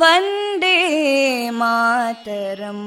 वन्दे 0.00 0.76
मातरम् 1.60 2.86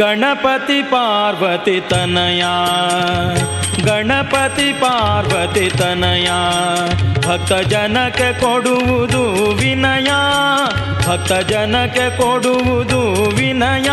ಗಣಪತಿ 0.00 0.82
ಪಾರ್ವತಿ 0.82 1.80
ತನಯ, 1.80 2.42
ಗಣಪತಿ 3.84 4.68
ಪಾರ್ವತಿ 4.72 5.66
ತನಯ, 5.70 6.28
ಭಕ್ತ 7.26 7.52
ಜನಕ್ಕೆ 7.72 8.28
ಕೊಡುವುದು 8.40 9.22
ವಿನಯ, 9.52 10.10
ಭಕ್ತ 11.06 11.32
ಜನಕ್ಕೆ 11.50 12.06
ಕೊಡುವುದು 12.16 13.00
ವಿನಯ, 13.30 13.90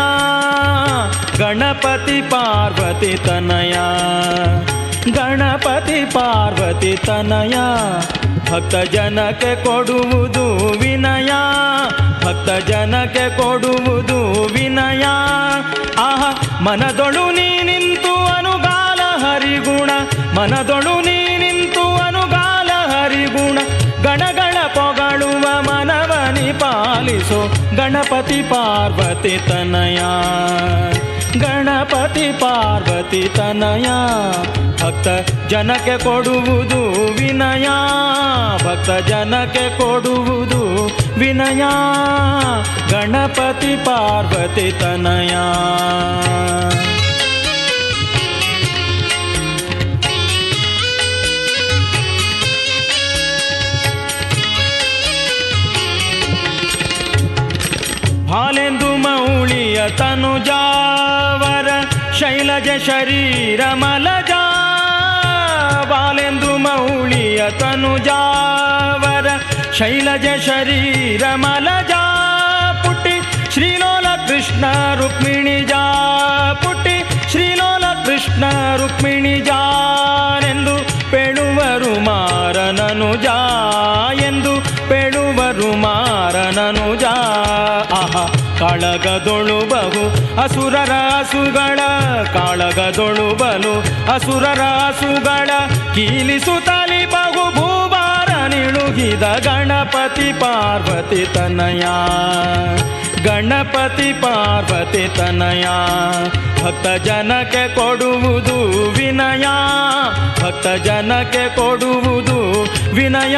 ಗಣಪತಿ 1.38 2.18
ಪಾರ್ವತಿ 2.22 3.12
ತನಯ, 3.26 3.76
ಗಣಪತಿ 5.12 6.00
ಪಾರ್ವತಿ 6.14 6.94
ತನಯ, 7.06 7.56
ಭಕ್ತ 8.50 8.74
ಜನಕ್ಕೆ 8.94 9.52
ಕೊಡುವುದು 9.64 10.46
ವಿನಯ, 10.78 11.32
ಭಕ್ತ 12.24 12.50
ಜನಕ್ಕೆ 12.70 13.26
ಕೊಡುವುದು 13.36 14.18
ವಿನಯ 14.54 15.04
ಮನದೊಳು 16.62 17.30
ನೀ 17.30 17.62
ನಿಂತು 17.62 18.26
ಅನುಗಾಲ 18.26 19.00
ಹರಿಗುಣ. 19.00 19.90
ಮನದೊಳು 20.36 21.00
ನೀ 21.00 21.36
ನಿಂತು 21.38 21.96
ಅನುಗಾಲ 21.96 22.70
ಹರಿಗುಣ. 22.90 23.58
ಗಣಗಳ 24.02 24.56
ಪೊಗಳುವ 24.66 25.62
ಮನವನಿ 25.62 26.52
ಪಾಲಿಸೋ. 26.52 27.52
ಗಣಪತಿ 27.76 28.42
ಪಾರ್ವತಿ 28.42 29.40
ತನಯ. 29.48 29.96
ಗಣಪತಿ 31.40 32.32
ಪಾರ್ವತಿ 32.32 33.28
ತನಯ. 33.28 33.86
ಭಕ್ತ 34.82 35.08
ಜನಕ್ಕೆ 35.48 35.98
ಕೊಡುವುದು 35.98 37.12
ವಿನಯ. 37.12 37.68
ಭಕ್ತ 38.64 38.90
ಜನಕ್ಕೆ 38.90 39.78
ಕೊಡುವುದು 39.78 40.90
ಗಣಪತಿ 42.90 43.84
ಪಾರ್ವತಿ 43.84 44.72
ತನಯ. 44.72 45.34
ಹಾಲೆಂದು 58.32 58.96
ಮೌಳಿಯ 58.96 59.88
ತನುಜಾವರ 59.90 61.68
ಶೈಲಜ 62.12 62.68
ಶರೀರ 62.86 63.60
ಮಲಜ. 63.74 64.30
ಬಾಲೆಂದು 65.88 66.56
ಮೌಳಿಯ 66.56 67.50
ತನುಜಾವರ 67.50 69.07
ಶೈಲಜ 69.78 70.26
ಶರೀರ 70.46 71.24
ಮಲಜ 71.34 71.92
ಪುಟ್ಟಿ. 72.84 73.14
ಶ್ರೀಲೋಲ 73.52 74.06
ಕೃಷ್ಣ 74.28 74.64
ರುಕ್ಮಿಣಿ 74.94 75.64
ಜಾ 75.64 75.82
ಪುಟ್ಟಿ. 76.62 76.96
ಶ್ರೀಲೋಲ 77.30 77.84
ಕೃಷ್ಣ 78.06 78.44
ರುಕ್ಮಿಣಿ 78.76 79.40
ಜಾನೆಂದು 79.40 80.74
ಪೆಳುವರು 81.10 81.92
ಮಾರನನು 82.00 83.16
ಜಾ 83.16 83.36
ಎಂದು 84.28 84.54
ಪೆಳುವರು 84.88 85.76
ಮಾರನನು 85.76 86.96
ಜಾ. 86.96 87.14
ಆಹ 88.00 88.14
ಕಾಳಗದೊಳು 88.60 89.58
ಬಹು 89.68 90.04
ಅಸುರರ 90.42 90.92
ಅಸುಗಳ 91.20 91.78
ಕಾಳಗದೊಳು 92.34 93.28
ಬಲು 93.34 93.74
ಅಸುಗಳ 94.14 94.60
ತಲಿ 96.66 97.06
ಬಹು 97.06 97.44
ಭೂಭಾರ 97.56 97.87
ನಿಳುಗಿದ 98.88 99.22
ಗಣಪತಿ 99.22 100.32
ಪಾರ್ವತಿ 100.32 101.26
ತನಯ. 101.34 101.80
ಗಣಪತಿ 103.24 104.12
ಪಾರ್ವತಿ 104.12 105.16
ತನಯ. 105.16 105.64
ಭಕ್ತ 106.62 107.02
ಜನಕ್ಕೆ 107.02 107.74
ಕೊಡುವುದು 107.74 108.90
ವಿನಯ. 108.90 109.46
ಭಕ್ತ 110.42 110.66
ಜನಕ್ಕೆ 110.66 111.56
ಕೊಡುವುದು 111.56 112.62
ವಿನಯ. 112.94 113.36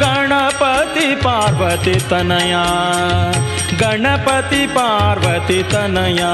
ಗಣಪತಿ 0.00 1.16
ಪಾರ್ವತಿ 1.16 1.94
ತನಯ. 1.94 2.56
ಗಣಪತಿ 3.78 4.66
ಪಾರ್ವತಿ 4.66 5.62
ತನಯ. 5.62 6.24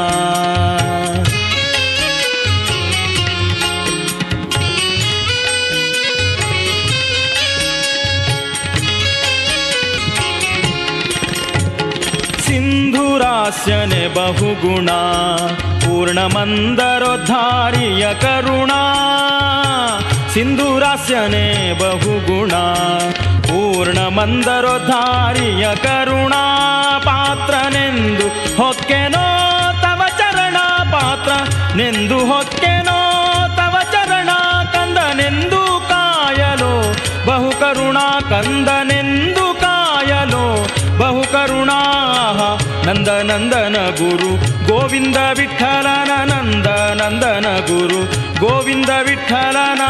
ಸಿಂಧುರಾಸ್ಯನೆ 13.22 14.14
ಬಹುಗುಣ, 14.14 14.90
ಪೂರ್ಣಮಂದರೋದ್ಧಾರಿಯ 15.80 18.14
ಕರುಣಾ. 18.14 18.80
ಸಿಂಧುರಾಸ್ಯನೆ 20.34 21.78
ಬಹುಗುಣ, 21.78 22.52
ಪೂರ್ಣಮಂದರೋದ್ಧಾರಿಯ 23.42 25.74
ಕರುಣಾ. 25.74 26.42
ಪಾತ್ರನೆಂದು 27.04 28.62
ಹೊಕ್ಕೆನೋ 28.62 29.24
ತವ 29.82 30.02
ಚರಣ 30.18 30.56
ಪಾತ್ರ 30.92 31.32
ನೆಂದು 31.76 32.18
ಹೊಕ್ಕೆನೋ 32.18 32.98
ತವ 33.56 33.76
ಚರಣ. 33.92 34.30
ಕಂದನೆಂದು 34.72 35.88
ಕಾಯಲು 35.88 36.72
ಬಹು 37.26 37.50
ಕರುಣಾ 37.60 38.20
ಕಂದನೆಂದು 38.20 38.81
ನಂದ 42.86 43.10
ನಂದನ 43.28 43.76
ಗುರು 43.98 44.30
ಗೋವಿಂದ 44.68 45.18
ವಿಠಲನ 45.38 46.12
ನಂದ 46.30 46.68
ನಂದನ 47.00 47.48
ಗುರು 47.68 48.00
ಗೋವಿಂದ 48.40 48.92
ವಿಠಲನ 49.04 49.82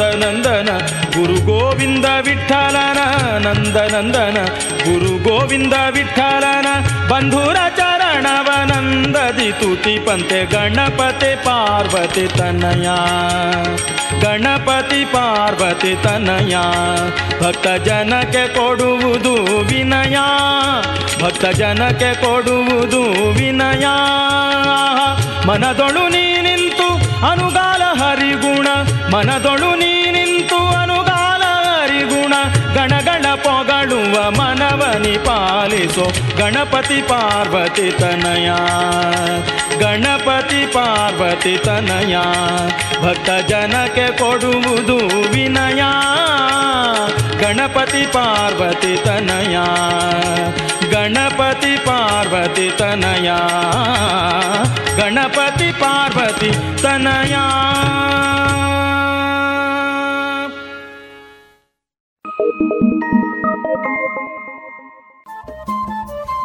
ನಂದ 0.00 0.46
ನಂದನ 0.46 0.78
ಗುರು 1.16 1.46
ಗೋವಿಂದ 1.46 2.04
ವಿಠಲನ 2.04 2.98
ನಂದ 3.38 3.76
ನಂದನ 3.76 4.36
ಗುರು 4.84 5.22
ಗೋವಿಂದ 5.22 5.72
ವಿಠಲನ 5.90 6.66
ಬಂಧುರ 7.08 7.56
ಚರಣವ 7.76 8.48
ನಂದದಿ 8.64 9.52
ತುತಿ 9.52 9.98
ಪಂತೆ 9.98 10.46
ಗಣಪತಿ 10.46 11.44
ಪಾರ್ವತಿ 11.44 12.28
ತನಯ 12.28 12.88
ಗಣಪತಿ 14.20 15.04
ಪಾರ್ವತಿ 15.04 16.02
ತನಯ 16.02 16.56
ಭಕ್ತ 17.42 17.66
ಜನಕ್ಕೆ 17.66 18.48
ಕೊಡುವುದು 18.48 19.34
ವಿನಯ. 19.66 20.16
ಭಕ್ತ 21.22 21.44
ಜನಕ್ಕೆ 21.44 22.14
ಕೊಡುವುದು 22.14 23.02
ವಿನಯ. 23.32 23.86
ಮನದೊಳು 25.48 26.08
ನೀ 26.08 26.36
ನಿಂತು 26.36 26.92
ಅನುಗಾಲ 27.30 27.82
ಹರಿಗುಣ. 27.82 28.68
ಮನದೊಳು 29.12 29.74
ನೀ 29.76 30.10
ನಿಂತು 30.10 30.66
ಅನುಗಾಲಾರಿ 30.68 31.98
ಗುಣ 31.98 32.34
ಗಣಗಣ 32.74 33.26
ಪೊಗಳುವ 33.34 34.30
ಮನವನಿ 34.30 35.18
ಪಾಲಿಸೋ 35.18 36.12
ಗಣಪತಿ 36.36 37.02
ಪಾರ್ವತಿ 37.02 37.90
ತನಯ. 37.90 38.50
ಗಣಪತಿ 39.78 40.66
ಪಾರ್ವತಿ 40.66 41.58
ತನಯ, 41.64 42.16
ಭಕ್ತ 43.02 43.30
ಜನಕ್ಕೆ 43.30 44.18
ಕೊಡುವುದು 44.18 44.96
ವಿನಯ. 45.32 45.82
ಗಣಪತಿ 47.38 48.06
ಪಾರ್ವತಿ 48.06 48.96
ತನಯ, 49.04 49.56
ಗಣಪತಿ 50.90 51.76
ಪಾರ್ವತಿ 51.76 52.70
ತನಯ. 52.78 53.30
ಗಣಪತಿ 54.96 55.72
ಪಾರ್ವತಿ 55.72 56.82
ತನಯ. 56.82 57.36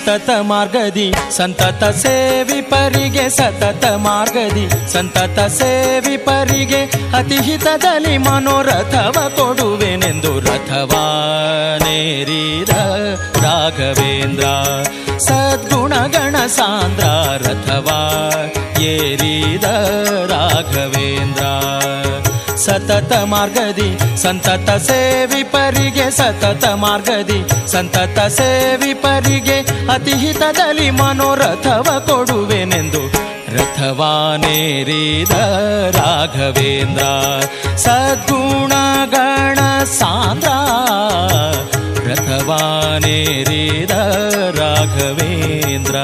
ಸತತ 0.00 0.30
ಮಾರ್ಗದಿ, 0.40 1.12
ಸಂತತ 1.36 1.84
ಸೇವಿ 1.84 2.62
ಪರಿಗೆ 2.62 3.28
ಸತತ 3.28 3.84
ಮಾರ್ಗದಿ, 3.84 4.92
ಸಂತತ 4.92 5.40
ಸೇವಿ 5.40 6.16
ಪರಿಗೆ 6.16 6.86
ಹಿತದಲ್ಲಿ 7.42 8.18
ಮನೋರಥವ 8.18 9.32
ಕೊಡುವೆನೆಂದು 9.36 10.40
ರಥವಾನೇರಿದ 10.40 12.68
ರಾಘವೇಂದ್ರ. 13.44 14.44
ಸದ್ಗುಣಗಣ 15.18 16.46
ಸಾಂದ್ರ 16.46 17.04
ರಥವಾ 17.46 18.00
ಏರಿದ 18.80 19.64
ರಾಘವೇಂದ್ರ. 20.32 21.44
ಸತತ 22.56 23.12
ಮಾರ್ಗದಿ, 23.24 24.22
ಸಂತತ 24.22 24.70
ಸೇವಿ 24.70 25.42
ಪರಿಗೆ 25.42 26.10
ಸತತ 26.10 26.64
ಮಾರ್ಗದಿ, 26.64 27.44
ಸಂತತ 27.66 28.18
ಸೇವಿಪರಿಗೆ 28.18 28.99
ಅತಿ 29.92 30.12
ಹಿತದಲ್ಲಿ 30.12 30.90
ಮನೋರಥವ 30.90 32.02
ಕೊಡುವೆನೆಂದು 32.06 33.06
ರಥವಾನೇರಿದ 33.56 35.30
ರಾಘವೇಂದ್ರ. 35.96 37.02
ಸದ್ಗುಣಗಣ 37.76 39.58
ಸಾಂದ್ರ. 39.84 40.48
ರಥವಾನೇರಿದ 42.10 43.90
ರಾಘವೇಂದ್ರ. 44.58 45.94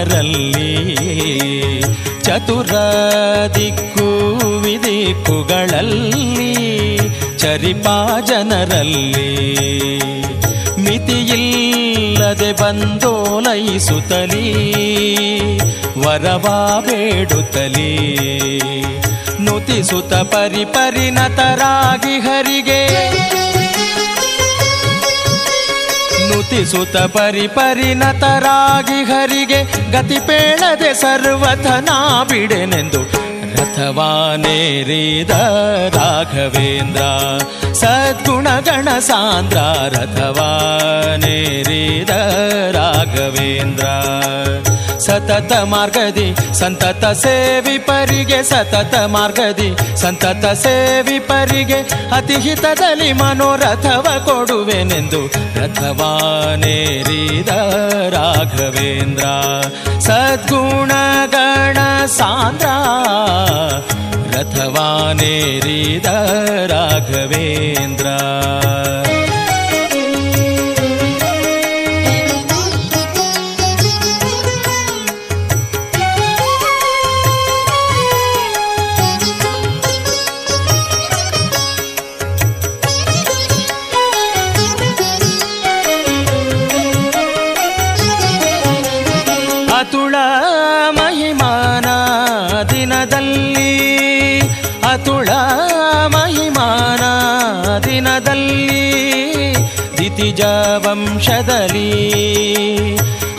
ಜನರಲ್ಲಿ 0.00 1.82
ಚತುರ 2.22 2.74
ದಿಕ್ಕು 3.54 4.58
ವಿದಿಕ್ಕುಗಳಲ್ಲಿ 4.58 6.54
ಚರಿಪಾ 7.38 8.20
ಜನರಲ್ಲಿ. 8.26 10.00
ಮಿತಿಯಿಲ್ಲದೆ 10.80 12.52
ಬಂದೋಲೈಸುತ್ತಲೀ 12.52 14.54
ವರವಾ 15.98 16.80
ಬೇಡುತ್ತಲೀ. 16.80 18.60
ನುತಿಸುತ್ತ 19.40 20.14
ಪರಿಪರಿಣತರಾಗಿ 20.14 22.18
ಹರಿಗೆ. 22.18 23.49
ನುತಿಸುತ್ತ 26.30 26.96
ಪರಿ 26.96 27.48
ಪರಿಣತರಾಗಿ 27.48 28.92
ಹರಿಗೆ 28.92 29.92
ಗತಿ 29.92 30.26
ಪೇಳದೆ 30.26 30.94
ಸರ್ವಥನಾ 30.94 32.24
ಬಿಡೆನೆಂದು. 32.24 33.20
ರಥವಾನೇರಿದ 33.54 35.30
ರಾಘವೇಂದ್ರ 35.94 37.02
ಸದ್ಗುಣಗಣ 37.72 38.98
ಸಾಂದ್ರ 38.98 39.58
ರಥವಾನೇರಿದ 39.98 42.10
ರಾಘವೇಂದ್ರ. 42.76 43.84
ಸತತ 45.06 45.52
ಮಾರ್ಗದಿ, 45.52 46.54
ಸಂತತ 46.54 47.04
ಸೇವಿ 47.04 47.78
ಪರಿಗೆ, 47.78 48.42
ಸತತ 48.42 48.94
ಮಾರ್ಗದಿ, 48.94 49.96
ಸಂತತ 49.96 50.46
ಸೇವಿ 50.46 51.18
ಪರಿಗೆ 51.18 51.80
ಅತಿಹಿತದಲ್ಲಿ 52.16 53.12
ಮನೋರಥವ 53.12 54.06
ಕೊಡುವೆನೆಂದು 54.24 55.26
ರಥವಾನೇರಿದ 55.60 57.48
ರಾಘವೇಂದ್ರ. 58.14 59.24
ಸದ್ಗುಣ 60.00 60.92
ಗಣ 61.26 61.78
ಸಾಂದ್ರ 62.06 62.68
ರಥವಾನೇರಿದ 64.36 66.06
ರಾಘವೇಂದ್ರ. 66.66 68.06
ವಂಶದಲ್ಲಿ 101.20 101.88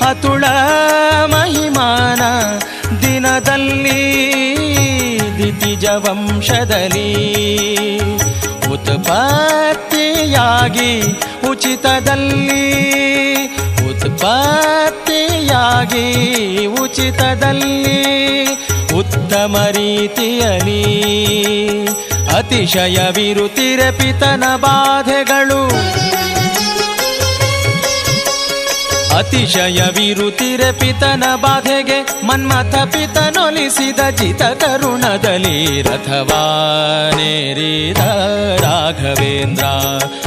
ಅತುಳ 0.08 0.44
ಮಹಿಮಾನ 1.32 2.22
ದಿನದಲ್ಲಿ 3.04 4.02
ದಿತಿಜ 5.40 5.86
ವಂಶದಲ್ಲಿ 6.04 7.08
ಉತ್ಪತ್ತಿಯಾಗಿ 8.74 9.82
ಉಚಿತದಲ್ಲಿ 11.50 12.68
ಉತ್ಪತ್ತಿಯಾಗಿ 13.90 14.88
ಉಚಿತದಲ್ಲಿ 16.84 17.98
ಉತ್ತಮ 19.02 19.56
ರೀತಿಯಲಿ 19.78 20.82
ಅತಿಶಯವಿರುತ್ತಿರೆ 22.38 23.90
ಪಿತನ 24.00 24.44
ಬಾಧೆಗಳು 24.64 25.62
ಅತಿಶಯವಿರುತ್ತಿರೆ 29.18 30.72
ಪಿತನ 30.72 31.24
ಬಾಧೆಗೆ 31.36 32.26
ಮನ್ಮಥ 32.26 32.76
ಪಿತನೊಲಿಸಿದ 32.76 34.10
ಜಿತ 34.10 34.42
ಕರುಣದಲ್ಲಿ 34.42 35.82
ರಥವಾನೇರಿದ 35.82 37.98
ರಾಘವೇಂದ್ರ. 38.62 39.64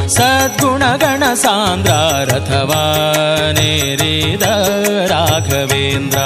ಸದ್ಗುಣಗಣ 0.07 1.35
ಸಾಂದ್ರ 1.35 1.91
ರಥವಾನೇರಿದ 2.25 4.43
ರಾಘವೇಂದ್ರ. 5.07 6.19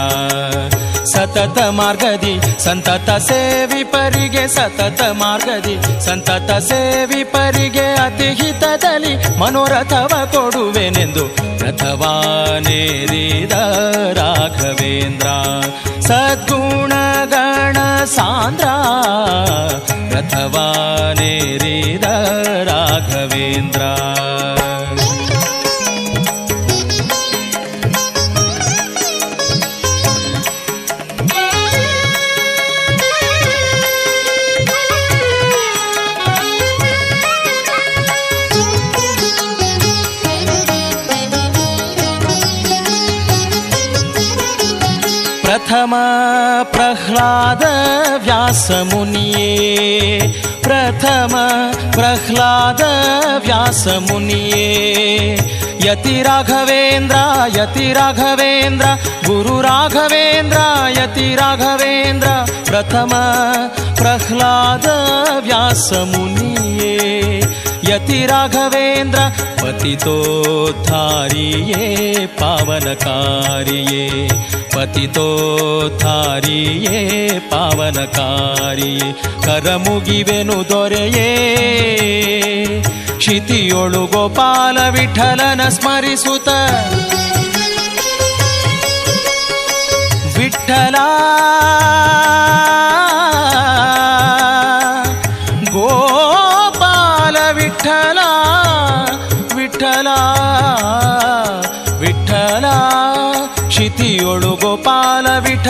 ಸತತ 1.04 1.58
ಮಾರ್ಗದಿ, 1.58 2.64
ಸಂತತ 2.64 3.10
ಸೇವಿ 3.10 3.84
ಪರಿಗೆ, 3.84 4.48
ಸತತ 4.48 5.02
ಮಾರ್ಗದಿ, 5.02 6.06
ಸಂತತ 6.06 6.50
ಸೇವಿ 6.50 7.24
ಪರಿಗೆ 7.24 7.80
ಅತಿ 7.80 8.42
ಹಿತದಲ್ಲಿ 8.42 9.38
ಮನೋರಥವ 9.38 10.28
ಕೊಡುವೆನೆಂದು 10.32 11.48
ರಥವಾನೇರಿದ 11.66 12.57
निरेद 12.66 13.54
राघवेन्द्रा 14.18 15.36
सद्गुणगणसान्द्रा 16.08 16.96
गतवा 20.12 20.68
निृद 21.20 22.04
राघवेन्द्रा। 22.70 23.92
व्यासमुनिये। 48.48 50.20
प्रथम 50.64 51.32
प्रह्लाद 51.96 52.80
व्यासमुनिये। 53.44 54.64
यति 55.84 56.22
राघवेन्द्र 56.22 57.16
यति 57.58 57.92
राघवेन्द्र 57.92 58.86
गुरुराघवेन्द्र 59.26 60.60
यति 60.98 61.28
राघवेन्द्र 61.34 62.28
प्रथम 62.70 63.12
प्रह्लाद 64.00 64.86
व्यासमुनिये। 65.44 66.96
ಪ್ರಥಮ 67.88 67.96
ಪ್ರಹ್ಲಾದ 67.96 67.96
ವ್ಯಾಸ 67.96 67.96
ಪಾವನ 67.96 67.96
ಯತಿ 67.96 68.26
ರಾಘವೇಂದ್ರ 68.26 69.18
ಪತಿತೋದ್ಧಾರಿಯೇ 69.56 72.26
ಪಾವನಕಾರಿಯೇ 72.26 74.28
ಪತಿತೋದ್ಧಾರಿಯೇ 74.74 77.40
ಪಾವನಕಾರಿಯೇ 77.50 79.14
ಕರಮುಗಿವೆನು 79.42 80.68
ದೊರೆಯೇ. 80.68 81.48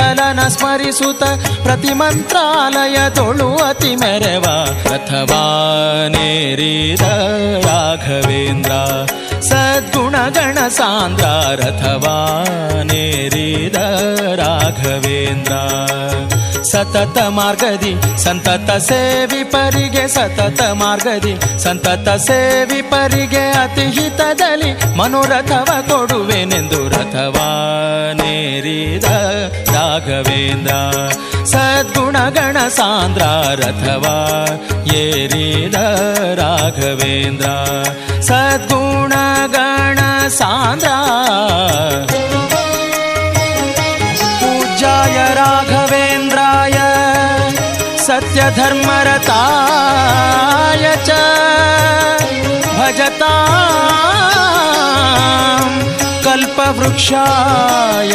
ವಿಠಲನ 0.09 0.49
ಸ್ಮರಿಸುತ್ತ 0.49 1.23
ಪ್ರತಿ 1.63 1.93
ಮಂತ್ರಾಲಯದೊಳು 1.93 3.57
ಅತಿ 3.57 3.95
ಮೆರವ 3.95 4.67
ರಥವಾನೇರಿದ 4.93 7.01
ರಾಘವೇಂದ್ರ. 7.67 8.73
ಸದ್ಗುಣಗಣ 9.41 10.69
ಸಾಂದ್ರ 10.69 11.25
ರಥವಾನೇರಿದ 11.63 13.75
ರಾಘವೇಂದ್ರ. 14.35 15.53
ಸತತ 16.63 17.29
ಮಾರ್ಗದಿ, 17.29 18.19
ಸಂತತ 18.19 18.71
ಸೇವಿ 18.71 19.45
ಪರಿಗೆ, 19.45 20.09
ಸತತ 20.09 20.63
ಮಾರ್ಗದಿ, 20.63 21.59
ಸಂತತ 21.59 22.09
ಸೇವಿ 22.09 22.83
ಪರಿಗೆ 22.83 23.37
ಅತಿ 23.37 23.81
ಹಿತದಲ್ಲಿ 23.81 24.97
ಮನೋರಥವ 24.97 25.85
ಕೊಡುವೆನೆಂದು 25.89 26.89
ರಥವಾನೇರಿದ 26.89 27.45
ರಾಘವೇಂದ್ರ 29.05 29.68
राघवेन्द्रा। 29.99 30.81
सद्गुणगणसान्द्रारथवा 31.51 34.17
येरील 34.93 35.77
राघवेन्द्रा। 36.41 37.57
सद्गुणगणसान्द्रा 38.29 40.99
पूजाय 44.41 45.17
राघवेन्द्राय 45.41 46.77
सत्यधर्मरताय 48.07 48.45
च 51.09 51.11
भजता 52.79 53.35
कल्पवृक्षाय। 56.25 58.15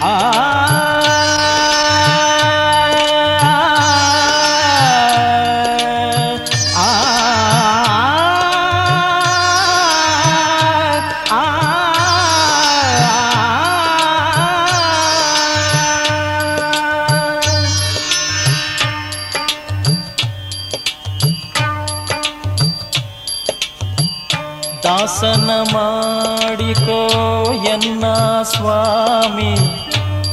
ದಾಸನ 0.00 0.87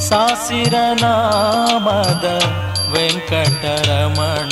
ಸಾಸಿರ 0.09 0.73
ನಾಮದ 1.01 2.41
ವೆಂಕಟರಮಣ 2.89 4.49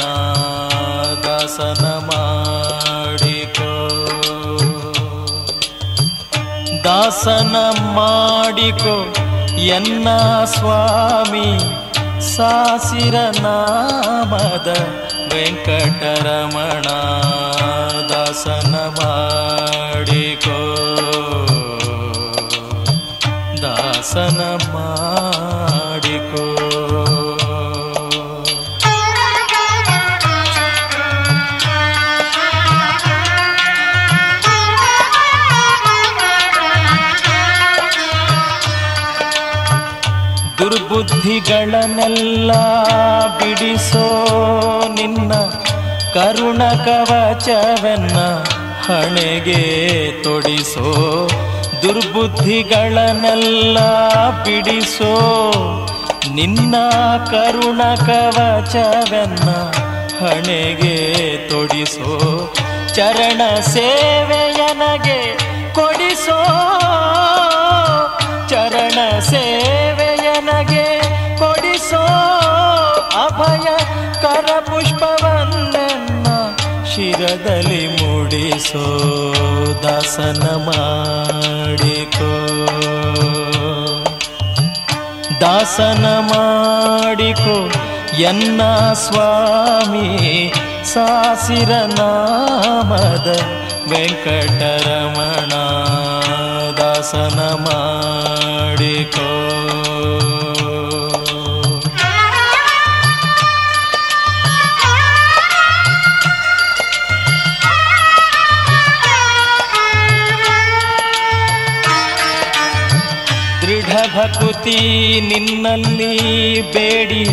ದಾಸನ 1.26 1.86
ಮಾಡಿಕೋ. 1.86 3.74
ದಾಸನ 6.84 7.56
ಮಾಡಿಕೋ 7.96 9.14
ಎನ್ನ 9.58 10.08
ಸ್ವಾಮಿ 10.46 11.60
ಸಾಸಿರ 12.36 13.16
ನಾಮದ 13.42 14.78
ವೆಂಕಟರಮಣ 15.34 16.86
ದಾಸನ 18.10 18.76
ಮಾಡಿಕೋ. 18.76 20.60
ದಾಸನ 24.04 24.42
ಮಾಡಿಕೋ. 24.74 26.46
ದುರ್ಬುದ್ಧಿಗಳನ್ನೆಲ್ಲ 40.58 42.52
ಬಿಡಿಸೋ 43.38 44.06
ನಿನ್ನ 44.94 45.34
ಕರುಣ 46.14 46.62
ಕವಚವೆನ್ನ 46.86 48.18
ಹಣೆಗೆ 48.86 49.64
ತೊಡಿಸೋ. 50.24 50.90
ದುರ್ಬುದ್ಧಿಗಳನ್ನೆಲ್ಲ 51.84 53.78
ಬಿಡಿಸೋ 54.46 55.12
ನಿನ್ನ 56.34 56.76
ಕರುಣ 57.32 57.82
ಕವಚವೆನ್ನ 58.06 59.50
ಹಣೆಗೆ 60.20 60.96
ತೊಡಿಸೋ 61.50 62.12
ಚರಣ 62.96 63.42
ಸೇವೆಯನಗೆ 63.68 65.20
ಕೊಡಿಸೋ 65.74 66.40
ಚರಣ 68.48 69.00
ಸೇವೆಯನಗೆ 69.30 70.86
ಕೊಡಿಸೋ 71.40 72.04
ಅಭಯ 73.24 73.68
ಕರ 74.22 74.50
ಪುಷ್ಪವನ್ನ 74.66 76.28
ಶಿರದಲ್ಲಿ 76.94 77.84
ಮೂಡಿಸೋ 78.34 79.00
ದಾಸನ 79.84 80.44
ಮಾಡಿಕೋ. 80.56 82.32
ದಾಸನ 85.42 86.06
ಮಾಡಿಕೋ 86.20 87.72
ಎನ್ನ 88.20 88.62
ಸ್ವಾಮಿ 88.94 90.54
ಸಾಸಿರ 90.94 91.70
ನಾಮದ 91.70 93.40
ವೆಂಕಟರಮಣ. 93.90 95.54
ದಾಸನ 96.78 97.40
ಮಾಡಿಕೋ. 97.40 99.30
ಭಕುತಿ 114.64 115.22
ನಿನ್ನಲ್ಲಿ 115.22 116.62
ಬೇಡಿ. 116.62 117.24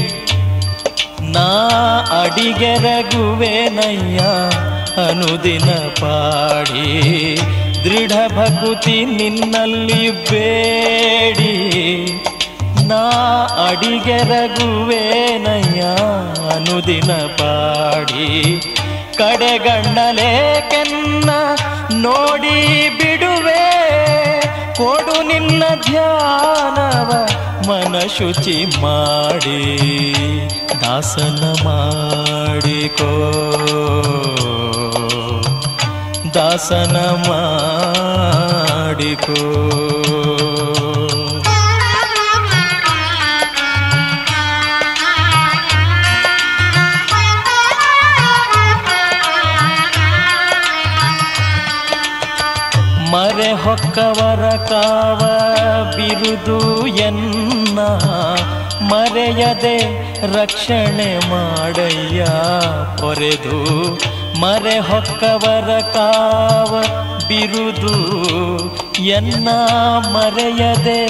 ನಾ 1.33 1.49
ಅಡಿಗೆರಗುವೆನಯ್ಯ, 2.23 4.21
ಅನುದಿನ 5.09 5.71
ಪಾಡಿ. 6.01 7.39
ದೃಢ 7.85 8.11
ಭಕುತಿ 8.11 9.05
ನಿನ್ನಲ್ಲಿ 9.05 10.11
ಬೇಡಿ. 10.11 11.55
ನಾ 12.89 13.03
ಅಡಿಗೆರಗುವೆನಯ್ಯ, 13.69 15.83
ಅನುದಿನ 16.55 17.13
ಪಾಡಿ. 17.13 18.63
ಕಡೆಗಣ್ಣಲೇಕೆನ್ನ 19.19 21.31
ನೋಡಿ 21.93 22.89
ಬಿಡುವೆ. 22.89 23.70
ಕೊಡು 24.81 25.23
ನಿನ್ನ 25.23 25.63
ಧ್ಯಾನವ 25.83 27.27
ಮನ 27.69 27.95
ಶುಚಿ 28.19 28.81
ಮಾಡಿ 28.81 29.61
ದಾಸನ 30.81 31.55
ಮಾಡಿಕೋ. 31.65 33.11
ದಾಸನ 36.35 36.97
ಮಾಡಿಕೋ. 37.29 39.41
ಮರೆ 53.13 53.53
ಹೊಕ್ಕವರ 53.53 54.30
ಕಾವ 54.69 55.23
ಬಿರುದು 55.97 56.59
ಎನ್ನ 57.07 57.79
ಮರೆಯದೆ 58.91 59.79
ರಕ್ಷಣೆ 60.35 61.31
ಮಾಡಯ್ಯ 61.31 62.21
ಪೊರೆದು 63.01 63.59
ಮರೆ 64.41 64.81
ಹೊಕ್ಕವರ 64.81 65.71
ಕಾವ 65.93 66.83
ಬಿರುದು 67.29 67.95
ಎನ್ನ 69.11 69.49
ಮರೆಯದೆ 70.15 71.01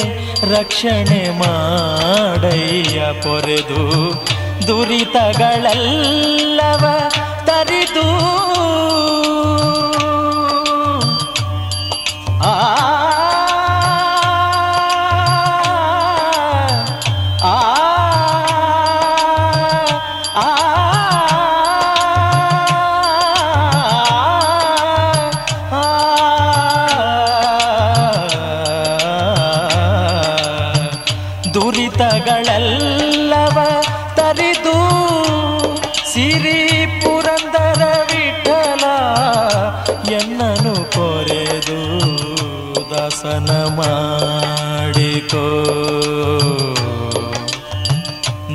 ರಕ್ಷಣೆ 0.54 1.22
ಮಾಡಯ್ಯ 1.38 3.00
ಪೊರೆದು 3.22 3.80
ದುರಿತಗಳೆಲ್ಲವ 4.68 6.84
ತರಿದು 7.44 8.06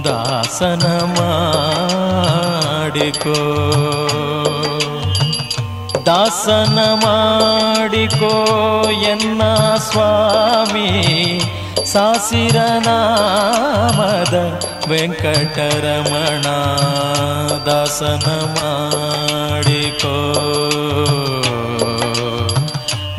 ದಾಸನ 0.03 1.15
ಮಾಡಿಕೋ. 1.19 3.35
ದಾಸನ 6.05 6.79
ಮಾಡಿಕೋ 6.93 8.45
ಎನ್ನ 8.91 9.41
ಸ್ವಾಮಿ 9.77 11.41
ಸಾಸಿರನಾಮದ 11.85 14.63
ವೆಂಕಟರಮಣ. 14.87 16.45
ದಾಸನ 17.65 18.57
ಮಾಡಿಕೋ. 18.61 20.33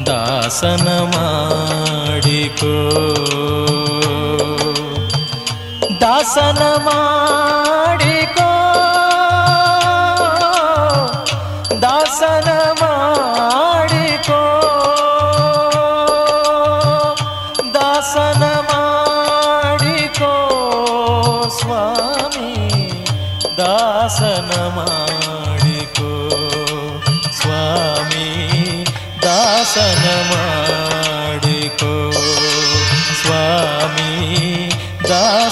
ದಾಸನ 0.07 1.12
ಮಾಡಿಕೋ. 1.16 2.90
ದಾಸನ 6.27 6.62
ಮಾಡಿಕೋ 6.85 8.49
ದಾಸನ 11.83 12.49
ಮಾಡಿಕೋ 12.49 12.56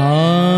Ah. 0.00 0.57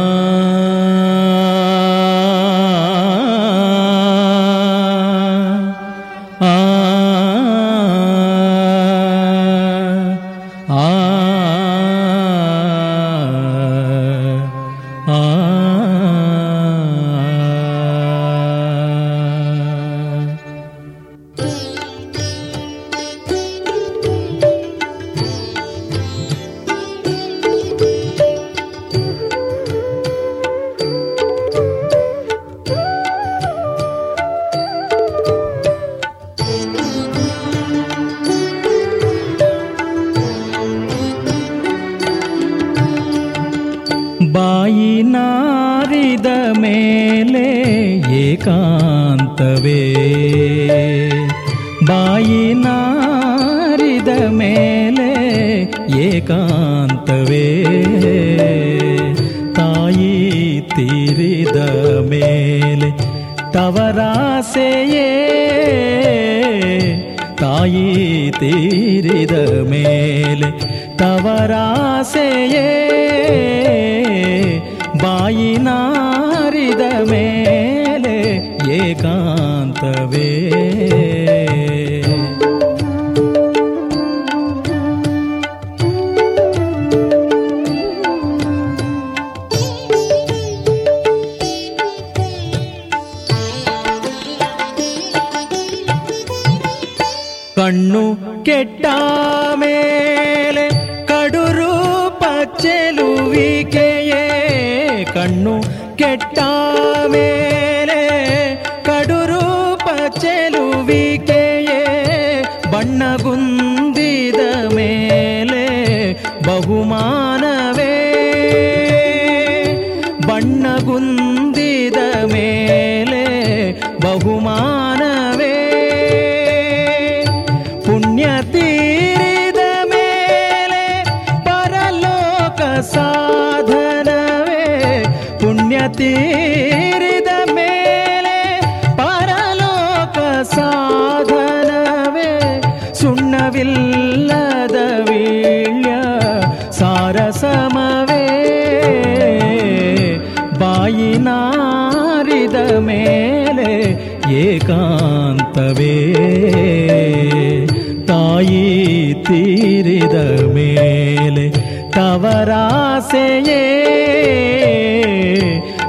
ತೀರಿದ 159.27 160.17
ಮೇಲೆ 160.49 161.45
ತವರಾಸೆಯೇ 161.91 163.63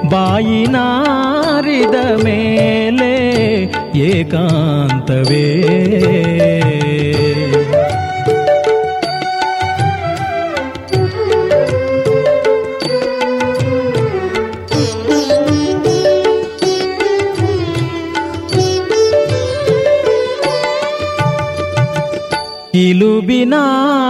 ಬಾಯಿ 0.06 0.62
ನಾರಿದ 0.68 1.98
ಮೇಲೆ 2.24 3.12
ಏಕಾಂತವೇ 4.10 5.48
ಇಲುಬಿನ 23.02 23.54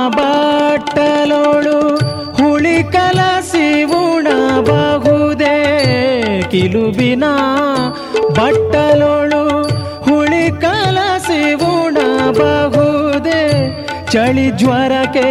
ಬಟ್ಟಲೋಳು 0.07 1.95
ಹುಳಿ 2.33 2.83
ಕಲಸಿ 2.83 3.83
ಉಣಬಹುದೇ. 3.83 5.57
ಕಿಲುಬಿನ 6.51 7.23
ಬಟ್ಟಲೋಳು 8.29 9.61
ಹುಳಿ 10.01 10.61
ಕಲಸಿ 10.61 11.53
ಉಣಬಹುದೇ. 11.53 13.43
ಚಳಿ 14.11 14.51
ಜ್ವರಕ್ಕೆ 14.51 15.29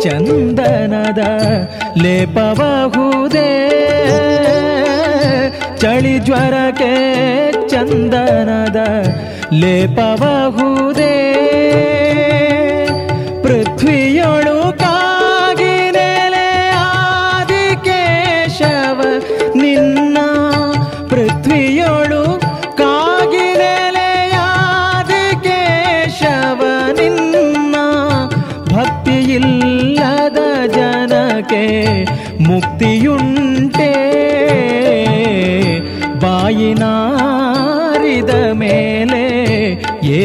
ಚಂದನದ 0.00 1.18
ಲೇಪಬಹುದೇ. 2.02 3.50
ಚಳಿ 5.80 6.18
ಜ್ವರಕ್ಕೆ 6.18 6.92
ಚಂದನದ 7.68 8.76
ಲೇಪಬಹುದೇ. 9.52 10.71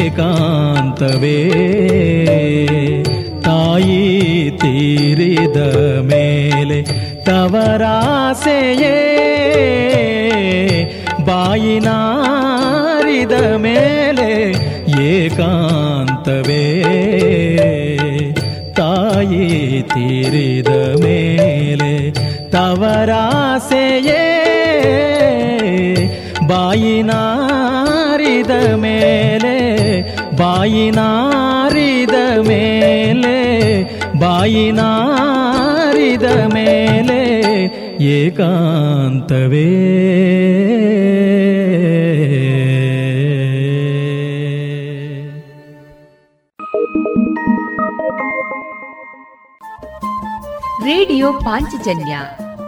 ಏಕಾಂತವೇ 0.08 1.38
ತಾಯಿ 3.46 3.98
ತೀರಿದ 4.60 5.58
ಮೇಲೆ 6.10 6.78
ತವರಾಸೆಯೇ 7.26 8.94
ಬಾಯಿನಾರಿದ 11.28 11.74
ಮೇಲೆ 13.66 14.30
ಏಕಾಂತವೇ 15.10 16.64
ತಾಯಿ 18.80 19.44
ತೀರಿದ 19.94 20.72
ಮೇಲೆ 21.04 21.92
ತವರಾಸೆಯೇ 22.50 24.22
ಬಾಯಿನಾರಿದ 26.50 28.52
ಮೇಲೆ 28.78 29.37
ಬಾಯಿನಾರಿದ 30.38 32.38
ಮೇಲೆ 32.38 33.38
ಬಾಯಿನಾರಿದ 34.18 36.54
ಮೇಲೆ 36.54 37.48
ಏಕಾಂತವೇ. 38.04 39.64
ರೇಡಿಯೋ 50.84 51.32
ಪಾಂಚಜನ್ಯ 51.32 52.18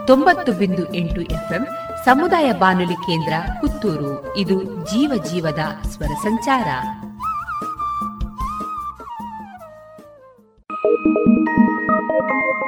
ತೊಂಬತ್ತು 0.07 0.51
ಬಿಂದು 0.51 0.93
ಎಂಟು 0.93 1.21
ಎಫ್ಎಂ 1.21 1.67
ಸಮುದಾಯ 2.05 2.51
ಬಾನುಲಿ 2.51 2.93
ಕೇಂದ್ರ 2.93 3.33
ಪುತ್ತೂರು. 3.61 4.37
ಇದು 4.37 4.63
ಜೀವ 4.63 5.23
ಜೀವದ 5.31 5.87
ಸ್ವರ 5.87 6.05
ಸಂಚಾರ. 6.05 6.67
ಉಮೆಯರಸನ 12.21 12.60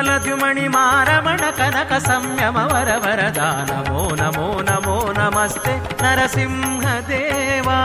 ಹೃತ್ಕಮಲದ್ಯುಮಣಿ 0.00 0.68
ಮಾರಮಣ 0.68 1.36
ಕನಕ 1.36 1.92
ಸಂಯಮ 1.92 2.56
ವರ 2.56 2.88
ವರದ 2.98 3.36
ನಮೋ 3.36 4.14
ನಮೋ 4.14 4.62
ನಮೋ 4.62 5.12
ನಮಸ್ತೆ 5.12 6.02
ನರಸಿಂಹ 6.02 6.86
ದೇವಾ 7.08 7.80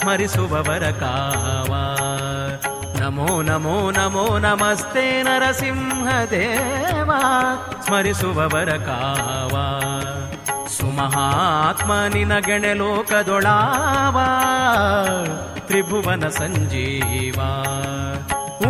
ಸ್ಮರಿಸುವವರ 0.00 0.90
ಕಾವ. 0.90 1.72
ನಮೋ 3.00 3.42
ನಮೋ 3.42 3.90
ನಮೋ 3.90 4.38
ನಮಸ್ತೆ 4.38 5.22
ನರಸಿಂಹ 5.22 6.08
ದೇವಾ 6.30 7.20
ಸ್ಮರಿಸುವವರ 7.86 8.70
ಕಾವ. 8.72 9.54
ಸುಮಹಾತ್ಮ 10.66 11.92
ನಿನಗೆಣೆ 12.14 12.74
ಲೋಕದೊಳಾವ, 12.74 14.18
ತ್ರಿಭುವನ 15.60 16.28
ಸಂಜೀವ. 16.28 17.40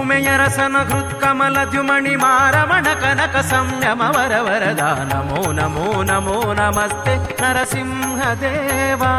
उमेर 0.01 0.43
समकृत् 0.57 1.13
कमल 1.23 1.57
द्युमणि 1.73 2.15
मारमण 2.25 2.87
कनक 3.03 3.37
संयम 3.53 4.03
वर 4.17 4.33
वरदा 4.49 4.91
नमो 5.13 5.43
नमो 5.59 5.87
नमो 6.11 6.37
नमस्ते 6.61 7.15
नरसिंहदेवा 7.43 9.13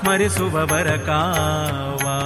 स्मरिसुभवर 0.00 0.96
का 1.08 1.22
वा 2.04 2.18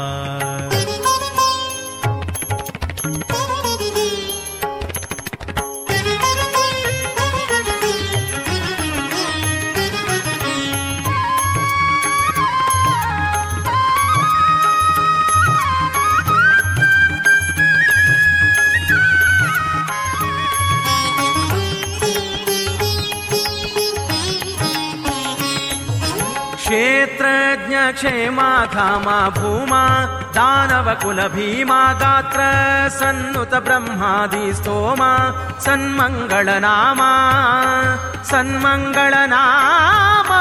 क्षेमाधामा 27.99 29.19
भूमा 29.37 29.83
दानव 30.37 30.89
भीमा 31.35 31.83
गात्र 32.03 32.41
सन्नुत 32.99 33.55
ब्रह्मादि 33.67 34.45
स्तोमा 34.55 35.11
सन्मङ्गलनामा 35.67 37.11
सन्मङ्गलनामा 38.31 40.41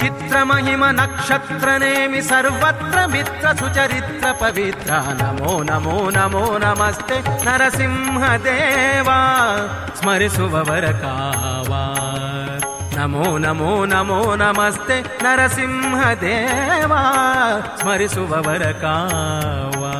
चित्रमहिम 0.00 0.82
नक्षत्रनेमि 1.00 2.20
सर्वत्र 2.22 3.06
मित्र 3.06 3.54
सुचरित्र 3.60 4.32
पवित्र। 4.42 4.90
नमो 5.20 5.52
नमो 5.70 5.96
नमो 6.16 6.44
नमस्ते 6.64 7.16
नरसिंहदेवा 7.46 9.18
देव 10.88 11.72
నమో 13.08 13.38
నమో 13.38 13.84
నమో 13.84 14.16
నమస్తే 14.34 14.96
నరసింహదేవా 15.22 17.00
స్మరిసువర 17.80 18.64
కావా 18.82 19.94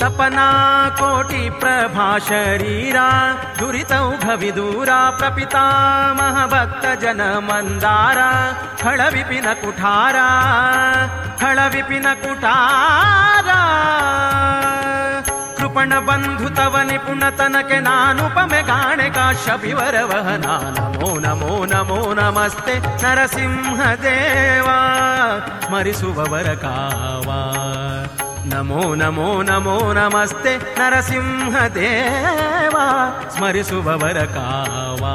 తపనా 0.00 0.46
కో 0.98 1.08
प्रभा 1.60 2.08
शरीरा 2.28 3.08
दुरितौ 3.58 4.04
भविदूरा 4.24 4.98
प्रपितामह 5.18 6.36
भक्त 6.54 6.84
जन 7.02 7.20
मन्दारा 7.48 8.30
खळविपिन 8.82 9.46
कुठारा 9.62 10.28
खळ 11.40 11.58
विपिन 11.74 12.06
कुठारा। 12.22 13.60
कृपण 15.58 15.90
बन्धुतव 16.06 16.74
निपुणतनके 16.90 17.78
नानुपमे 17.86 18.60
गाणे 18.70 19.08
शपि 19.44 19.72
वरवह 19.78 20.28
नमो 20.44 21.10
नमो 21.26 21.52
नमो 21.72 21.98
नमस्ते 22.20 22.78
नरसिंहदेवा 23.02 23.94
देवा 24.04 24.78
मरिसुवर 25.72 26.54
नमो 28.52 28.82
नमो 29.00 29.28
नमो 29.48 29.76
नमस्ते 29.98 30.52
नरसिंहदेवा 30.78 31.86
स्मरिसुभवरका 33.34 34.46
वा 35.02 35.14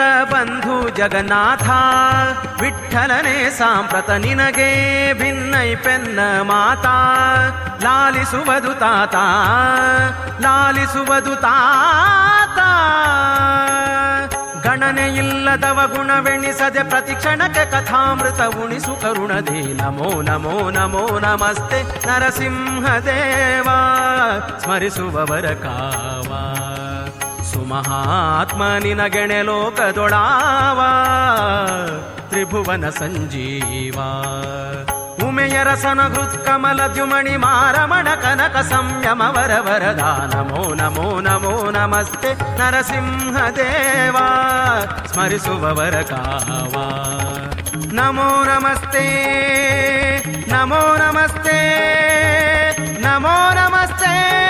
ಅನಿಮಿತ್ತ 0.00 0.34
ಬಂಧು 0.34 0.88
ಜಗನ್ನಾಥ 0.88 1.68
ವಿಠಲನೆ 2.62 3.50
ಸಾಂಪ್ರತ 3.50 4.10
ನಿನಗೆ 4.10 4.68
ಭಿನ್ನೈ 5.12 5.74
ಪೆನ್ನ 5.74 6.18
ಮಾತಾ. 6.42 6.96
ಲಾಲಿಸುವುದು 7.82 8.74
ತಾತ 8.74 9.14
ಲಾಲಿಸುವುದು 10.42 11.36
ತಾತ 11.36 12.58
ಗಣನೆ 14.66 15.06
ಇಲ್ಲದವ 15.16 15.92
ಗುಣವೆಣಿಸದೆ 15.96 16.82
ಪ್ರತಿ 16.82 17.14
ಕ್ಷಣಕ್ಕೆ 17.14 17.64
ಕಥಾಮೃತ 17.70 18.40
ಉಣಿಸು 18.56 19.02
ಕರುಣದೇ. 19.02 19.74
ನಮೋ 19.74 20.22
ನಮೋ 20.22 20.70
ನಮೋ, 20.70 21.18
ನಮಸ್ತೆ 21.18 22.06
ನರಸಿಂಹದೇವ, 22.06 23.68
ಸ್ಮರಿಸುವವರ 24.58 25.54
ಕಾವ. 25.54 26.32
ಸುಮಹಾತ್ಮ 27.70 28.62
ನಿನಗೆಣೆ 28.82 29.42
ಲೋಕದೊಳಾವ, 29.42 30.80
ತ್ರಿಭುವನ 32.28 32.88
ಸಂಜೀವ. 32.88 33.98
ಉಮೆಯ 35.28 35.56
ರಸನ 35.64 36.00
ಹೃತ್ಕಮಲ 36.00 36.86
ದ್ಯುಮಣಿ 36.86 37.36
ಮಾರಮಣ 37.36 38.08
ಕನಕ 38.14 38.56
ಸಂಯಮ 38.56 39.22
ವರ 39.28 39.52
ವರದ 39.60 40.02
ನಮೋ 40.34 40.74
ನಮೋ 40.74 41.20
ನಮೋ 41.20 41.70
ನಮಸ್ತೆ 41.70 42.34
ನರಸಿಂಹದೇವ, 42.58 44.16
ಸ್ಮರಿಸುವವರ 45.12 46.02
ಕಾವ. 46.02 46.74
ನಮೋ 47.92 48.44
ನಮಸ್ತೆ 48.44 49.06
ನಮೋ 50.50 50.96
ನಮಸ್ತೆ 50.96 51.58
ನಮೋ 53.00 53.52
ನಮಸ್ತೆ. 53.54 54.49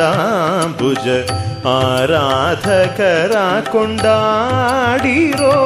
ಪಾದಾಂಬುಜ 0.00 1.06
ಆರಾಧಕರ 1.70 3.34
ಕೊಂಡಾಡಿರೋ 3.72 5.56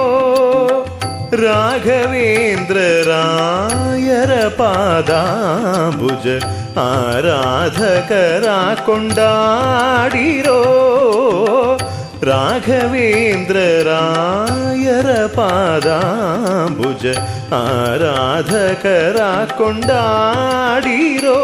ರಾಘವೇಂದ್ರ 1.43 2.78
ರಾಯರ 3.11 4.32
ಪಾದಾಂಬುಜ 4.59 6.26
ಆರಾಧಕರ 6.85 8.47
ಕೊಂಡಾಡಿರೋ 8.87 10.61
ರಾಘವೇಂದ್ರ 12.30 13.57
ರಾಯರ 13.91 15.11
ಪಾದಾಂಬುಜ 15.37 17.05
ಆರಾಧಕರ 17.62 19.18
ಕೊಂಡಾಡಿರೋ 19.59 21.41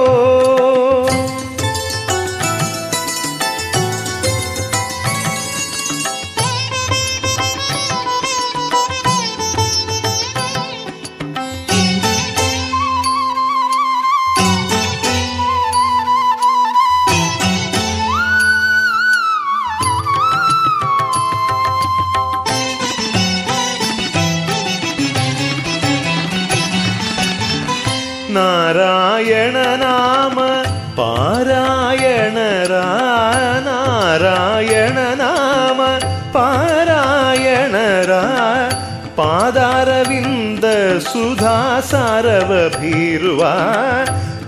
ಸುಧಾ 41.10 41.82
ಸಾರವ 41.82 42.80
ಭೀರುವ 42.80 43.44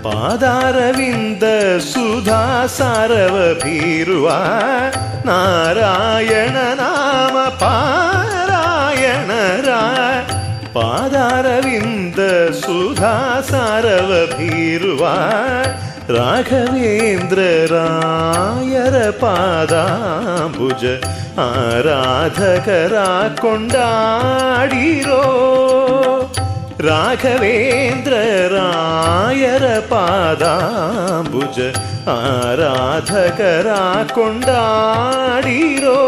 ಪಾದಾರವಿಂದ 0.02 1.42
ಸುಧಾ 1.84 2.66
ಸಾರವ 2.68 3.62
ಭೀರುವ 3.62 4.28
ನಾರಾಯಣ 5.24 6.56
ನಾಮ 6.78 7.36
ಪಾರಾಯಣರ 7.62 9.70
ಪಾದಾರವಿಂದ 10.72 12.18
ಸುಧಾ 12.60 13.40
ಸಾರವ 13.50 14.36
ಭೀರುವ 14.36 15.04
ರಾಘವೇಂದ್ರ 16.10 17.38
ರಾಯರ 17.72 19.10
ಪಾದಾಂಬುಜ 19.20 20.84
ಆರಾಧಕರ 21.42 22.94
ಕೊಂಡಾಡಿರೋ 23.40 25.24
राघवेन्द्ररायर 26.85 28.13
पादाम्बुज 29.91 31.57
आराधकरा 32.13 33.83
कुण्डाडीरो। 34.15 36.01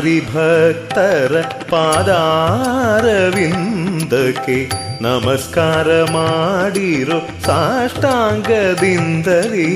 ಆರಾಧಕರ 0.00 0.02
ಕೊಂಡಾಡಿರೋ 0.02 0.02
ಸಾರಿ 0.02 0.20
ಭಕ್ತರ 0.26 1.40
ಪಾದಾರವಿಂದಕ್ಕೆ 1.70 4.58
ನಮಸ್ಕಾರ 5.00 6.04
ಮಾಡಿರೋ 6.04 7.18
ಸಾಷ್ಟಾಂಗದಿಂದಲೇ 7.46 9.68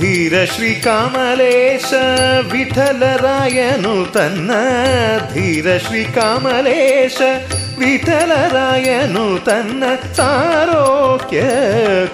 ಧೀರ 0.00 0.44
ಶ್ರೀ 0.44 0.74
ಕಾಮಲೇಶ 0.74 1.94
ವಿಠಲರಾಯನು 2.52 4.12
ತನ್ನ 4.12 4.50
ಧೀರ 5.34 5.78
ಶ್ರೀ 5.78 6.04
ಕಾಮಲೇಶ 6.04 7.20
ವಿಠಲರಾಯನು 7.80 9.44
ತನ್ನ 9.44 9.82
ಸಾರೋಕ್ಯ 10.16 11.40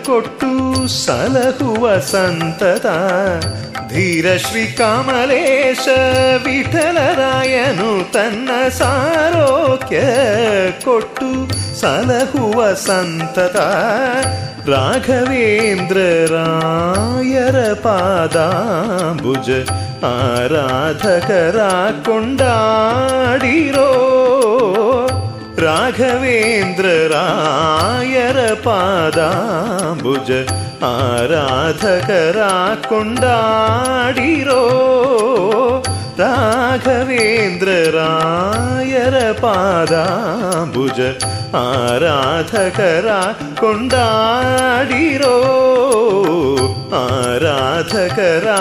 ಕೊಟ್ಟು 0.05 0.51
ಸಲಹುವ 0.89 1.99
ಸಂತತ. 1.99 2.87
ಧೀರ 3.89 4.37
ಶ್ರೀ 4.37 4.67
ಕಮಲೇಶ 4.67 5.89
ವಿಠಲರಾಯನು 6.47 8.13
ತನ್ನ 8.13 8.69
ಸಾರೋಕ್ಯ 8.69 10.01
ಕೊಟ್ಟು 10.85 11.31
ಸಲಹುವ 11.81 12.73
ಸಂತತ. 12.73 13.57
ರಾಘವೇಂದ್ರ 14.69 15.97
ರಾಯರ 16.35 17.73
ಪಾದಾಂಬುಜ 17.73 19.51
ಆರಾಧಕರ 20.05 21.59
ಕೊಂಡಾಡಿರೋ 22.05 23.91
राघवेन्द्र 25.59 26.85
रायर 27.13 28.39
पादाम्बुज 28.55 30.31
आराधकरा 30.89 32.53
कुण्डाडीरो। 32.89 34.65
राघवेन्द्र 36.21 37.73
पादाम्बुज 39.43 41.01
आराधकरा 41.61 43.21
कुण्डा 43.61 44.09
रो 45.23 45.37
आराधरा 46.97 48.61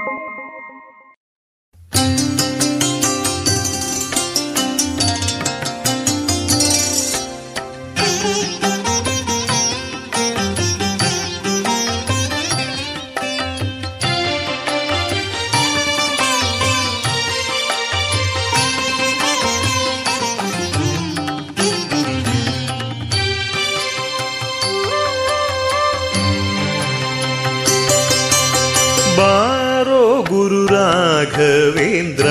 ರಾಘವೇಂದ್ರ, 31.41 32.25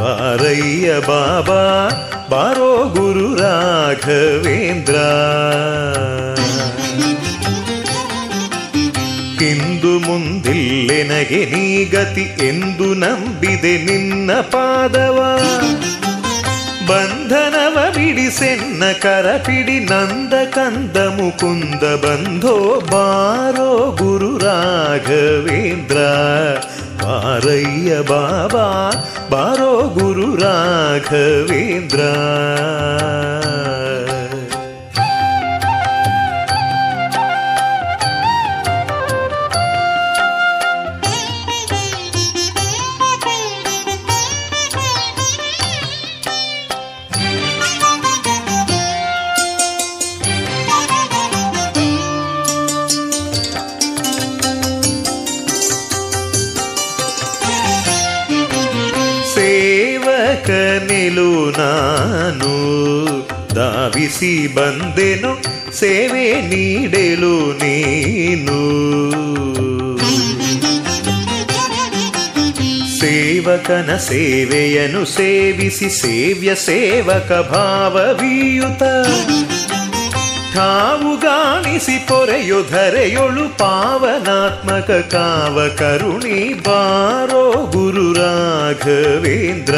ಬಾರಯ್ಯ 0.00 0.92
ಬಾಬಾ, 0.98 1.64
ಬಾರೋ 2.30 2.88
ಗುರು 2.88 3.34
ರಾಘವೇಂದ್ರ. 3.34 4.94
ಇಂದು 9.42 9.98
ಮುಂದಿಲ್ಲೆನಗೆ 9.98 11.44
ನೀ 11.44 11.84
ಗತಿ 11.84 12.46
ಎಂದು 12.46 12.94
ನಂಬಿದೆ 12.94 13.82
ನಿನ್ನ 13.82 14.32
ಪಾದವ. 14.32 15.40
ಬಂಧನವ 16.86 17.74
ಬಿಡಿಸೆನ್ನ 17.74 18.82
ಕರಪಿಡಿ 19.02 19.78
ನಂದ 19.80 20.34
ಕಂದ 20.54 20.96
ಮುಕುಂದ 20.96 21.82
ಬಂಧೋ 22.04 22.80
ಬಾರೋ 22.80 23.96
ಗುರು 23.98 24.38
ರಾಘವೇಂದ್ರ. 24.38 25.96
ಬಾರಯ್ಯ 27.08 27.92
ಬಾಬಾ 28.02 28.66
ಬಾರೋ 29.30 29.72
ಗುರು 29.88 30.28
ರಾಘವೇಂದ್ರ 30.36 32.00
ಧಾವಿಸಿ 63.98 64.54
ಬಂದೆನು, 64.54 65.30
ಸೇವೆ 65.76 66.40
ನೀಡೆಲು 66.40 67.52
ನೀನು. 67.52 68.58
ಸೇವಕನ 73.00 73.96
ಸೇವೆಯನ್ನು 73.96 75.04
ಸೇವಿಸಿ 75.04 75.90
ಸೇವ್ಯ 75.90 76.54
ಸೇವಕ 76.54 77.32
ಭಾವವೀಯುತ. 77.32 78.82
ಠಾವು 80.54 81.16
ಗಾಣಿಸಿ 81.16 81.98
ಪೊರೆಯು 82.08 82.70
ಧರೆಯೊಳು 82.70 83.58
ಪಾವನಾತ್ಮಕ 83.58 84.90
ಕಾವ 84.90 85.68
ಕರುಣಿ 85.76 86.54
ಬಾರೋ 86.54 87.66
ಗುರು 87.66 88.12
ರಾಘವೇಂದ್ರ. 88.12 89.74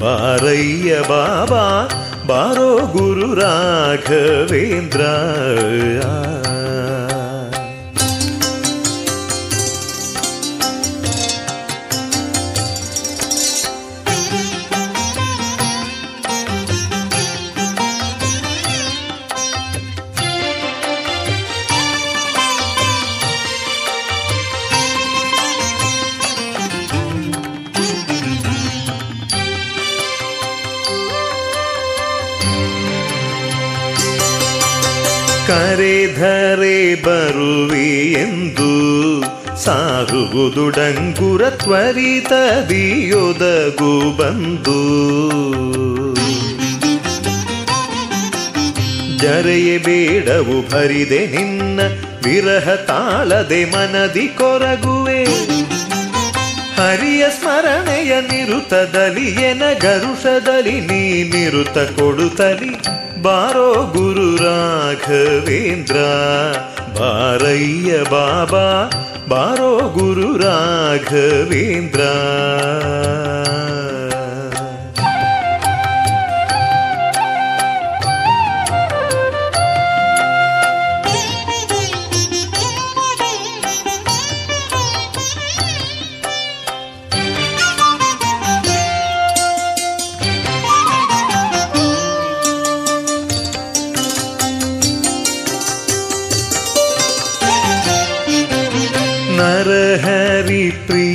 ಬಾರಯ್ಯ 0.00 1.00
ಬಾಬಾ 1.08 1.88
ಬಾರೋ 2.26 2.86
ಗುರು 2.86 3.34
ರಾಘವೇಂದ್ರ 3.34 5.02
ಕರೆಧರೆ 36.16 37.02
ಬರುವಿ 37.02 38.12
ಎಂದು 38.12 38.70
ಸಾರುವುದು 39.64 40.68
ಡಂಗುರ 40.68 41.50
ತ್ವರಿತದಿಯೊದಗು 41.50 44.16
ಬಂದು. 44.16 44.78
ಜರೆಯೇ 49.18 49.78
ಬೇಡವು 49.78 50.70
ಭರಿದೆ 50.70 51.26
ನಿನ್ನ 51.26 51.80
ವಿರಹ 52.24 52.74
ತಾಳದೆ 52.74 53.64
ಮನದಿ 53.64 54.28
ಕೊರಗುವೆ. 54.28 55.24
ಹರಿಯ 56.76 57.26
ಸ್ಮರಣೆಯ 57.40 58.20
ನಿರುತದಲ್ಲಿ 58.20 59.26
ಎನ 59.26 59.62
ಗರುಷದಲ್ಲಿ 59.82 60.80
ನೀ 60.80 61.22
ನಿರುತ 61.22 61.68
ಕೊಡುತ್ತಲಿ. 61.68 63.05
ಬಾರೋ 63.26 63.68
ಗುರು 63.92 64.28
ರಾಘವೇಂದ್ರ 64.36 65.98
ಬಾರಯ್ಯ 66.98 67.92
ಬಾಬಾ 68.10 68.66
ಬಾರೋ 69.28 69.70
ಗುರು 69.88 70.28
ರಾಘವೇಂದ್ರ 70.38 72.02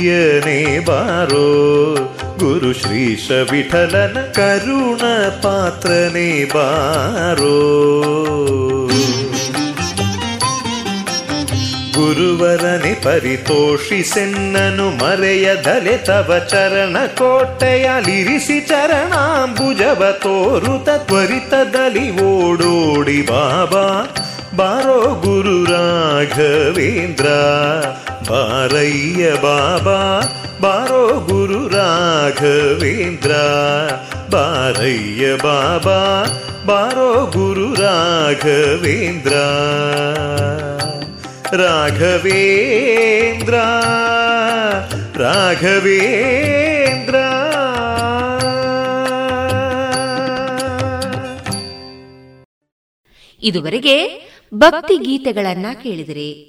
ಹರಿಪ್ರಿಯನೇ 0.02 0.78
ಬಾರೋ 0.78 1.94
ಗುರು 2.38 2.72
ಶ್ರೀಶ 2.72 3.30
ವಿಠಲನ 3.30 4.20
ಕರುಣ 4.34 4.98
ಪಾತ್ರನೇ 5.28 6.44
ಬಾರೋ. 6.44 7.72
ಗುರುವರನೆ 11.94 12.94
ಪರಿತೋಷಿಸೆನ್ನನು 12.94 14.90
ಮರೆಯದಲೆ 14.90 15.98
ತವ 15.98 16.34
ಚರಣ 16.48 16.96
ಕೋಟೆಯಲಿರಿಸಿ 17.06 18.60
ಚರಣಾಂಬುಜವ 18.60 20.14
ತೋರುತ 20.22 20.88
ತ್ವರಿತದಲ್ಲಿ 20.88 22.22
ಓಡೋಡಿ 22.22 23.22
ಬಾಬಾ. 23.22 24.14
ಬಾರೋ 24.56 25.00
ಗುರು 25.14 25.64
ರಾಘವೇಂದ್ರ. 25.64 27.26
ಬಾರಯ್ಯ 28.28 29.32
ಬಾಬಾ, 29.32 30.20
ಬಾರೋ 30.60 31.20
ಗುರು 31.20 31.68
ರಾಘವೇಂದ್ರ. 31.68 33.30
ಬಾರಯ್ಯ 34.30 35.34
ಬಾಬಾ, 35.34 36.24
ಬಾರೋ 36.66 37.26
ಗುರು 37.26 37.74
ರಾಘವೇಂದ್ರ. 37.74 39.32
ರಾಘವೇಂದ್ರ 41.56 43.54
ರಾಘವೇಂದ್ರ. 45.22 47.14
ಇದುವರೆಗೆ 53.42 54.28
ಭಕ್ತಿ 54.54 54.98
ಗೀತೆಗಳನ್ನ 54.98 55.66
ಕೇಳಿದಿರಿ. 55.82 56.48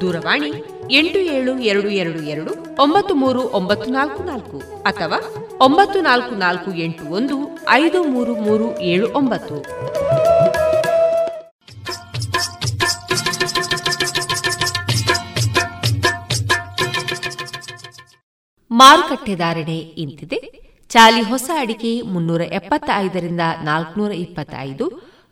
ದೂರವಾಣಿ 0.00 0.50
ಎಂಟು 0.90 1.18
ಏಳು 1.18 1.58
ಎರಡು 1.58 1.88
ಎರಡು 1.88 2.22
ಎರಡು 2.22 2.52
ಒಂಬತ್ತು 2.82 3.14
ಮೂರು 3.14 3.40
ಒಂಬತ್ತು 3.40 3.90
ನಾಲ್ಕು 3.90 4.22
ನಾಲ್ಕು 4.22 4.58
ಅಥವಾ 4.82 5.18
ಒಂಬತ್ತು 5.60 6.00
ನಾಲ್ಕು 6.00 6.34
ನಾಲ್ಕು 6.34 6.74
ಎಂಟು 6.74 7.04
ಒಂದು 7.04 7.36
ಐದು 7.68 8.04
ಮೂರು 8.04 8.34
ಮೂರು 8.36 8.80
ಏಳು 8.80 9.08
ಒಂಬತ್ತು. 9.12 9.56
ಮಾರುಕಟ್ಟೆ 18.70 19.34
ಧಾರಣೆ 19.34 19.78
ಇಂತಿದೆ. 19.78 20.38
ಚಾಲಿ 20.88 21.22
ಹೊಸ 21.22 21.50
ಅಡಿಕೆ 21.60 22.02
ಮುನ್ನೂರ 22.02 22.40
ಎಪ್ಪತ್ತೈದರಿಂದ 22.40 23.40
ನಾಲ್ಕುನೂರ 23.62 24.12
ಇಪ್ಪತ್ತೈದು, 24.12 24.86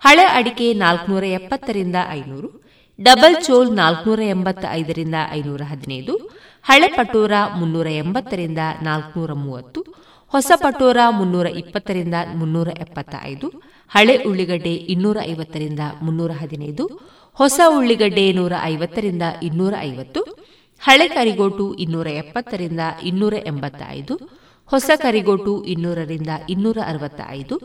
ಹಳೆ 0.05 0.25
ಅಡಿಕೆ 0.25 0.73
ನಾಲ್ಕುನೂರ 0.75 1.25
ಎಪ್ಪತ್ತರಿಂದ 1.25 1.97
ಐನೂರು 2.11 2.64
ಡಬಲ್ 2.99 3.36
ಚೋಲ್ 3.45 3.70
ನಾಲ್ಕುನೂರ 3.74 4.20
ಎಂಬತ್ತ 4.26 4.64
ಐದರಿಂದ 4.70 5.16
ಐನೂರ 5.30 5.62
ಹದಿನೈದು 5.62 6.14
ಹಳೆ 6.64 6.88
ಪಟೋರ 6.88 7.32
ಮುನ್ನೂರ 7.55 7.88
ಎಂಬತ್ತರಿಂದ 7.95 8.59
ನಾಲ್ಕುನೂರ 8.82 9.32
ಮೂವತ್ತು 9.32 9.80
ಹೊಸ 10.32 10.51
ಪಟೋರ 10.62 10.99
ಮುನ್ನೂರ 11.11 11.47
ಇಪ್ಪತ್ತರಿಂದ 11.57 12.14
ಮುನ್ನೂರ 12.34 12.68
ಎಪ್ಪತ್ತ 12.80 13.14
ಐದು 13.22 13.49
ಹಳೆ 13.90 14.14
ಉಳ್ಳಿಗಡ್ಡೆ 14.24 14.74
ಇನ್ನೂರ 14.86 15.18
ಐವತ್ತರಿಂದ 15.26 15.80
ಮುನ್ನೂರ 16.03 16.32
ಹದಿನೈದು 16.32 16.84
ಹೊಸ 17.36 17.61
ಉಳ್ಳಿಗಡ್ಡೆ 17.68 18.32
ನೂರ 18.32 18.55
ಐವತ್ತರಿಂದ 18.64 19.24
ಇನ್ನೂರ 19.42 19.74
ಐವತ್ತು 19.80 20.20
ಹಳೆ 20.82 21.09
ಕರಿಗೋಟು 21.09 21.66
ಇನ್ನೂರ 21.74 22.09
ಎಪ್ಪತ್ತರಿಂದ 22.14 22.80
ಇನ್ನೂರ 23.03 23.34
ಎಂಬತ್ತ 23.47 23.82
ಐದು 23.90 24.14
ಹೊಸ 24.68 24.90
ಕರಿಗೋಟು 25.03 25.64
ಇನ್ನೂರರಿಂದ 25.64 26.28
ಇನ್ನೂರ 26.49 26.78
ಅರವತ್ತ 26.86 27.20
ಐದು 27.30 27.57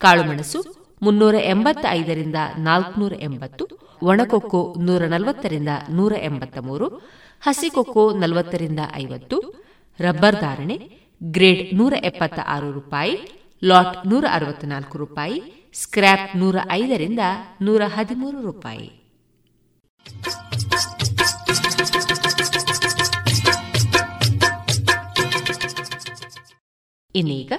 ಕಾಳುಮೆಣಸು 0.00 0.60
ಮುನ್ನೂರ 1.02 1.36
ಎಂಬತ್ತ 1.46 1.84
ಐದರಿಂದ 1.90 2.38
ನಾಲ್ಕುನೂರ 2.58 3.12
ಎಂಬತ್ತು 3.20 3.64
ಒಣಕೊಕ್ಕೋ 4.02 4.74
ನೂರ 4.78 5.06
ನಲವತ್ತರಿಂದ 5.06 5.68
ನೂರ 5.90 6.12
ಎಂಬತ್ತ 6.22 6.58
ಮೂರು 6.58 6.86
ಹಸಿಕೊಕ್ಕೋ 7.40 8.12
ನಲವತ್ತರಿಂದ 8.12 8.80
ಐವತ್ತು, 8.94 9.66
ರಬ್ಬರ್ 10.00 10.40
ಧಾರಣೆ, 10.40 10.90
ಗ್ರೇಡ್ 11.22 11.74
ನೂರ 11.74 11.94
ಎಪ್ಪತ್ತ 12.02 12.38
ಆರು 12.46 12.72
ರೂಪಾಯಿ, 12.72 13.18
ಲಾಟ್ 13.64 14.06
ನೂರ 14.06 14.24
ಅರವತ್ನಾಲ್ಕು 14.32 14.98
ರೂಪಾಯಿ, 14.98 15.42
ಸ್ಕ್ರ್ಯಾಪ್ 15.74 16.36
ನೂರ 16.36 16.56
ಐದರಿಂದ 16.70 17.18
ನೂರ 17.62 17.82
ಹದಿಮೂರು 17.86 18.42
ರೂಪಾಯಿ. 18.42 18.90
ಇನ್ನೀಗ 27.14 27.52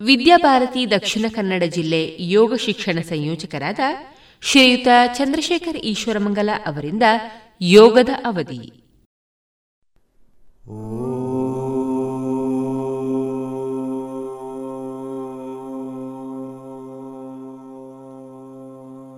ವಿದ್ಯಾಭಾರತಿ 0.00 0.90
ದಕ್ಷಿಣ 0.90 1.24
ಕನ್ನಡ 1.34 1.62
ಜಿಲ್ಲೆ 1.62 2.16
ಯೋಗ 2.20 2.54
ಶಿಕ್ಷಣ 2.54 2.98
ಸಂಯೋಜಕರಾದ 3.00 3.80
ಶ್ರೀಯುತ 4.42 4.88
ಚಂದ್ರಶೇಖರ್ 5.14 5.76
ಈಶ್ವರಮಂಗಲ 5.76 6.50
ಅವರಿಂದ 6.66 7.02
ಯೋಗದ 7.60 8.08
ಅವಧಿ. 8.26 8.76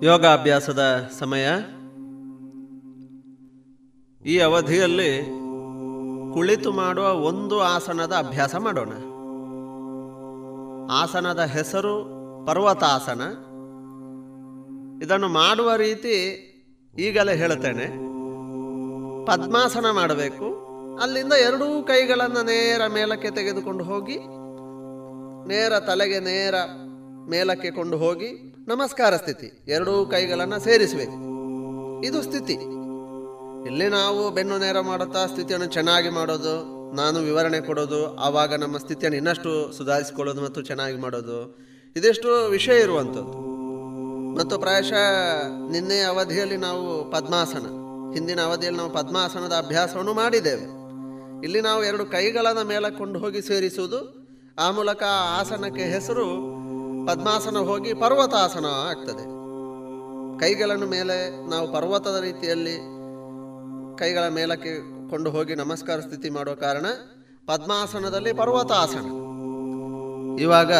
ಯೋಗಾಭ್ಯಾಸದ 0.07 1.11
ಸಮಯ. 1.19 1.49
ಈ 4.27 4.39
ಅವಧಿಯಲ್ಲಿ 4.39 5.23
ಕುಳಿತು 6.35 6.73
ಮಾಡುವ 6.73 7.05
ಒಂದು 7.05 7.61
ಆಸನದ 7.61 8.13
ಅಭ್ಯಾಸ 8.13 8.57
ಮಾಡೋಣ. 8.57 8.93
ಆಸನದ 10.93 11.41
ಹೆಸರು 11.41 12.05
ಪರ್ವತಾಸನ. 12.47 13.52
ಇದನ್ನು 15.03 15.29
ಮಾಡುವ 15.29 15.75
ರೀತಿ 15.77 16.15
ಈಗಲೇ 16.99 17.37
ಹೇಳ್ತೇನೆ 17.37 17.87
ಪದ್ಮಾಸನ 19.27 19.91
ಮಾಡಬೇಕು. 19.91 20.47
ಅಲ್ಲಿಂದ 21.03 21.33
ಎರಡೂ 21.33 21.83
ಕೈಗಳನ್ನು 21.83 22.43
ನೇರ 22.43 22.87
ಮೇಲಕ್ಕೆ 22.87 23.31
ತೆಗೆದುಕೊಂಡು 23.31 23.85
ಹೋಗಿ, 23.85 24.17
ನೇರ 25.49 25.81
ತಲೆಗೆ 25.81 26.21
ನೇರ 26.21 26.55
ಮೇಲಕ್ಕೆ 27.31 27.71
ಕೊಂಡು 27.71 27.97
ಹೋಗಿ, 27.97 28.55
ನಮಸ್ಕಾರ 28.69 29.17
ಸ್ಥಿತಿ. 29.17 29.65
ಎರಡೂ 29.69 30.07
ಕೈಗಳನ್ನು 30.07 30.61
ಸೇರಿಸಬೇಕು. 30.61 31.19
ಇದು 32.07 32.23
ಸ್ಥಿತಿ. 32.23 32.53
ಇಲ್ಲಿ 33.67 33.89
ನಾವು 33.89 34.31
ಬೆನ್ನು 34.31 34.59
ನೇರ 34.59 34.81
ಮಾಡುತ್ತಾ 34.81 35.27
ಸ್ಥಿತಿಯನ್ನು 35.27 35.67
ಚೆನ್ನಾಗಿ 35.67 36.09
ಮಾಡೋದು, 36.09 36.55
ನಾನು 36.97 37.19
ವಿವರಣೆ 37.19 37.61
ಕೊಡೋದು, 37.61 38.17
ಆವಾಗ 38.17 38.55
ನಮ್ಮ 38.55 38.79
ಸ್ಥಿತಿಯನ್ನು 38.79 39.17
ಇನ್ನಷ್ಟು 39.17 39.73
ಸುಧಾರಿಸಿಕೊಳ್ಳೋದು 39.73 40.43
ಮತ್ತು 40.43 40.63
ಚೆನ್ನಾಗಿ 40.63 40.97
ಮಾಡೋದು, 40.97 41.59
ಇದೆಷ್ಟು 41.97 42.49
ವಿಷಯ 42.49 42.81
ಇರುವಂಥದ್ದು. 42.81 43.52
ಮತ್ತು 44.39 44.59
ಪ್ರಾಯಶಃ 44.59 45.05
ನಿನ್ನೆ 45.71 46.01
ಅವಧಿಯಲ್ಲಿ 46.01 46.57
ನಾವು 46.57 47.11
ಪದ್ಮಾಸನ, 47.11 47.67
ಹಿಂದಿನ 48.15 48.41
ಅವಧಿಯಲ್ಲಿ 48.41 48.81
ನಾವು 48.81 48.93
ಪದ್ಮಾಸನದ 48.93 49.53
ಅಭ್ಯಾಸವನ್ನು 49.53 50.13
ಮಾಡಿದ್ದೇವೆ. 50.13 50.83
ಇಲ್ಲಿ 51.45 51.61
ನಾವು 51.61 51.85
ಎರಡು 51.85 52.05
ಕೈಗಳನ್ನು 52.05 52.69
ಮೇಲೆ 52.69 52.99
ಕೊಂಡು 52.99 53.19
ಹೋಗಿ 53.19 53.43
ಸೇರಿಸುವುದು, 53.43 54.27
ಆ 54.59 54.71
ಮೂಲಕ 54.71 55.03
ಆಸನಕ್ಕೆ 55.41 55.85
ಹೆಸರು 55.85 56.25
ಪದ್ಮಾಸನ 57.07 57.57
ಹೋಗಿ 57.57 57.95
ಪರ್ವತಾಸನ 57.95 58.65
ಆಗ್ತದೆ. 58.65 59.25
ಕೈಗಳನ್ನು 60.41 60.87
ಮೇಲೆ 60.87 61.49
ನಾವು 61.51 61.73
ಪರ್ವತದ 61.73 62.21
ರೀತಿಯಲ್ಲಿ 62.21 62.77
ಕೈಗಳ 63.99 64.29
ಮೇಲಕ್ಕೆ 64.29 64.73
ಕೊಂಡು 65.11 65.31
ಹೋಗಿ 65.31 65.55
ನಮಸ್ಕಾರ 65.55 66.01
ಸ್ಥಿತಿ 66.01 66.31
ಮಾಡುವ 66.31 66.55
ಕಾರಣ 66.55 66.87
ಪದ್ಮಾಸನದಲ್ಲಿ 67.47 68.33
ಪರ್ವತಾಸನ. 68.33 69.07
ಇವಾಗ 70.41 70.73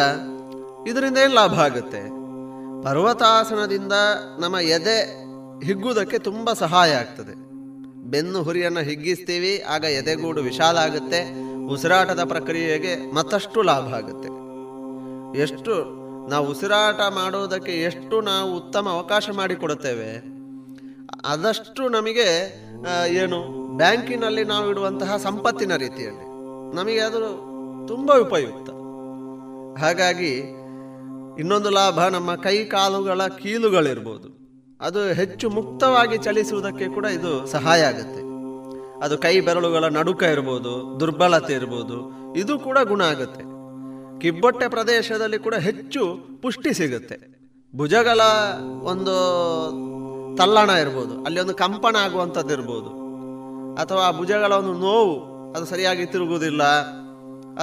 ಇದರಿಂದ 0.87 1.17
ಏನು 1.17 1.33
ಲಾಭ 1.33 1.53
ಆಗುತ್ತೆ? 1.53 2.22
ಪರ್ವತಾಸನದಿಂದ 2.83 3.95
ನಮ್ಮ 4.39 4.55
ಎದೆ 4.77 4.97
ಹಿಗ್ಗುವುದಕ್ಕೆ 5.67 6.17
ತುಂಬ 6.27 6.53
ಸಹಾಯ 6.61 6.91
ಆಗ್ತದೆ. 6.93 7.33
ಬೆನ್ನು 8.11 8.39
ಹುರಿಯನ್ನು 8.43 8.81
ಹಿಗ್ಗಿಸ್ತೀವಿ, 8.89 9.53
ಆಗ 9.73 9.83
ಎದೆಗೂಡು 9.99 10.41
ವಿಶಾಲ 10.41 10.75
ಆಗುತ್ತೆ, 10.77 11.19
ಉಸಿರಾಟದ 11.73 12.23
ಪ್ರಕ್ರಿಯೆಗೆ 12.23 12.93
ಮತ್ತಷ್ಟು 13.15 13.61
ಲಾಭ 13.69 13.85
ಆಗುತ್ತೆ. 13.99 14.29
ಎಷ್ಟು 15.43 15.73
ನಾವು 16.31 16.45
ಉಸಿರಾಟ 16.47 17.01
ಮಾಡೋದಕ್ಕೆ 17.19 17.73
ಎಷ್ಟು 17.81 18.15
ನಾವು 18.21 18.49
ಉತ್ತಮ 18.55 18.85
ಅವಕಾಶ 18.89 19.25
ಮಾಡಿಕೊಡುತ್ತೇವೆ, 19.39 20.09
ಆದಷ್ಟು 21.31 21.83
ನಮಗೆ 21.89 22.27
ಏನು, 23.21 23.39
ಬ್ಯಾಂಕಿನಲ್ಲಿ 23.77 24.43
ನಾವು 24.43 24.65
ಇಡುವಂತಹ 24.71 25.11
ಸಂಪತ್ತಿನ 25.27 25.75
ರೀತಿಯಲ್ಲಿ 25.75 26.27
ನಮಗೆ 26.77 26.99
ಅದು 26.99 27.21
ತುಂಬ 27.87 28.11
ಉಪಯುಕ್ತ. 28.25 28.69
ಹಾಗಾಗಿ 29.83 30.33
ಇನ್ನೊಂದು 31.39 31.69
ಲಾಭ, 31.69 31.99
ನಮ್ಮ 32.07 32.35
ಕೈ 32.35 32.57
ಕಾಲುಗಳ 32.65 33.27
ಕೀಲುಗಳಿರ್ಬೋದು. 33.27 34.27
ಅದು 34.81 35.01
ಹೆಚ್ಚು 35.07 35.49
ಮುಕ್ತವಾಗಿ 35.49 36.17
ಚಲಿಸುವುದಕ್ಕೆ 36.17 36.87
ಕೂಡ 36.87 37.05
ಇದು 37.05 37.31
ಸಹಾಯ 37.45 37.81
ಆಗುತ್ತೆ. 37.81 38.21
ಅದು 39.03 39.17
ಕೈ 39.17 39.39
ಬೆರಳುಗಳ 39.39 39.85
ನಡುಕ 39.87 40.23
ಇರ್ಬೋದು, 40.23 40.99
ದುರ್ಬಲತೆ 40.99 41.53
ಇರ್ಬೋದು, 41.53 41.97
ಇದು 42.39 42.59
ಕೂಡ 42.59 42.77
ಗುಣ 42.83 43.01
ಆಗುತ್ತೆ. 43.03 43.43
ಕಿಬ್ಬೊಟ್ಟೆ 44.21 44.67
ಪ್ರದೇಶದಲ್ಲಿ 44.67 45.37
ಕೂಡ 45.37 45.55
ಹೆಚ್ಚು 45.55 46.01
ಪುಷ್ಟಿ 46.41 46.73
ಸಿಗುತ್ತೆ. 46.73 47.17
ಭುಜಗಳ 47.75 48.21
ಒಂದು 48.83 49.15
ತಲ್ಲಣ 50.37 50.69
ಇರ್ಬೋದು, 50.69 51.25
ಅಲ್ಲಿ 51.25 51.39
ಒಂದು 51.39 51.53
ಕಂಪನ 51.53 51.95
ಆಗುವಂಥದ್ದು 51.95 52.53
ಇರ್ಬೋದು. 52.53 52.91
ಅಥವಾ 53.75 54.11
ಭುಜಗಳ 54.11 54.51
ಒಂದು 54.51 54.73
ನೋವು, 54.73 55.15
ಅದು 55.53 55.65
ಸರಿಯಾಗಿ 55.65 56.05
ತಿರುಗುವುದಿಲ್ಲ, 56.05 56.63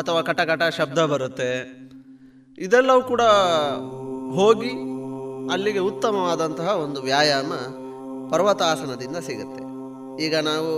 ಅಥವಾ 0.00 0.22
ಕಟಕಟ 0.22 0.62
ಶಬ್ದ 0.62 0.98
ಬರುತ್ತೆ. 0.98 1.79
ಇದೆಲ್ಲವೂ 2.60 3.02
ಕೂಡ 3.02 3.20
ಹೋಗಿ 4.34 4.70
ಅಲ್ಲಿಗೆ 5.52 5.78
ಉತ್ತಮವಾದಂತಹ 5.78 6.68
ಒಂದು 6.76 7.02
ವ್ಯಾಯಾಮ 7.02 7.52
ಪರ್ವತಾಸನದಿಂದ 8.30 9.16
ಸಿಗುತ್ತೆ. 9.16 9.62
ಈಗ 10.24 10.36
ನಾವು 10.36 10.72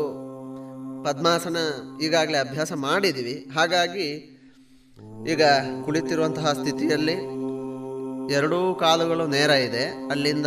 ಪದ್ಮಾಸನ 1.05 1.57
ಈಗಾಗಲೇ 2.03 2.39
ಅಭ್ಯಾಸ 2.39 2.73
ಮಾಡಿದ್ದೀವಿ. 2.73 3.47
ಹಾಗಾಗಿ 3.57 4.39
ಈಗ 5.29 5.43
ಕುಳಿತಿರುವಂತಹ 5.85 6.53
ಸ್ಥಿತಿಯಲ್ಲಿ 6.53 7.17
ಎರಡೂ 8.35 8.75
ಕಾಲುಗಳು 8.75 9.27
ನೇರ 9.27 9.51
ಇದೆ. 9.51 9.85
ಅಲ್ಲಿಂದ 10.11 10.47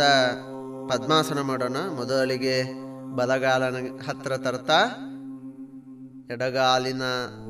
ಪದ್ಮಾಸನ 0.88 1.40
ಮಾಡೋಣ. 1.40 1.76
ಮೊದಲಿಗೆ 1.96 2.56
ಬಲಗಾಲನ 3.16 3.76
ಹತ್ತಿರ 4.08 4.36
ತರ್ತಾ, 4.36 4.80
ಎಡಗಾಲಿನ 6.30 7.02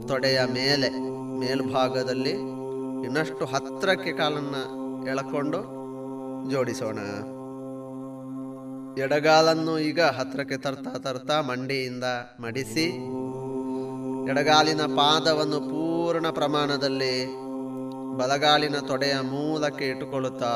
ತೊಡೆಯ 0.09 0.41
ಮೇಲೆ 0.53 0.91
ಮೇಲ್ಭಾಗದಲ್ಲಿ 1.41 2.35
ಇನ್ನಷ್ಟು 3.07 3.45
ಹತ್ತಿರಕ್ಕೆ 3.45 4.13
ಕಾಲನ್ನು 4.13 4.63
ಎಳಕೊಂಡು 5.11 5.61
ಜೋಡಿಸೋಣ. 6.51 6.99
ಎಡಗಾಲನ್ನು 9.05 9.75
ಈಗ 9.79 10.01
ಹತ್ತಿರಕ್ಕೆ 10.19 10.57
ತರ್ತಾ 10.57 10.93
ತರ್ತಾ 10.99 11.37
ಮಂಡಿಯಿಂದ 11.41 12.07
ಮಡಿಸಿ, 12.41 12.87
ಎಡಗಾಲಿನ 14.31 14.83
ಪಾದವನ್ನು 14.99 15.59
ಪೂರ್ಣ 15.71 16.27
ಪ್ರಮಾಣದಲ್ಲಿ 16.31 17.17
ಬಲಗಾಲಿನ 18.19 18.79
ತೊಡೆಯ 18.87 19.17
ಮೂಲಕ್ಕೆ 19.33 19.87
ಇಟ್ಟುಕೊಳ್ಳುತ್ತಾ, 19.89 20.53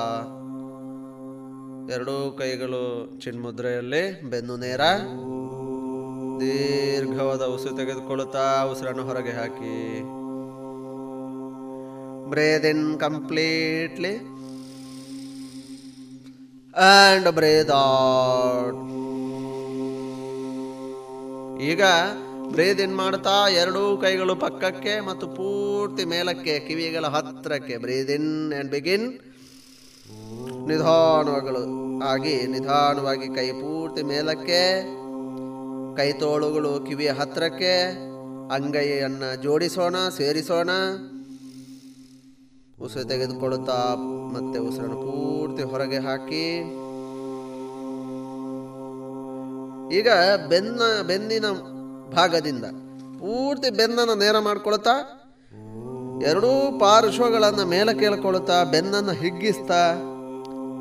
ಎರಡೂ 1.95 2.15
ಕೈಗಳು 2.39 2.83
ಚಿನ್ಮುದ್ರೆಯಲ್ಲಿ 3.21 4.03
ಬೆನ್ನು 4.31 4.57
ನೇರ 4.57 4.83
ದೀರ್ಘವಾದ 6.41 7.43
ಉಸಿರು 7.55 7.77
ತೆಗೆದುಕೊಳ್ಳುತ್ತಾ 7.77 8.45
ಉಸಿರನ್ನು 8.73 9.05
ಹೊರಗೆ 9.05 9.33
ಹಾಕಿ. 9.33 9.77
Breathe 12.31 12.67
in 12.67 12.99
completely 12.99 14.15
and 16.75 17.27
breathe 17.39 17.73
out. 17.77 18.77
ಈಗ 21.61 21.83
ಬ್ರೇದ್ 22.53 22.81
ಇನ್ 22.81 22.97
ಮಾಡ್ತಾ 22.97 23.49
ಎರಡೂ 23.49 23.97
ಕೈಗಳು 23.97 24.37
ಪಕ್ಕಕ್ಕೆ 24.37 25.01
ಮತ್ತು 25.01 25.27
ಪೂರ್ತಿ 25.29 26.05
ಮೇಲಕ್ಕೆ, 26.05 26.59
ಕಿವಿಗಳ 26.61 27.07
ಹತ್ತಿರಕ್ಕೆ 27.07 27.77
ಬ್ರೇದ್ 27.77 28.11
ಇನ್ 28.11 28.53
ಆ್ಯಂಡ್ 28.53 28.71
ಬಿಗಿನ್ 28.71 29.07
ನಿಧಾನಗಳು 30.69 31.63
ಆಗಿ, 32.05 32.47
ನಿಧಾನವಾಗಿ 32.47 33.29
ಕೈ 33.35 33.49
ಪೂರ್ತಿ 33.53 34.03
ಮೇಲಕ್ಕೆ, 34.03 34.63
ಕೈ 35.97 36.13
ತೋಳುಗಳು 36.13 36.87
ಕಿವಿಯ 36.89 37.11
ಹತ್ತಿರಕ್ಕೆ 37.11 37.75
ಅಂಗೈಯನ್ನು 38.55 39.43
ಜೋಡಿಸೋಣ, 39.43 39.97
ಸೇರಿಸೋಣ. 40.17 40.71
ಉಸಿರು 42.85 43.05
ತೆಗೆದುಕೊಳ್ಳುತ್ತಾ 43.05 43.95
ಮತ್ತೆ 44.33 44.59
ಉಸಿರನ್ನು 44.59 44.97
ಪೂರ್ತಿ 44.97 45.63
ಹೊರಗೆ 45.63 45.99
ಹಾಕಿ. 45.99 46.61
ಈಗ 49.99 50.09
ಬೆನ್ನ, 50.49 50.81
ಬೆನ್ನಿನ 51.07 51.45
ಭಾಗದಿಂದ 52.15 52.65
ಪೂರ್ತಿ 53.19 53.71
ಬೆನ್ನನ್ನು 53.71 54.15
ನೇರ 54.15 54.39
ಮಾಡ್ಕೊಳ್ತಾ, 54.39 54.91
ಎರಡೂ 56.23 56.79
ಪಾರ್ಶ್ವಗಳನ್ನು 56.81 57.67
ಮೇಲೆ 57.67 57.99
ಕೇಳ್ಕೊಳ್ತಾ, 57.99 58.65
ಬೆನ್ನನ್ನು 58.65 59.13
ಹಿಗ್ಗಿಸ್ತಾ, 59.13 59.93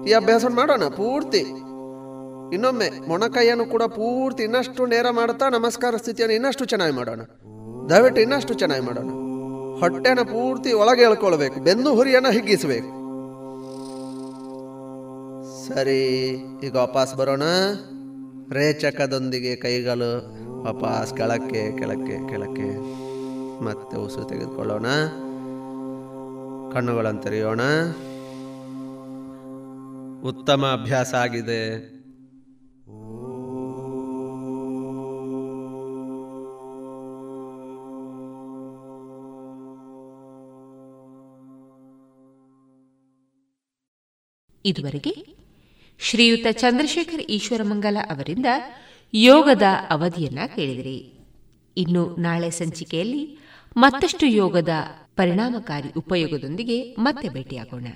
ಈ 0.08 0.14
ಅಭ್ಯಾಸ 0.14 0.46
ಮಾಡೋಣ 0.50 0.84
ಪೂರ್ತಿ. 0.84 1.44
ಇನ್ನೊಮ್ಮೆ 2.56 3.08
ಮೊಣಕೈಯನ್ನು 3.08 3.66
ಕೂಡ 3.66 3.84
ಪೂರ್ತಿ 3.84 4.44
ಇನ್ನಷ್ಟು 4.44 4.86
ನೇರ 4.86 5.10
ಮಾಡ್ತಾ 5.10 5.50
ನಮಸ್ಕಾರ 5.50 5.96
ಸ್ಥಿತಿಯನ್ನು 5.96 6.36
ಇನ್ನಷ್ಟು 6.36 6.66
ಚೆನ್ನಾಗಿ 6.66 6.96
ಮಾಡೋಣ. 6.96 7.22
ದಯವಿಟ್ಟು 7.90 8.22
ಇನ್ನಷ್ಟು 8.22 8.54
ಚೆನ್ನಾಗಿ 8.54 8.86
ಮಾಡೋಣ. 8.86 9.29
ಹೊಟ್ಟೆನ 9.80 10.20
ಪೂರ್ತಿ 10.22 10.74
ಒಳಗೆ 10.74 11.02
ಎಳ್ಕೊಳ್ಬೇಕು, 11.02 11.60
ಬೆನ್ನು 11.60 11.96
ಹುರಿಯನ್ನು 11.96 12.32
ಹಿಗ್ಗಿಸಬೇಕು. 12.32 12.92
ಸರಿ, 15.68 16.02
ಈಗ 16.64 16.76
ವಾಪಸ್ 16.76 17.16
ಬರೋಣ. 17.16 17.44
ರೇಚಕದೊಂದಿಗೆ 18.52 19.56
ಕೈಗಳು 19.56 20.12
ವಾಪಸ್ 20.64 21.14
ಕೆಳಕ್ಕೆ 21.14 21.78
ಕೆಳಕ್ಕೆ 21.78 22.30
ಕೆಳಕ್ಕೆ 22.30 22.70
ಮತ್ತೆ 23.64 23.98
ಉಸಿರು 23.98 24.26
ತೆಗೆದುಕೊಳ್ಳೋಣ. 24.26 24.88
ಕಣ್ಣುಗಳನ್ನು 26.74 27.22
ತೆರೆಯೋಣ. 27.22 27.62
ಉತ್ತಮ 30.30 30.66
ಅಭ್ಯಾಸ 30.82 31.14
ಆಗಿದೆ. 31.14 31.99
ಇದುವರೆಗೆ 44.66 45.40
ಶ್ರೀಯುತ 46.00 46.46
ಚಂದ್ರಶೇಖರ್ 46.52 47.22
ಈಶ್ವರಮಂಗಲ 47.22 47.98
ಅವರಿಂದ 48.10 48.46
ಯೋಗದ 49.14 49.62
ಅವಧಿಯನ್ನ 49.90 50.40
ಕೇಳಿದಿರಿ. 50.56 51.14
ಇನ್ನು 51.78 52.16
ನಾಳೆ 52.16 52.50
ಸಂಚಿಕೆಯಲ್ಲಿ 52.50 53.38
ಮತ್ತಷ್ಟು 53.78 54.26
ಯೋಗದ 54.26 54.70
ಪರಿಣಾಮಕಾರಿ 55.16 55.90
ಉಪಯೋಗದೊಂದಿಗೆ 55.98 56.96
ಮತ್ತೆ 57.00 57.30
ಭೇಟಿಯಾಗೋಣ. 57.30 57.88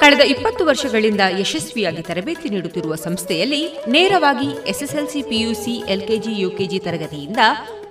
ಕಳೆದ 0.00 0.20
ಇಪ್ಪತ್ತು 0.20 0.66
ವರ್ಷಗಳಿಂದ 0.66 1.20
ಯಶಸ್ವಿಯಾಗಿ 1.38 2.02
ತರಬೇತಿ 2.02 2.48
ನೀಡುತ್ತಿರುವ 2.48 2.94
ಸಂಸ್ಥೆಯಲ್ಲಿ 2.94 3.78
ನೇರವಾಗಿ 3.88 4.68
ಎಸ್ಎಸ್ಎಲ್ಸಿ 4.68 5.22
ಪಿಯುಸಿ 5.22 5.82
ಎಲ್ಕೆಜಿ 5.88 6.40
ಯುಕೆಜಿ 6.40 6.78
ತರಗತಿಯಿಂದ 6.78 7.36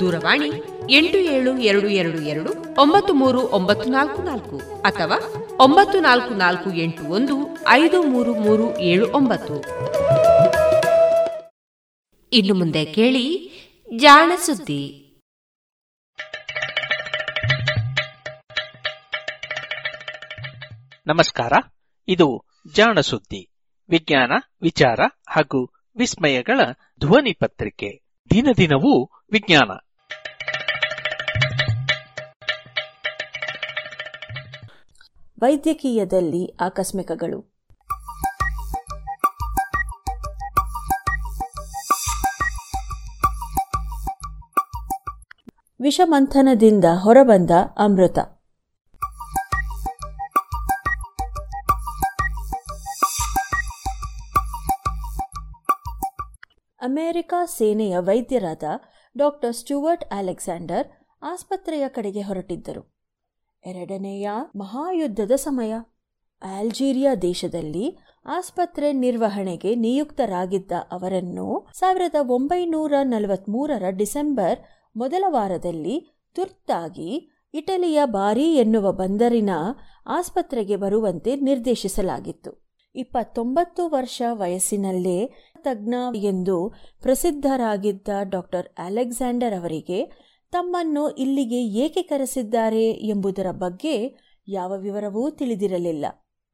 ದೂರವಾಣಿ 0.00 0.46
ಎಂಟು 0.90 1.18
ಏಳು 1.18 1.58
ಎರಡು 1.58 1.88
ಎರಡು 1.88 2.20
ಎರಡು 2.20 2.80
ಒಂಬತ್ತು 2.80 3.14
ಮೂರು 3.14 3.40
ಒಂಬತ್ತು 3.40 3.90
ನಾಲ್ಕು 3.90 4.22
ನಾಲ್ಕು 4.22 4.58
ಅಥವಾ 4.82 5.18
ಒಂಬತ್ತು 5.58 6.00
ನಾಲ್ಕು 6.00 6.34
ನಾಲ್ಕು 6.34 6.72
ಎಂಟು 6.72 7.02
ಒಂದು 7.02 7.58
ಐದು 7.68 8.02
ಮೂರು 8.02 8.34
ಮೂರು 8.34 8.78
ಏಳು 8.78 9.10
ಒಂಬತ್ತು. 9.12 9.64
ಇನ್ನು 12.32 12.54
ಮುಂದೆ 12.54 12.84
ಕೇಳಿ 12.84 13.50
ಜಾಣ 13.96 14.32
ಸುದ್ದಿ. 14.36 15.00
ನಮಸ್ಕಾರ, 21.06 21.52
ಇದು 22.08 22.44
ಜಾಣ 22.74 23.00
ಸುದ್ದಿ. 23.00 23.50
ವಿಜ್ಞಾನ, 23.88 24.32
ವಿಚಾರ 24.62 25.00
ಹಾಗೂ 25.28 25.72
ವಿಸ್ಮಯಗಳ 25.96 26.60
ಧ್ವನಿ 27.00 27.32
ಪತ್ರಿಕೆ. 27.32 28.03
ದಿನ 28.30 28.48
ದಿನವೂ 28.56 29.10
ವಿಜ್ಞಾನ. 29.32 29.70
ವೈದ್ಯಕೀಯದಲ್ಲಿ 35.42 36.54
ಆಕಸ್ಮಿಕಗಳು. 36.60 37.54
ವಿಷಮಂಥನದಿಂದ 45.80 46.84
ಹೊರಬಂದ 47.00 47.50
ಅಮೃತ. 47.78 48.18
ಅಮೆರಿಕ 56.94 57.34
ಸೇನೆಯ 57.44 57.98
ವೈದ್ಯರಾದ 57.98 58.62
ಡಾಕ್ಟರ್ 59.16 59.54
ಸ್ಟುವರ್ಟ್ 59.54 60.04
ಅಲೆಕ್ಸಾಂಡರ್ 60.04 60.88
ಆಸ್ಪತ್ರೆಯ 61.22 61.88
ಕಡೆಗೆ 61.88 62.20
ಹೊರಟಿದ್ದರು. 62.20 62.94
ಎರಡನೆಯ 63.66 64.30
ಮಹಾಯುದ್ಧದ 64.56 65.30
ಸಮಯ. 65.30 65.74
ಆಲ್ಜೀರಿಯಾ 66.42 67.14
ದೇಶದಲ್ಲಿ 67.14 67.98
ಆಸ್ಪತ್ರೆ 68.26 68.92
ನಿರ್ವಹಣೆಗೆ 68.92 69.74
ನಿಯುಕ್ತರಾಗಿದ್ದ 69.74 70.72
ಅವರನ್ನು 70.92 71.66
ಸಾವಿರದ 71.74 72.14
ಒಂಬೈನೂರ 72.28 73.72
ಡಿಸೆಂಬರ್ 73.88 74.58
ಮೊದಲ 74.96 75.24
ವಾರದಲ್ಲಿ 75.28 76.22
ತುರ್ತಾಗಿ 76.34 77.30
ಇಟಲಿಯ 77.54 78.00
ಬಾರಿ 78.04 78.54
ಎನ್ನುವ 78.56 78.92
ಬಂದರಿನ 78.92 79.50
ಆಸ್ಪತ್ರೆಗೆ 80.06 80.76
ಬರುವಂತೆ 80.76 81.36
ನಿರ್ದೇಶಿಸಲಾಗಿತ್ತು. 81.36 82.64
ಇಪ್ಪತ್ತೊಂಬತ್ತು 82.96 83.88
ವರ್ಷ 83.88 84.22
ವಯಸ್ಸಿನಲ್ಲೇ 84.32 85.32
ತಜ್ಞ 85.64 85.94
ಎಂದು 86.16 86.72
ಪ್ರಸಿದ್ಧರಾಗಿದ್ದ 87.02 88.08
ಡಾಕ್ಟರ್ 88.22 88.68
ಅಲೆಕ್ಸಾಂಡರ್ 88.78 89.60
ಅವರಿಗೆ 89.60 89.98
ತಮ್ಮನ್ನು 90.52 91.10
ಇಲ್ಲಿಗೆ 91.10 91.64
ಏಕೆ 91.66 92.02
ಕರೆಸಿದ್ದಾರೆ 92.02 92.90
ಎಂಬುದರ 92.90 93.46
ಬಗ್ಗೆ 93.50 93.94
ಯಾವ 94.48 94.72
ವಿವರವೂ 94.78 95.30
ತಿಳಿದಿರಲಿಲ್ಲ. 95.30 96.06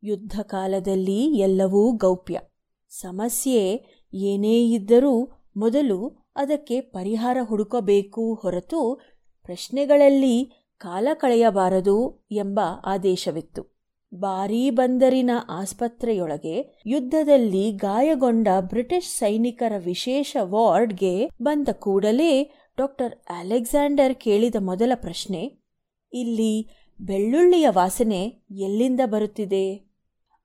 ಯುದ್ಧ 0.02 0.40
ಕಾಲದಲ್ಲಿ 0.40 1.38
ಎಲ್ಲವೂ 1.38 1.92
ಗೌಪ್ಯ. 1.92 2.40
ಸಮಸ್ಯೆ 2.88 3.62
ಏನೇ 4.14 4.70
ಇದ್ದರೂ 4.70 5.14
ಮೊದಲು 5.56 5.98
ಅದಕ್ಕೆ 6.36 6.80
ಪರಿಹಾರ 6.80 7.36
ಹುಡುಕಬೇಕು 7.42 8.34
ಹೊರತು 8.34 9.00
ಪ್ರಶ್ನೆಗಳಲ್ಲಿ 9.42 10.36
ಕಾಲ 10.78 11.08
ಕಳೆಯಬಾರದು 11.14 11.96
ಎಂಬ 12.30 12.60
ಆದೇಶವಿತ್ತು. 12.86 13.79
ಬಾರೀ 14.14 14.70
ಬಂದರಿನ 14.70 15.30
ಆಸ್ಪತ್ರೆಯೊಳಗೆ 15.50 16.82
ಯುದ್ಧದಲ್ಲಿ 16.86 17.72
ಗಾಯಗೊಂಡ 17.72 18.48
ಬ್ರಿಟಿಷ್ 18.60 19.08
ಸೈನಿಕರ 19.08 19.72
ವಿಶೇಷ 19.76 20.36
ವಾರ್ಡ್ಗೆ 20.40 21.30
ಬಂದ 21.42 21.68
ಕೂಡಲೇ 21.72 22.50
ಡಾಕ್ಟರ್ 22.78 23.14
ಅಲೆಕ್ಸಾಂಡರ್ 23.30 24.14
ಕೇಳಿದ 24.14 24.54
ಮೊದಲ 24.60 24.92
ಪ್ರಶ್ನೆ, 24.94 25.62
ಇಲ್ಲಿ 26.12 26.66
ಬೆಳ್ಳುಳ್ಳಿಯ 27.00 27.66
ವಾಸನೆ 27.70 28.22
ಎಲ್ಲಿಂದ 28.50 29.00
ಬರುತ್ತಿದೆ? 29.04 29.90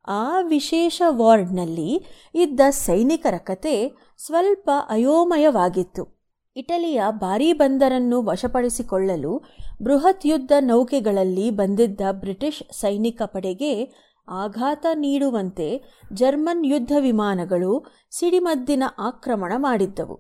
ಆ 0.08 0.42
ವಿಶೇಷ 0.42 1.02
ವಾರ್ಡ್ನಲ್ಲಿ 1.08 2.02
ಇದ್ದ 2.36 2.60
ಸೈನಿಕರ 2.70 3.38
ಕತೆ 3.38 3.92
ಸ್ವಲ್ಪ 4.18 4.70
ಅಯೋಮಯವಾಗಿತ್ತು. 4.90 6.15
ಇಟಲಿಯ 6.56 7.04
ಭಾರೀ 7.10 7.54
ಬಂದರನ್ನು 7.54 8.24
ವಶಪಡಿಸಿಕೊಳ್ಳಲು 8.24 9.44
ಬೃಹತ್ 9.82 10.26
ಯುದ್ಧ 10.26 10.52
ನೌಕೆಗಳಲ್ಲಿ 10.60 11.50
ಬಂದಿದ್ದ 11.50 12.02
ಬ್ರಿಟಿಷ್ 12.12 12.74
ಸೈನಿಕ 12.74 13.22
ಪಡೆಗೆ 13.26 13.94
ಆಘಾತ 14.28 14.86
ನೀಡುವಂತೆ 14.94 15.82
ಜರ್ಮನ್ 16.14 16.66
ಯುದ್ಧ 16.66 16.92
ವಿಮಾನಗಳು 17.00 17.86
ಸಿಡಿಮದ್ದಿನ 18.12 18.84
ಆಕ್ರಮಣ 19.00 19.54
ಮಾಡಿದ್ದವು. 19.58 20.20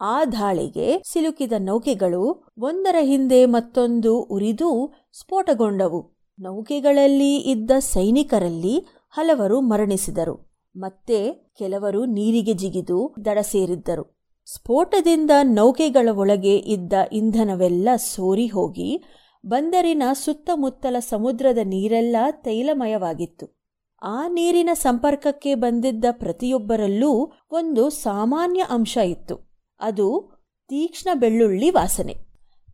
ಆ 0.00 0.24
ದಾಳಿಗೆ 0.24 1.02
ಸಿಲುಕಿದ 1.12 1.52
ನೌಕೆಗಳು 1.58 2.52
ಒಂದರ 2.58 2.96
ಹಿಂದೆ 3.00 3.46
ಮತ್ತೊಂದು 3.46 4.22
ಉರಿದು 4.22 4.94
ಸ್ಫೋಟಗೊಂಡವು. 5.12 6.30
ನೌಕೆಗಳಲ್ಲಿ 6.38 7.36
ಇದ್ದ 7.36 7.70
ಸೈನಿಕರಲ್ಲಿ 7.78 8.86
ಹಲವರು 9.10 9.60
ಮರಣಿಸಿದರು. 9.60 10.54
ಮತ್ತೆ 10.76 11.32
ಕೆಲವರು 11.58 12.04
ನೀರಿಗೆ 12.04 12.52
ಜಿಗಿದು 12.52 13.14
ದಡ 13.24 13.38
ಸೇರಿದ್ದರು. 13.38 14.13
ಸ್ಫೋಟದಿಂದ 14.46 15.30
ನೌಕೆಗಳ 15.42 16.08
ಒಳಗೆ 16.12 16.56
ಇದ್ದ 16.56 16.92
ಇಂಧನವೆಲ್ಲ 17.12 17.88
ಸೋರಿ 17.96 18.46
ಹೋಗಿ 18.46 19.04
ಬಂದರಿನ 19.46 20.02
ಸುತ್ತಮುತ್ತಲ 20.12 20.96
ಸಮುದ್ರದ 20.98 21.58
ನೀರೆಲ್ಲ 21.64 22.16
ತೈಲಮಯವಾಗಿತ್ತು. 22.30 23.64
ಆ 24.02 24.28
ನೀರಿನ 24.28 24.70
ಸಂಪರ್ಕಕ್ಕೆ 24.72 25.54
ಬಂದಿದ್ದ 25.54 26.04
ಪ್ರತಿಯೊಬ್ಬರಲ್ಲೂ 26.10 27.32
ಒಂದು 27.50 27.90
ಸಾಮಾನ್ಯ 27.90 28.64
ಅಂಶ 28.70 28.96
ಇತ್ತು. 28.96 29.36
ಅದು 29.80 30.36
ತೀಕ್ಷ್ಣ 30.68 31.08
ಬೆಳ್ಳುಳ್ಳಿ 31.14 31.70
ವಾಸನೆ. 31.70 32.16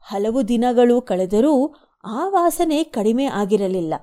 ಹಲವು 0.02 0.48
ದಿನಗಳು 0.48 1.00
ಕಳೆದರೂ 1.00 1.74
ಆ 2.04 2.28
ವಾಸನೆ 2.28 2.84
ಕಡಿಮೆ 2.84 3.24
ಆಗಿರಲಿಲ್ಲ. 3.24 3.94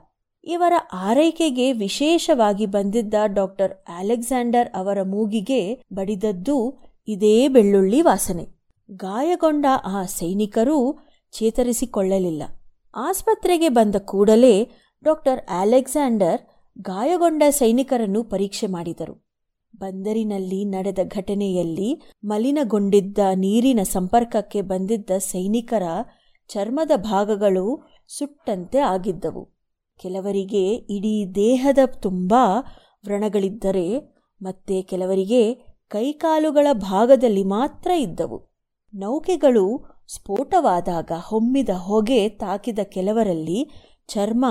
ಇವರ 0.44 0.74
ಆರೈಕೆಗೆ 0.94 1.72
ವಿಶೇಷವಾಗಿ 1.72 2.66
ಬಂದಿದ್ದ 2.66 3.14
ಡಾಕ್ಟರ್ 3.26 3.74
ಅಲೆಕ್ಸಾಂಡರ್ 3.98 4.70
ಅವರ 4.76 5.02
ಮೂಗಿಗೆ 5.02 5.82
ಬಡಿದದ್ದು 5.94 6.87
ಇದೇ 7.08 7.48
ಬೆಳ್ಳುಳ್ಳಿ 7.48 8.02
ವಾಸನೆ. 8.02 8.48
ಗಾಯಗೊಂಡ 8.92 9.66
ಆ 9.86 10.04
ಸೈನಿಕರೂ 10.04 11.00
ಚೇತರಿಸಿಕೊಳ್ಳಲಿಲ್ಲ. 11.32 12.44
ಆಸ್ಪತ್ರೆಗೆ 12.96 13.70
ಬಂದ 13.70 13.96
ಕೂಡಲೇ 13.96 14.70
ಡಾಕ್ಟರ್ 15.04 15.40
ಅಲೆಕ್ಸಾಂಡರ್ 15.50 16.42
ಗಾಯಗೊಂಡ 16.82 17.44
ಸೈನಿಕರನ್ನು 17.50 18.24
ಪರೀಕ್ಷೆ 18.24 18.68
ಮಾಡಿದರು. 18.68 19.28
ಬಂದರಿನಲ್ಲಿ 19.76 20.66
ನಡೆದ 20.66 21.00
ಘಟನೆಯಲ್ಲಿ 21.08 22.02
ಮಲಿನಗೊಂಡಿದ್ದ 22.24 23.18
ನೀರಿನ 23.36 23.80
ಸಂಪರ್ಕಕ್ಕೆ 23.84 24.62
ಬಂದಿದ್ದ 24.62 25.10
ಸೈನಿಕರ 25.18 25.84
ಚರ್ಮದ 26.48 26.92
ಭಾಗಗಳು 26.96 27.90
ಸುಟ್ಟಂತೆ 28.08 28.80
ಆಗಿದ್ದವು. 28.80 29.46
ಕೆಲವರಿಗೆ 30.00 30.74
ಇಡೀ 30.74 31.26
ದೇಹದ 31.36 31.78
ತುಂಬ 32.02 32.34
ವ್ರಣಗಳಿದ್ದರೆ 33.06 34.18
ಮತ್ತೆ 34.42 34.82
ಕೆಲವರಿಗೆ 34.82 35.67
ಕೈಕಾಲುಗಳ 35.90 36.68
ಭಾಗದಲ್ಲಿ 36.74 37.44
ಮಾತ್ರ 37.44 37.92
ಇದ್ದವು. 37.92 38.48
ನೌಕೆಗಳು 38.94 39.96
ಸ್ಫೋಟವಾದಾಗ 40.08 41.12
ಹೊಮ್ಮಿದ 41.26 41.70
ಹೊಗೆ 41.70 42.30
ತಾಕಿದ 42.30 42.80
ಕೆಲವರಲ್ಲಿ 42.84 43.72
ಚರ್ಮ, 44.08 44.46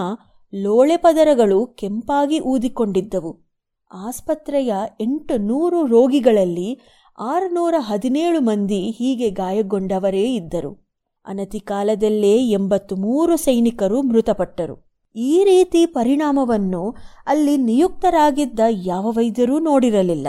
ಲೋಳೆ 0.54 0.96
ಪದರಗಳು 0.96 1.66
ಕೆಂಪಾಗಿ 1.66 2.40
ಊದಿಕೊಂಡಿದ್ದವು. 2.40 3.46
ಆಸ್ಪತ್ರೆಯ 3.92 4.74
ಎಂಟು 5.00 5.38
ನೂರು 5.38 5.86
ರೋಗಿಗಳಲ್ಲಿ 5.86 6.80
ಆರುನೂರ 7.18 7.74
ಹದಿನೇಳು 7.78 8.40
ಮಂದಿ 8.40 8.90
ಹೀಗೆ 8.90 9.30
ಗಾಯಗೊಂಡವರೇ 9.30 10.34
ಇದ್ದರು. 10.34 10.88
ಅನತಿ 11.26 11.60
ಕಾಲದಲ್ಲೇ 11.60 12.48
ಎಂಬತ್ತು 12.48 12.96
ಮೂರು 12.96 13.36
ಸೈನಿಕರು 13.36 14.02
ಮೃತಪಟ್ಟರು. 14.02 15.00
ಈ 15.16 15.44
ರೀತಿ 15.44 15.86
ಪರಿಣಾಮವನ್ನು 15.86 16.94
ಅಲ್ಲಿ 17.26 17.56
ನಿಯುಕ್ತರಾಗಿದ್ದ 17.56 18.60
ಯಾವ 18.70 19.10
ವೈದ್ಯರೂ 19.10 19.58
ನೋಡಿರಲಿಲ್ಲ. 19.58 20.28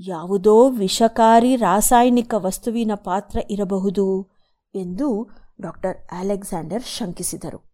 ಯಾವುದೋ 0.00 0.70
ವಿಷಕಾರಿ 0.70 1.56
ರಾಸಾಯನಿಕ 1.56 2.34
ವಸ್ತುವಿನ 2.36 2.90
ಪಾತ್ರ 2.94 3.38
ಇರಬಹುದು 3.50 4.30
ಎಂದು 4.74 5.30
ಡಾಕ್ಟರ್ 5.60 5.96
ಅಲೆಕ್ಸಾಂಡರ್ 6.12 6.82
ಶಂಕಿಸಿದರು. 6.82 7.68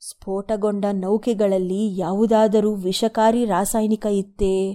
ಸ್ಫೋಟಗೊಂಡ 0.00 0.84
ನೌಕೆಗಳಲ್ಲಿ 0.92 1.98
ಯಾವುದಾದರೂ 1.98 2.74
ವಿಷಕಾರಿ 2.74 3.44
ರಾಸಾಯನಿಕ 3.44 4.06
ಇತ್ತೇ 4.10 4.72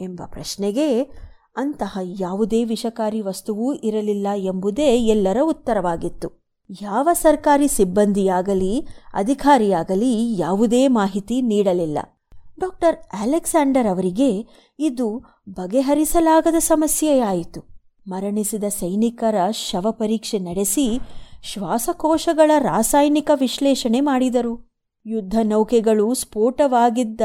ಎಂಬ 0.00 0.22
ಪ್ರಶ್ನೆಗೆ 0.26 1.02
ಅಂತಹ 1.56 1.98
ಯಾವುದೇ 2.02 2.64
ವಿಷಕಾರಿ 2.64 3.20
ವಸ್ತುವೂ 3.20 3.74
ಇರಲಿಲ್ಲ 3.74 4.26
ಎಂಬುದೇ 4.36 4.96
ಎಲ್ಲರ 4.96 5.36
ಉತ್ತರವಾಗಿತ್ತು. 5.42 6.43
ಯಾವ 6.70 7.08
ಸರ್ಕಾರಿ 7.12 7.68
ಸಿಬ್ಬಂದಿಯಾಗಲಿ, 7.68 8.86
ಅಧಿಕಾರಿಯಾಗಲಿ 9.14 10.38
ಯಾವುದೇ 10.38 10.88
ಮಾಹಿತಿ 10.88 11.42
ನೀಡಲಿಲ್ಲ. 11.42 11.98
ಡಾಕ್ಟರ್ 12.60 12.96
ಅಲೆಕ್ಸಾಂಡರ್ 13.12 13.86
ಅವರಿಗೆ 13.86 14.46
ಇದು 14.78 15.24
ಬಗೆಹರಿಸಲಾಗದ 15.48 16.54
ಸಮಸ್ಯೆಯಾಯಿತು. 16.58 17.84
ಮರಣಿಸಿದ 18.06 18.64
ಸೈನಿಕರ 18.64 19.50
ಶವ 19.50 19.90
ಪರೀಕ್ಷೆ 19.90 20.38
ನಡೆಸಿ 20.38 21.00
ಶ್ವಾಸಕೋಶಗಳ 21.42 22.50
ರಾಸಾಯನಿಕ 22.58 23.30
ವಿಶ್ಲೇಷಣೆ 23.34 24.00
ಮಾಡಿದರು. 24.00 24.72
ಯುದ್ಧ 25.06 25.34
ನೌಕೆಗಳು 25.42 26.14
ಸ್ಫೋಟವಾಗಿದ್ದ 26.14 27.20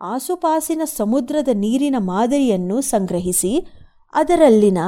ಆಸುಪಾಸಿನ 0.00 0.82
ಸಮುದ್ರದ 0.84 1.48
ನೀರಿನ 1.52 1.96
ಮಾದರಿಯನ್ನು 1.98 2.80
ಸಂಗ್ರಹಿಸಿ 2.80 3.66
ಅದರಲ್ಲಿನ 4.12 4.78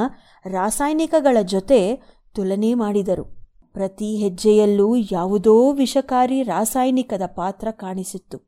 ರಾಸಾಯನಿಕಗಳ 0.47 1.37
ಜೊತೆ 1.43 2.01
ತುಲನೆ 2.35 2.75
ಮಾಡಿದರು. 2.75 3.42
ಪ್ರತಿ 3.73 4.17
ಹೆಜ್ಜೆಯಲ್ಲೂ 4.17 4.97
ಯಾವುದೋ 5.13 5.73
ವಿಷಕಾರಿ 5.73 6.43
ರಾಸಾಯನಿಕದ 6.43 7.23
ಪಾತ್ರ 7.35 7.69
ಕಾಣಿಸಿತ್ತು. 7.71 8.39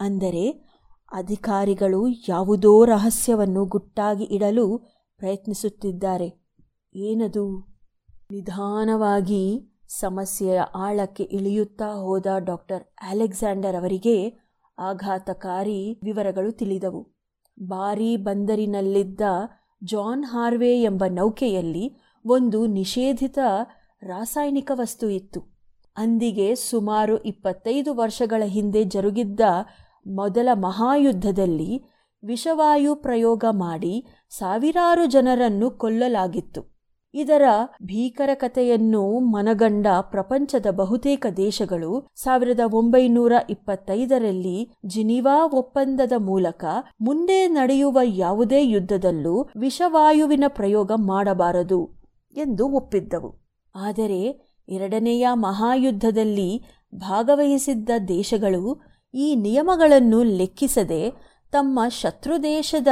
ಅಂದರೆ 0.00 0.74
ಅಧಿಕಾರಿಗಳು 1.12 2.08
ಯಾವುದೋ 2.28 2.84
ರಹಸ್ಯವನ್ನು 2.84 3.64
ಗುಟ್ಟಾಗಿ 3.64 4.24
ಇಡಲು 4.24 4.78
ಪ್ರಯತ್ನಿಸುತ್ತಿದ್ದಾರೆ. 5.16 6.28
ಏನದು? 6.94 7.74
ನಿಧಾನವಾಗಿ 8.30 9.70
ಸಮಸ್ಯೆಯ 9.88 10.60
ಆಳಕ್ಕೆ 10.60 11.22
ಇಳಿಯುತ್ತಾ 11.22 11.88
ಹೋದ 11.92 12.26
ಡಾಕ್ಟರ್ 12.38 12.82
ಅಲೆಕ್ಸಾಂಡರ್ 13.02 13.76
ಅವರಿಗೆ 13.76 14.16
ಆಘಾತಕಾರಿ 14.78 16.00
ವಿವರಗಳು 16.04 16.52
ತಿಳಿದವು. 16.52 17.02
ಬಾರಿ 17.62 18.16
ಬಂದರಿನಲ್ಲಿದ್ದ 18.16 19.20
ಜಾನ್ 19.84 20.24
ಹಾರ್ವೆ 20.24 20.82
ಎಂಬ 20.82 21.04
ನೌಕೆಯಲ್ಲಿ 21.08 21.96
ಒಂದು 22.26 22.66
ನಿಷೇಧಿತ 22.66 23.38
ರಾಸಾಯನಿಕ 24.04 24.70
ವಸ್ತು 24.74 25.10
ಇತ್ತು. 25.10 25.40
ಅಂದಿಗೆ 25.96 26.54
ಸುಮಾರು 26.54 27.18
ಇಪ್ಪತ್ತೈದು 27.22 27.94
ವರ್ಷಗಳ 27.94 28.42
ಹಿಂದೆ 28.46 28.84
ಜರುಗಿದ್ದ 28.84 29.40
ಮೊದಲ 30.06 30.48
ಮಹಾಯುದ್ಧದಲ್ಲಿ 30.54 31.84
ವಿಷವಾಯು 32.22 32.94
ಪ್ರಯೋಗ 32.94 33.44
ಮಾಡಿ 33.50 34.06
ಸಾವಿರಾರು 34.30 35.06
ಜನರನ್ನು 35.06 35.70
ಕೊಲ್ಲಲಾಗಿತ್ತು. 35.70 36.74
ಇದರ 37.14 37.42
ಭೀಕರ 37.82 38.30
ಕಥೆಯನ್ನು 38.34 39.20
ಮನಗಂಡ 39.20 39.86
ಪ್ರಪಂಚದ 40.00 40.66
ಬಹುತೇಕ 40.70 41.26
ದೇಶಗಳು 41.36 42.08
ಸಾವಿರದ 42.14 42.60
ಒಂಬೈನೂರ 42.72 43.32
ಇಪ್ಪತ್ತೈದರಲ್ಲಿ 43.50 44.72
ಜಿನಿವಾ 44.86 45.46
ಒಪ್ಪಂದದ 45.46 46.12
ಮೂಲಕ 46.18 46.64
ಮುಂದೆ 47.00 47.48
ನಡೆಯುವ 47.48 47.98
ಯಾವುದೇ 48.04 48.64
ಯುದ್ಧದಲ್ಲೂ 48.64 49.48
ವಿಷವಾಯುವಿನ 49.56 50.44
ಪ್ರಯೋಗ 50.48 50.92
ಮಾಡಬಾರದು 50.96 51.80
ಎಂದು 52.36 52.68
ಒಪ್ಪಿದ್ದವು. 52.68 53.43
ಆದರೆ 53.74 54.20
ಎರಡನೆಯ 54.68 55.28
ಮಹಾಯುದ್ಧದಲ್ಲಿ 55.32 56.62
ಭಾಗವಹಿಸಿದ್ದ 56.94 57.90
ದೇಶಗಳು 58.08 58.82
ಈ 59.14 59.34
ನಿಯಮಗಳನ್ನು 59.34 60.22
ಲೆಕ್ಕಿಸದೆ 60.22 61.02
ತಮ್ಮ 61.52 61.80
ಶತ್ರು 61.88 62.42
ದೇಶದ 62.42 62.88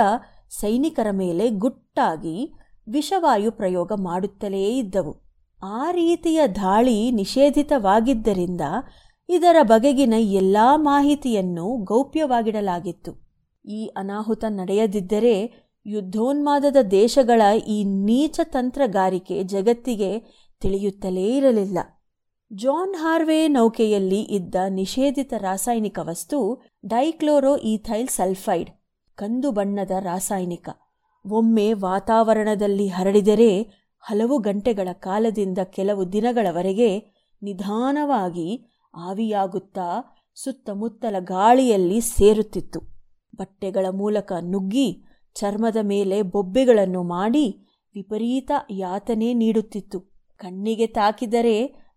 ಸೈನಿಕರ 0.51 1.07
ಮೇಲೆ 1.11 1.51
ಗುಟ್ಟಾಗಿ 1.51 2.53
ವಿಷವಾಯು 2.89 3.51
ಪ್ರಯೋಗ 3.51 3.93
ಮಾಡುತ್ತಲೇ 3.97 4.77
ಇದ್ದವು. 4.77 5.13
ಆ 5.63 5.91
ರೀತಿಯ 5.91 6.41
ದಾಳಿ 6.47 7.11
ನಿಷೇಧಿತವಾಗಿದ್ದರಿಂದ 7.11 8.61
ಇದರ 9.29 9.57
ಬಗೆಗಿನ 9.63 10.15
ಎಲ್ಲ 10.19 10.57
ಮಾಹಿತಿಯನ್ನು 10.75 11.85
ಗೌಪ್ಯವಾಗಿಡಲಾಗಿತ್ತು. 11.85 13.13
ಈ 13.65 13.87
ಅನಾಹುತ 13.87 14.45
ನಡೆಯದಿದ್ದರೆ 14.49 15.35
ಯುದ್ಧೋನ್ಮಾದದ 15.87 16.77
ದೇಶಗಳ 16.91 17.43
ಈ 17.69 17.85
ನೀಚ 17.85 18.41
ತಂತ್ರಗಾರಿಕೆ 18.45 19.45
ಜಗತ್ತಿಗೆ 19.45 20.11
ತಿಳಿಯುತ್ತಲೇ 20.63 21.37
ಇರಲಿಲ್ಲ. 21.37 21.79
ಜಾನ್ 22.53 22.95
ಹಾರ್ವೆ 22.95 23.49
ನೌಕೆಯಲ್ಲಿ 23.49 24.23
ಇದ್ದ 24.23 24.55
ನಿಷೇಧಿತ 24.69 25.35
ರಾಸಾಯನಿಕ 25.39 25.99
ವಸ್ತು 26.03 26.39
ಡೈಕ್ಲೋರೋ 26.87 27.57
ಈಥೈಲ್ 27.57 28.09
ಸಲ್ಫೈಡ್, 28.09 28.71
ಕಂದು 29.19 29.51
ಬಣ್ಣದ 29.51 29.91
ರಾಸಾಯನಿಕ. 30.01 30.69
ಒಮ್ಮೆ 31.25 31.73
ವಾತಾವರಣದಲ್ಲಿ 31.73 32.89
ಹರಡಿದರೆ 32.89 33.63
ಹಲವು 34.01 34.39
ಗಂಟೆಗಳ 34.39 34.89
ಕಾಲದಿಂದ 34.93 35.59
ಕೆಲವು 35.65 36.13
ದಿನಗಳವರೆಗೆ 36.13 36.91
ನಿಧಾನವಾಗಿ 37.43 38.49
ಆವಿಯಾಗುತ್ತಾ 38.95 39.89
ಸುತ್ತಮುತ್ತಲ 40.35 41.17
ಗಾಳಿಯಲ್ಲಿ 41.19 42.01
ಸೇರುತ್ತಿತ್ತು. 42.01 42.81
ಬಟ್ಟೆಗಳ 43.37 43.87
ಮೂಲಕ 43.91 44.33
ನುಗ್ಗಿ 44.41 44.89
ಚರ್ಮದ 45.35 45.77
ಮೇಲೆ 45.83 46.23
ಬೊಬ್ಬೆಗಳನ್ನು 46.23 47.03
ಮಾಡಿ 47.03 47.47
ವಿಪರೀತ 47.95 48.51
ಯಾತನೆ 48.71 49.35
ನೀಡುತ್ತಿತ್ತು. 49.35 50.12
ಕಣ್ಣಿಗೆ 50.43 50.87
ತಾಕಿದರೆ 50.87 51.57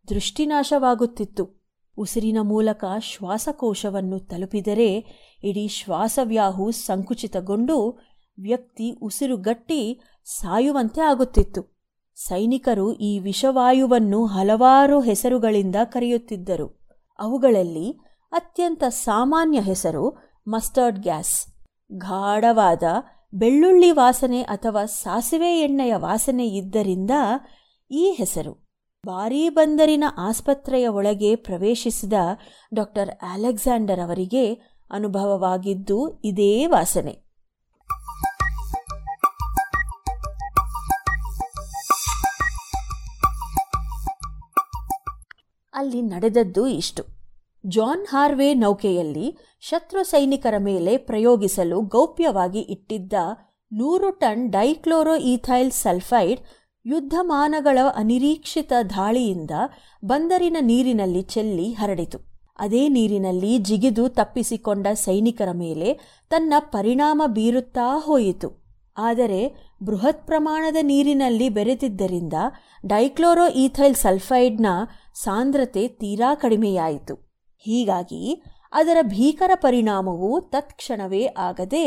ದೃಷ್ಟಿನಾಶವಾಗುತ್ತಿತ್ತು. 0.10 1.44
ಉಸಿರಿನ 1.98 2.38
ಮೂಲಕ 2.42 2.86
ಶ್ವಾಸಕೋಶವನ್ನು 3.00 4.20
ತಲುಪಿದರೆ 4.20 4.90
ಇಡೀ 5.44 5.68
ಶ್ವಾಸವ್ಯಾಹು 5.68 6.72
ಸಂಕುಚಿತಗೊಂಡು 6.72 7.78
ವ್ಯಕ್ತಿ 8.40 8.88
ಉಸಿರುಗಟ್ಟಿ 9.02 10.02
ಸಾಯುವಂತೆ 10.26 11.02
ಆಗುತ್ತಿತ್ತು. 11.02 11.62
ಸೈನಿಕರು 12.16 12.94
ಈ 12.94 13.20
ವಿಷವಾಯುವನ್ನು 13.20 14.26
ಹಲವಾರು 14.26 15.02
ಹೆಸರುಗಳಿಂದ 15.02 15.76
ಕರೆಯುತ್ತಿದ್ದರು. 15.84 16.68
ಅವುಗಳಲ್ಲಿ 17.20 17.88
ಅತ್ಯಂತ 18.32 18.84
ಸಾಮಾನ್ಯ 18.90 19.60
ಹೆಸರು 19.62 20.04
ಮಸ್ಟರ್ಡ್ 20.48 21.00
ಗ್ಯಾಸ್. 21.00 21.36
ಗಾಢವಾದ 21.98 22.84
ಬೆಳ್ಳುಳ್ಳಿ 23.34 23.92
ವಾಸನೆ 23.92 24.42
ಅಥವಾ 24.42 24.86
ಸಾಸಿವೆ 24.86 25.52
ಎಣ್ಣೆಯ 25.60 25.94
ವಾಸನೆ 25.96 26.48
ಇದ್ದರಿಂದ 26.48 27.12
ಈ 27.92 28.16
ಹೆಸರು. 28.18 28.68
ಬಾರಿ 29.06 29.50
ಬಂದರಿನ 29.50 30.04
ಆಸ್ಪತ್ರೆಯ 30.18 30.88
ಒಳಗೆ 30.88 31.36
ಪ್ರವೇಶಿಸಿದ 31.36 32.14
ಡಾಕ್ಟರ್ 32.74 33.10
ಅಲೆಕ್ಸಾಂಡರ್ 33.22 34.00
ಅವರಿಗೆ 34.00 34.54
ಅನುಭವವಾಗಿದ್ದು 34.92 36.22
ಇದೇ 36.24 36.66
ವಾಸನೆ. 36.66 37.26
ಅಲ್ಲಿ 45.74 46.02
ನಡೆದದ್ದು 46.02 46.68
ಇಷ್ಟು. 46.68 47.04
ಜಾನ್ 47.68 48.06
ಹಾರ್ವೆ 48.08 48.54
ನೌಕೆಯಲ್ಲಿ 48.54 49.38
ಶತ್ರು 49.62 50.04
ಸೈನಿಕರ 50.04 50.54
ಮೇಲೆ 50.58 50.98
ಪ್ರಯೋಗಿಸಲು 50.98 51.82
ಗೌಪ್ಯವಾಗಿ 51.82 52.60
ಇಟ್ಟಿದ್ದ 52.60 53.14
ನೂರು 53.72 54.12
ಟನ್ 54.12 54.52
ಡೈಕ್ಲೋರೋ 54.52 55.16
ಈಥೈಲ್ 55.16 55.72
ಸಲ್ಫೈಡ್ 55.72 56.42
ಯುದ್ಧಮಾನಗಳ 56.86 57.80
ಅನಿರೀಕ್ಷಿತ 57.96 58.74
ದಾಳಿಯಿಂದ 58.90 59.52
ಬಂದರಿನ 60.06 60.58
ನೀರಿನಲ್ಲಿ 60.62 61.22
ಚೆಲ್ಲಿ 61.22 61.72
ಹರಡಿತು. 61.72 62.20
ಅದೇ 62.60 62.88
ನೀರಿನಲ್ಲಿ 62.88 63.58
ಜಿಗಿದು 63.58 64.10
ತಪ್ಪಿಸಿಕೊಂಡ 64.10 64.88
ಸೈನಿಕರ 64.94 65.50
ಮೇಲೆ 65.52 66.00
ತನ್ನ 66.30 66.54
ಪರಿಣಾಮ 66.60 67.22
ಬೀರುತ್ತಾ 67.26 68.00
ಹೋಯಿತು. 68.00 68.66
ಆದರೆ 68.98 69.74
ಬೃಹತ್ 69.84 70.28
ಪ್ರಮಾಣದ 70.28 70.76
ನೀರಿನಲ್ಲಿ 70.82 71.50
ಬೆರೆತಿದ್ದರಿಂದ 71.50 72.34
ಡೈಕ್ಲೋರೋ 72.86 73.48
ಈಥೈಲ್ 73.48 73.96
ಸಲ್ಫೈಡ್ನ 73.96 74.66
ಸಾಂದ್ರತೆ 75.14 75.88
ತೀರಾ 75.88 76.36
ಕಡಿಮೆಯಾಯಿತು. 76.36 77.16
ಹೀಗಾಗಿ 77.58 78.44
ಅದರ 78.72 78.98
ಭೀಕರ 79.02 79.52
ಪರಿಣಾಮವು 79.56 80.42
ತತ್ಕ್ಷಣವೇ 80.42 81.26
ಆಗದೆ 81.26 81.84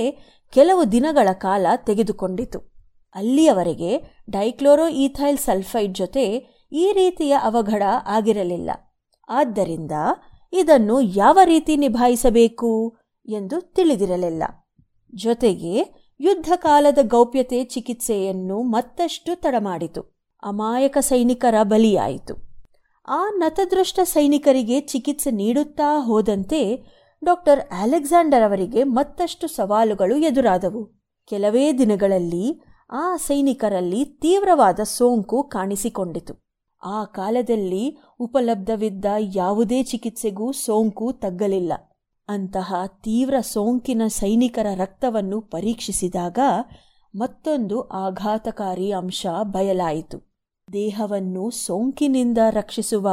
ಕೆಲವು 0.52 0.92
ದಿನಗಳ 0.92 1.28
ಕಾಲ 1.32 1.66
ತೆಗೆದುಕೊಂಡಿತು. 1.76 2.77
ಅಲ್ಲಿಯವರೆಗೆ 3.18 3.92
ಡೈಕ್ಲೋರೋ 4.30 4.86
ಈಥೈಲ್ 4.88 5.38
ಸಲ್ಫೈಡ್ 5.38 5.94
ಜೊತೆ 5.98 6.24
ಈ 6.72 6.92
ರೀತಿಯ 6.92 7.32
ಅವಘಡ 7.32 7.82
ಆಗಿರಲಿಲ್ಲ. 8.06 8.70
ಆದ್ದರಿಂದ 9.28 9.92
ಇದನ್ನು 10.52 10.96
ಯಾವ 11.00 11.38
ರೀತಿ 11.44 11.76
ನಿಭಾಯಿಸಬೇಕು 11.76 12.70
ಎಂದು 13.28 13.56
ತಿಳಿದಿರಲಿಲ್ಲ. 13.74 14.42
ಜೊತೆಗೆ 15.14 15.74
ಯುದ್ಧ 16.20 16.52
ಕಾಲದ 16.56 16.98
ಗೌಪ್ಯತೆ 17.02 17.64
ಚಿಕಿತ್ಸೆಯನ್ನು 17.64 18.62
ಮತ್ತಷ್ಟು 18.62 19.40
ತಡಮಾಡಿತು. 19.40 20.02
ಅಮಾಯಕ 20.42 20.98
ಸೈನಿಕರ 21.00 21.54
ಬಲಿಯಾಯಿತು. 21.62 22.34
ಆ 23.08 23.20
ನತದೃಷ್ಟ 23.36 24.00
ಸೈನಿಕರಿಗೆ 24.04 24.80
ಚಿಕಿತ್ಸೆ 24.80 25.30
ನೀಡುತ್ತಾ 25.30 25.90
ಹೋದಂತೆ 26.00 26.60
ಡಾಕ್ಟರ್ 27.24 27.60
ಅಲೆಕ್ಸಾಂಡರ್ 27.80 28.42
ಅವರಿಗೆ 28.42 28.82
ಮತ್ತಷ್ಟು 28.96 29.46
ಸವಾಲುಗಳು 29.48 30.16
ಎದುರಾದವು. 30.16 30.82
ಕೆಲವೇ 31.30 31.64
ದಿನಗಳಲ್ಲಿ 31.72 32.46
ಆ 32.90 33.16
ಸೈನಿಕರಲ್ಲಿ 33.16 34.04
ತೀವ್ರವಾದ 34.04 34.80
ಸೋಂಕು 34.80 35.42
ಕಾಣಿಸಿಕೊಂಡಿತು. 35.42 36.34
ಆ 36.82 37.04
ಕಾಲದಲ್ಲಿ 37.04 37.98
ಉಪಲಬ್ಧವಿದ್ದ 38.20 39.04
ಯಾವುದೇ 39.18 39.82
ಚಿಕಿತ್ಸೆಗೂ 39.82 40.52
ಸೋಂಕು 40.52 41.12
ತಗ್ಗಲಿಲ್ಲ. 41.12 41.72
ಅಂತಹ 42.28 42.74
ತೀವ್ರ 42.86 43.40
ಸೋಂಕಿನ 43.40 44.02
ಸೈನಿಕರ 44.06 44.66
ರಕ್ತವನ್ನು 44.74 45.40
ಪರೀಕ್ಷಿಸಿದಾಗ 45.40 46.38
ಮತ್ತೊಂದು 47.14 47.80
ಆಘಾತಕಾರಿ 47.80 48.92
ಅಂಶ 48.92 49.26
ಬಯಲಾಯಿತು. 49.42 50.18
ದೇಹವನ್ನು 50.72 51.50
ಸೋಂಕಿನಿಂದ 51.50 52.38
ರಕ್ಷಿಸುವ 52.50 53.08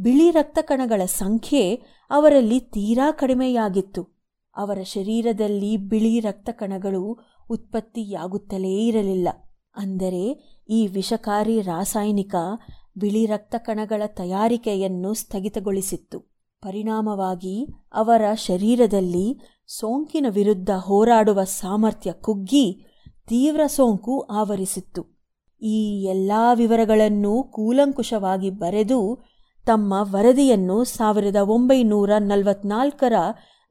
ಬಿಳಿ 0.00 0.30
ರಕ್ತ 0.30 0.58
ಕಣಗಳ 0.62 1.04
ಸಂಖ್ಯೆ 1.04 1.74
ಅವರಲ್ಲಿ 2.10 2.60
ತೀರಾ 2.60 3.10
ಕಡಿಮೆಯಾಗಿತ್ತು. 3.10 4.16
ಅವರ 4.56 4.82
ಶರೀರದಲ್ಲಿ 4.82 5.76
ಬಿಳಿ 5.76 6.20
ರಕ್ತಕಣಗಳು 6.20 7.35
ಉತ್ಪತ್ತಿಯಾಗುತ್ತಲೇ 7.50 8.86
ಇರಲಿಲ್ಲ. 8.86 9.28
ಅಂದರೆ 9.76 10.24
ಈ 10.68 10.86
ವಿಷಕಾರಿ 10.86 11.60
ರಾಸಾಯನಿಕ 11.60 12.34
ಬಿಳಿ 12.98 13.26
ರಕ್ತ 13.26 13.54
ಕಣಗಳ 13.58 14.02
ತಯಾರಿಕೆಯನ್ನು 14.06 15.14
ಸ್ಥಗಿತಗೊಳಿಸಿತ್ತು. 15.14 16.18
ಪರಿಣಾಮವಾಗಿ 16.62 17.56
ಅವರ 17.94 18.22
ಶರೀರದಲ್ಲಿ 18.34 19.26
ಸೋಂಕಿನ 19.66 20.26
ವಿರುದ್ಧ 20.28 20.70
ಹೋರಾಡುವ 20.70 21.44
ಸಾಮರ್ಥ್ಯ 21.44 22.12
ಕುಗ್ಗಿ 22.12 22.66
ತೀವ್ರ 23.28 23.60
ಸೋಂಕು 23.66 24.20
ಆವರಿಸಿತ್ತು. 24.20 25.02
ಈ 25.62 26.04
ಎಲ್ಲ 26.04 26.32
ವಿವರಗಳನ್ನು 26.54 27.42
ಕೂಲಂಕುಷವಾಗಿ 27.42 28.50
ಬರೆದು 28.50 29.24
ತಮ್ಮ 29.64 29.94
ವರದಿಯನ್ನು 30.00 30.84
ಸಾವಿರದ 30.84 31.36
ಒಂಬೈನೂರ 31.36 32.10
ನಲವತ್ನಾಲ್ಕರ 32.18 33.12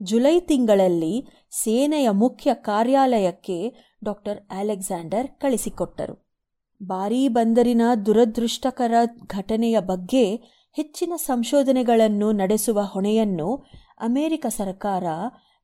ಜುಲೈ 0.04 0.40
ತಿಂಗಳಲ್ಲಿ 0.40 1.28
ಸೇನೆಯ 1.52 2.10
ಮುಖ್ಯ 2.10 2.54
ಕಾರ್ಯಾಲಯಕ್ಕೆ 2.54 3.74
ಡಾಕ್ಟರ್ 4.04 4.40
ಅಲೆಕ್ಸಾಂಡರ್ 4.52 5.28
ಕಳಿಸಿಕೊಟ್ಟರು. 5.28 6.38
ಬಾರಿ 6.84 7.28
ಬಂದರಿನ 7.28 7.82
ದುರದೃಷ್ಟಕರ 8.06 8.94
ಘಟನೆಯ 9.28 9.80
ಬಗ್ಗೆ 9.80 10.36
ಹೆಚ್ಚಿನ 10.74 11.14
ಸಂಶೋಧನೆಗಳನ್ನು 11.16 12.32
ನಡೆಸುವ 12.32 12.82
ಹೊಣೆಯನ್ನು 12.82 13.66
ಅಮೆರಿಕ 14.00 14.46
ಸರ್ಕಾರ 14.50 15.04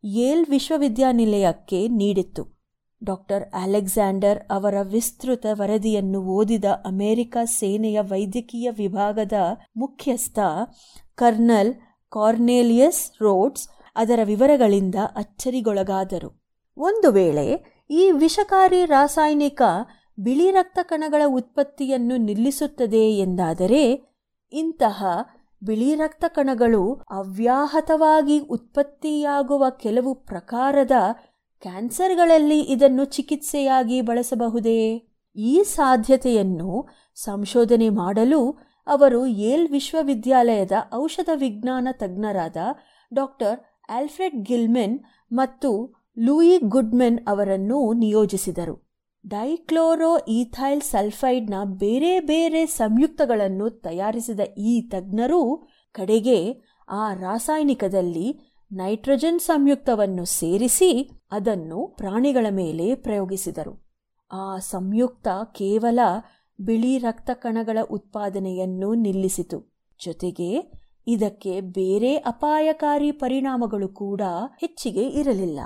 ಯೇಲ್ 0.03 0.45
ವಿಶ್ವವಿದ್ಯಾನಿಲಯಕ್ಕೆ 0.49 1.87
ನೀಡಿತ್ತು. 1.87 2.61
ಡಾಕ್ಟರ್ 3.03 3.43
ಅಲೆಕ್ಸಾಂಡರ್ 3.53 4.39
ಅವರ 4.49 4.81
ವಿಸ್ತೃತ 4.81 5.45
ವರದಿಯನ್ನು 5.51 6.19
ಓದಿದ 6.21 6.65
ಅಮೆರಿಕ 6.65 7.37
ಸೇನೆಯ 7.43 8.01
ವೈದ್ಯಕೀಯ 8.01 8.69
ವಿಭಾಗದ 8.71 9.33
ಮುಖ್ಯಸ್ಥ 9.77 10.39
ಕರ್ನಲ್ 11.15 11.73
ಕಾರ್ನೇಲಿಯಸ್ 12.09 13.11
ರೋಡ್ಸ್ 13.21 13.80
ಅದರ 13.95 14.19
ವಿವರಗಳಿಂದ 14.23 14.95
ಅಚ್ಚರಿಗೊಳಗಾದರು. 15.15 16.41
ಒಂದು 16.77 17.11
ವೇಳೆ 17.11 17.65
ಈ 17.89 18.11
ವಿಷಕಾರಿ 18.11 18.85
ರಾಸಾಯನಿಕ 18.85 19.61
ಬಿಳಿ 20.19 20.51
ರಕ್ತ 20.51 20.79
ಕಣಗಳ 20.83 21.21
ಉತ್ಪತ್ತಿಯನ್ನು 21.27 22.17
ನಿಲ್ಲಿಸುತ್ತದೆ 22.17 23.11
ಎಂದಾದರೆ 23.11 24.11
ಇಂತಹ 24.53 25.05
ಬಿಳಿ 25.63 25.95
ರಕ್ತ 25.95 26.25
ಕಣಗಳು 26.27 27.01
ಅವ್ಯಾಹತವಾಗಿ 27.09 28.39
ಉತ್ಪತ್ತಿಯಾಗುವ 28.39 29.69
ಕೆಲವು 29.69 30.15
ಪ್ರಕಾರದ 30.15 30.91
ಕ್ಯಾನ್ಸರ್ಗಳಲ್ಲಿ 31.61 32.61
ಇದನ್ನು 32.61 33.05
ಚಿಕಿತ್ಸೆಯಾಗಿ 33.05 34.01
ಬಳಸಬಹುದೇ? 34.01 35.07
ಈ 35.35 35.63
ಸಾಧ್ಯತೆಯನ್ನು 35.63 36.87
ಸಂಶೋಧನೆ 37.15 37.89
ಮಾಡಲು 37.89 38.59
ಅವರು 38.87 39.25
ಯೇಲ್ 39.25 39.71
ವಿಶ್ವವಿದ್ಯಾಲಯದ 39.71 40.71
ಔಷಧ 40.93 41.29
ವಿಜ್ಞಾನ 41.35 41.87
ತಜ್ಞರಾದ 41.91 42.57
ಡಾಕ್ಟರ್ 43.13 43.70
ಆಲ್ಫ್ರೆಡ್ 43.91 44.45
ಗಿಲ್ಮೆನ್ 44.45 44.99
ಮತ್ತು 45.33 45.93
ಲೂಯಿ 46.19 46.57
ಗುಡ್ಮೆನ್ 46.57 47.19
ಅವರನ್ನು 47.27 47.93
ನಿಯೋಜಿಸಿದರು. 47.93 48.91
ಡೈಕ್ಲೋರೋ 49.27 50.17
ಈಥೈಲ್ 50.17 50.81
ಸಲ್ಫೈಡ್ನ 50.81 51.53
ಬೇರೆ 51.63 52.19
ಬೇರೆ 52.19 52.65
ಸಂಯುಕ್ತಗಳನ್ನು 52.65 53.69
ತಯಾರಿಸಿದ 53.69 54.39
ಈ 54.57 54.81
ತಜ್ಞರು 54.81 55.67
ಕಡೆಗೆ 55.91 56.61
ಆ 56.89 57.13
ರಾಸಾಯನಿಕದಲ್ಲಿ 57.13 58.39
ನೈಟ್ರೋಜನ್ 58.71 59.39
ಸಂಯುಕ್ತವನ್ನು 59.39 60.25
ಸೇರಿಸಿ 60.25 61.11
ಅದನ್ನು 61.31 61.87
ಪ್ರಾಣಿಗಳ 61.97 62.47
ಮೇಲೆ 62.49 62.95
ಪ್ರಯೋಗಿಸಿದರು. 62.95 63.73
ಆ 64.31 64.57
ಸಂಯುಕ್ತ 64.57 65.27
ಕೇವಲ 65.51 65.99
ಬಿಳಿ 66.61 66.97
ರಕ್ತ 66.97 67.29
ಕಣಗಳ 67.33 67.77
ಉತ್ಪಾದನೆಯನ್ನು 67.91 68.93
ನಿಲ್ಲಿಸಿತು. 68.93 69.73
ಜೊತೆಗೆ 70.05 70.80
ಇದಕ್ಕೆ 71.07 71.61
ಬೇರೆ 71.61 72.15
ಅಪಾಯಕಾರಿ 72.15 73.11
ಪರಿಣಾಮಗಳು 73.11 73.87
ಕೂಡ 73.87 74.21
ಹೆಚ್ಚಿಗೆ 74.57 75.03
ಇರಲಿಲ್ಲ. 75.07 75.59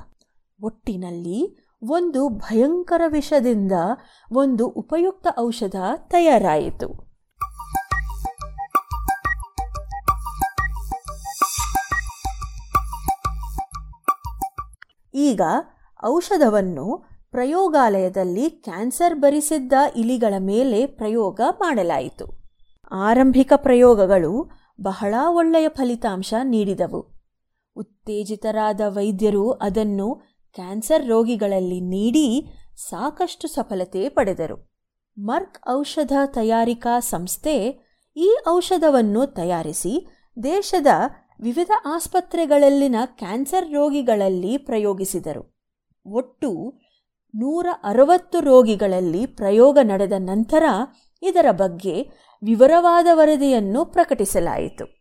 ಒಟ್ಟಿನಲ್ಲಿ 0.63 1.65
ಒಂದು 1.83 2.29
ಭಯಂಕರ 2.29 3.01
ವಿಷದಿಂದ 3.07 3.71
ಒಂದು 4.31 4.67
ಉಪಯುಕ್ತ 4.67 5.27
ಔಷಧ 5.39 5.75
ತಯಾರಾಯಿತು. 5.97 7.15
ಈಗ 15.13 15.41
ಔಷಧವನ್ನು 16.05 17.05
ಪ್ರಯೋಗಾಲಯದಲ್ಲಿ 17.31 18.49
ಕ್ಯಾನ್ಸರ್ 18.49 19.15
ಬರಿಸಿದ್ದ 19.15 19.73
ಇಲಿಗಳ 19.95 20.33
ಮೇಲೆ 20.39 20.86
ಪ್ರಯೋಗ 20.86 21.41
ಮಾಡಲಾಯಿತು. 21.59 22.45
ಆರಂಭಿಕ 22.91 23.53
ಪ್ರಯೋಗಗಳು 23.55 24.49
ಬಹಳ 24.82 25.13
ಒಳ್ಳೆಯ 25.30 25.67
ಫಲಿತಾಂಶ 25.69 26.34
ನೀಡಿದವು. 26.43 27.05
ಉತ್ತೇಜಿತರಾದ 27.76 28.82
ವೈದ್ಯರು 28.88 29.51
ಅದನ್ನು 29.51 30.15
ಕ್ಯಾನ್ಸರ್ 30.53 31.07
ರೋಗಿಗಳಲ್ಲಿ 31.07 31.80
ನೀಡಿ 31.80 32.45
ಸಾಕಷ್ಟು 32.76 33.47
ಸಫಲತೆ 33.47 34.09
ಪಡೆದರು. 34.09 34.76
ಮರ್ಕ್ 35.17 35.69
ಔಷಧ 35.69 36.11
ತಯಾರಿಕಾ 36.26 36.99
ಸಂಸ್ಥೆ 36.99 37.55
ಈ 38.15 38.38
ಔಷಧವನ್ನು 38.49 39.26
ತಯಾರಿಸಿ 39.26 40.07
ದೇಶದ 40.43 40.88
ವಿವಿಧ 41.41 41.71
ಆಸ್ಪತ್ರೆಗಳಲ್ಲಿನ 41.86 42.95
ಕ್ಯಾನ್ಸರ್ 43.05 43.73
ರೋಗಿಗಳಲ್ಲಿ 43.73 44.57
ಪ್ರಯೋಗಿಸಿದರು. 44.57 45.55
ಒಟ್ಟು 46.05 46.73
ನೂರ 47.36 47.67
ಅರವತ್ತು 47.84 48.39
ರೋಗಿಗಳಲ್ಲಿ 48.39 49.26
ಪ್ರಯೋಗ 49.26 49.78
ನಡೆದ 49.82 50.13
ನಂತರ 50.17 50.63
ಇದರ 51.21 51.45
ಬಗ್ಗೆ 51.51 52.09
ವಿವರವಾದ 52.45 53.07
ವರದಿಯನ್ನು 53.13 53.85
ಪ್ರಕಟಿಸಲಾಯಿತು. 53.85 54.95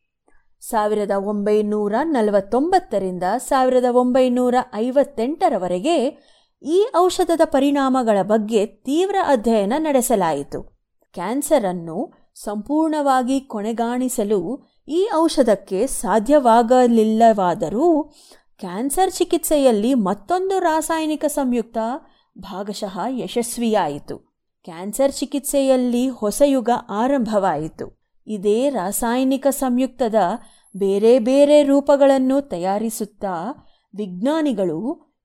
ಸಾವಿರದ 0.60 1.10
ಒಂಬೈನೂರ 1.10 1.92
ನಲವತ್ತೊಂಬತ್ತರಿಂದ 2.02 3.22
ಸಾವಿರದ 3.38 3.84
ಒಂಬೈನೂರ 3.90 4.54
ಐವತ್ತೆಂಟರವರೆಗೆ 4.74 6.18
ಈ 6.62 6.86
ಔಷಧದ 6.96 7.40
ಪರಿಣಾಮಗಳ 7.44 8.18
ಬಗ್ಗೆ 8.22 8.66
ತೀವ್ರ 8.66 9.16
ಅಧ್ಯಯನ 9.26 9.72
ನಡೆಸಲಾಯಿತು. 9.78 10.82
ಕ್ಯಾನ್ಸರ್ 11.12 11.64
ಅನ್ನು 11.64 12.12
ಸಂಪೂರ್ಣವಾಗಿ 12.34 13.40
ಕೊನೆಗಾಣಿಸಲು 13.40 14.64
ಈ 14.88 15.08
ಔಷಧಕ್ಕೆ 15.14 15.86
ಸಾಧ್ಯವಾಗಲಿಲ್ಲವಾದರೂ 15.86 18.12
ಕ್ಯಾನ್ಸರ್ 18.58 19.12
ಚಿಕಿತ್ಸೆಯಲ್ಲಿ 19.12 19.94
ಮತ್ತೊಂದು 19.94 20.58
ರಾಸಾಯನಿಕ 20.58 21.24
ಸಂಯುಕ್ತ 21.24 21.78
ಭಾಗಶಃ 22.38 22.98
ಯಶಸ್ವಿಯಾಯಿತು. 23.08 24.33
ಕ್ಯಾನ್ಸರ್ 24.64 25.12
ಚಿಕಿತ್ಸೆಯಲ್ಲಿ 25.12 26.08
ಹೊಸ 26.08 26.42
ಯುಗ 26.44 26.70
ಆರಂಭವಾಯಿತು. 26.88 28.04
ಇದೇ 28.26 28.70
ರಾಸಾಯನಿಕ 28.70 29.46
ಸಂಯುಕ್ತದ 29.50 30.14
ಬೇರೆ 30.76 31.18
ಬೇರೆ 31.18 31.62
ರೂಪಗಳನ್ನು 31.62 32.40
ತಯಾರಿಸುತ್ತಾ 32.40 33.34
ವಿಜ್ಞಾನಿಗಳು 33.96 34.78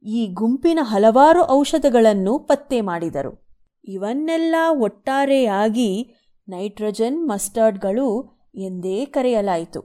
ಈ 0.04 0.28
ಗುಂಪಿನ 0.28 0.80
ಹಲವಾರು 0.82 1.48
ಔಷಧಗಳನ್ನು 1.50 2.40
ಪತ್ತೆ 2.40 2.82
ಮಾಡಿದರು. 2.82 3.50
ಇವನ್ನೆಲ್ಲ 3.86 4.56
ಒಟ್ಟಾರೆಯಾಗಿ 4.70 6.14
ನೈಟ್ರೋಜನ್, 6.48 7.30
ಮಸ್ಟರ್ಡ್ಗಳು 7.30 8.08
ಎಂದೇ 8.56 9.06
ಕರೆಯಲಾಯಿತು. 9.06 9.82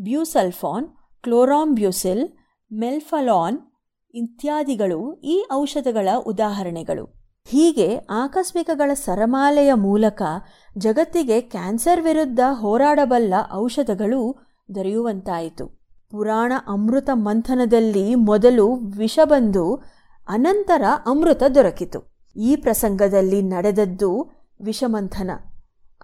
ಬ್ಯೂಸಲ್ಫಾನ್, 0.00 0.88
ಕ್ಲೋರಾಂಬ್ಯೂಸಿಲ್, 1.22 2.28
ಮೆಲ್ಫಲಾನ್ 2.72 3.58
ಇತ್ಯಾದಿಗಳು 4.14 5.20
ಈ 5.20 5.44
ಔಷಧಗಳ 5.52 6.08
ಉದಾಹರಣೆಗಳು. 6.26 7.25
ಹೀಗೆ 7.48 7.96
ಆಕಸ್ಮಿಕಗಳ 7.96 8.94
ಸರಮಾಲೆಯ 8.94 9.74
ಮೂಲಕ 9.74 10.22
ಜಗತ್ತಿಗೆ 10.78 11.40
ಕ್ಯಾನ್ಸರ್ 11.40 12.02
ವಿರುದ್ಧ 12.02 12.40
ಹೋರಾಡಬಲ್ಲ 12.50 13.34
ಔಷಧಗಳು 13.54 14.36
ದೊರೆಯುವಂತಾಯಿತು. 14.74 15.66
ಪುರಾಣ 16.10 16.52
ಅಮೃತ 16.68 17.10
ಮಂಥನದಲ್ಲಿ 17.12 18.14
ಮೊದಲು 18.14 18.74
ವಿಷ 18.74 19.18
ಬಂದು 19.24 19.74
ಅನಂತರ 20.28 20.82
ಅಮೃತ 21.06 21.42
ದೊರಕಿತು. 21.54 22.00
ಈ 22.36 22.56
ಪ್ರಸಂಗದಲ್ಲಿ 22.56 23.42
ನಡೆದದ್ದು 23.42 24.10
ವಿಷಮಂಥನ 24.64 25.30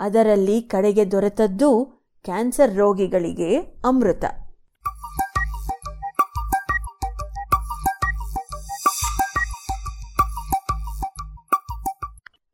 ಅದರಲ್ಲಿ 0.01 0.63
ಕಡೆಗೆ 0.63 1.11
ದೊರೆತದ್ದು 1.11 1.71
ಕ್ಯಾನ್ಸರ್ 2.25 2.75
ರೋಗಿಗಳಿಗೆ 2.75 3.57
ಅಮೃತ. 3.85 4.25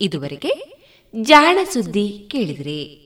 ಇದುವರೆಗೆ 0.00 0.82
ಜಾಣ 1.22 1.58
ಸುದ್ದಿ 1.72 2.28
ಕೇಳಿದ್ರಿ. 2.30 3.02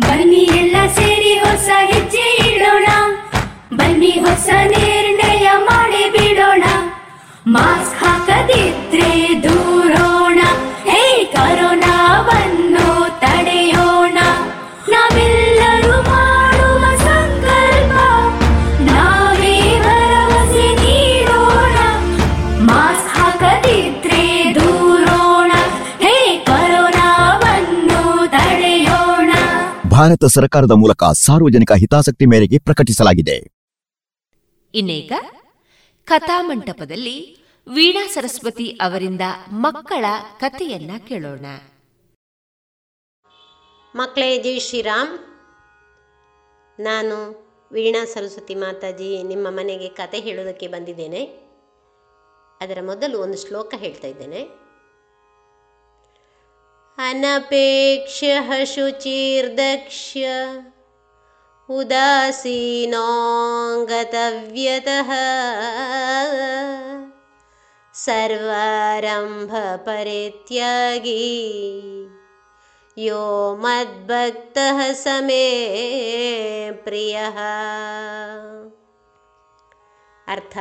ಬನ್ನಿ 0.00 0.36
ಎಲ್ಲ 0.36 0.76
ಸೇರಿ 0.94 1.38
ಹೊಸ 1.38 1.68
ಹೆಜ್ಜೆ 1.84 2.54
ಇಡೋಣ. 2.54 2.86
ಬನ್ನಿ 3.76 4.10
ಹೊಸ 4.10 4.48
ನಿರ್ಣಯ 4.48 5.48
ಮಾಡಿ 5.64 6.10
ಬಿಡೋಣ. 6.10 6.62
ಮಾಸ್ಕ್ 7.46 8.04
ಹಾಕದಿದ್ರೆ 8.04 9.42
ದೂರೋಣ 9.42 10.15
ಭಾರತ 30.06 30.24
ಸರ್ಕಾರದ 30.24 30.70
ಮೂಲಕ 30.70 31.04
ಸಾರ್ವಜನಿಕ 31.04 31.72
ಹಿತಾಸಕ್ತಿ 31.72 32.26
ಮೇರೆಗೆ 32.26 32.58
ಪ್ರಕಟಿಸಲಾಗಿದೆ. 32.58 33.50
ಇನ್ನೀಗ 34.74 35.12
ಕಥಾಮಂಟಪದಲ್ಲಿ 36.04 37.38
ವೀಣಾ 37.74 38.06
ಸರಸ್ವತಿ 38.06 38.68
ಅವರಿಂದ 38.70 39.20
ಮಕ್ಕಳ 39.52 40.04
ಕಥೆಯನ್ನ 40.40 40.90
ಕೇಳೋಣ. 41.08 41.46
ಮಕ್ಕಳೇ 43.96 44.42
ಜೈ 44.42 44.58
ಶ್ರೀರಾಮ್. 44.58 45.18
ನಾನು 46.80 47.16
ವೀಣಾ 47.72 48.04
ಸರಸ್ವತಿ 48.04 48.54
ಮಾತಾಜಿ 48.54 49.22
ನಿಮ್ಮ 49.22 49.46
ಮನೆಗೆ 49.50 49.88
ಕತೆ 49.88 50.20
ಹೇಳೋದಕ್ಕೆ 50.20 50.68
ಬಂದಿದ್ದೇನೆ. 50.68 51.24
ಅದರ 52.60 52.78
ಮೊದಲು 52.82 53.18
ಒಂದು 53.18 53.48
ಶ್ಲೋಕ 53.48 53.74
ಹೇಳ್ತಾ 53.76 54.08
ಇದ್ದೇನೆ. 54.08 54.65
ಅನಪೇಕ್ಷ 56.98 58.24
शुचिर्दक्ष्य 58.64 60.26
उदासीनोऽङ्गतव्यतः 61.68 62.72
सर्वारम्भपरित्यागी 67.94 68.86
यो 72.98 73.04
ಯೋ 73.04 73.54
ಮದ್ಭಕ್ತಃ 73.54 74.92
ಸಮೇ 74.92 75.70
ಪ್ರಿಯ. 76.84 77.16
ಅರ್ಥ? 80.28 80.58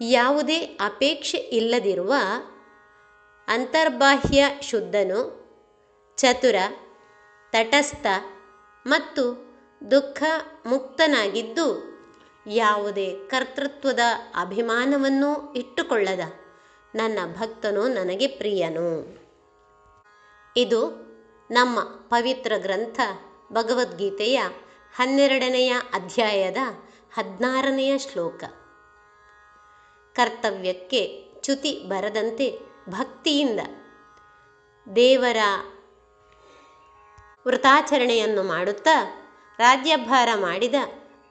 ಯಾವುದೇ 0.00 0.58
ಅಪೇಕ್ಷೆ 0.58 1.38
ಇಲ್ಲದಿರುವ 1.38 2.14
ಅಂತರ್ಬಾಹ್ಯ 3.48 4.46
ಶುದ್ಧನು, 4.62 5.44
ಚತುರ, 6.16 6.54
ತಟಸ್ಥ 7.52 8.06
ಮತ್ತು 8.86 9.54
ದುಃಖ 9.90 10.22
ಮುಕ್ತನಾಗಿದ್ದು 10.66 11.94
ಯಾವುದೇ 12.46 13.16
ಕರ್ತೃತ್ವದ 13.26 14.00
ಅಭಿಮಾನವನ್ನೂ 14.40 15.52
ಇಟ್ಟುಕೊಳ್ಳದ. 15.52 16.20
ನನ್ನ 16.94 17.18
ಭಕ್ತನು 17.38 17.88
ನನಗೆ 17.88 18.26
ಪ್ರಿಯನು. 18.26 19.18
ಇದು 20.56 20.88
ನಮ್ಮ 21.50 21.80
ಪವಿತ್ರ 21.80 22.52
ಗ್ರಂಥ 22.56 23.00
ಭಗವದ್ಗೀತೆಯ 23.52 24.40
ಹನ್ನೆರಡನೆಯ 24.96 25.76
ಅಧ್ಯಾಯದ 25.92 26.56
ಹದಿನಾರನೆಯ 27.14 27.98
ಶ್ಲೋಕ. 27.98 28.44
ಕರ್ತವ್ಯಕ್ಕೆ 30.14 31.30
ಚ್ಯುತಿ 31.40 31.84
ಬರದಂತೆ 31.88 32.73
ಭಕ್ತಿಯಿಂದ 32.88 33.60
ದೇವರ 34.96 35.36
ವೃತಾಚರಣೆಯನ್ನು 37.46 38.42
ಮಾಡುತ್ತಾ 38.42 39.20
ರಾಜ್ಯಭಾರ 39.58 40.28
ಮಾಡಿದ 40.34 40.74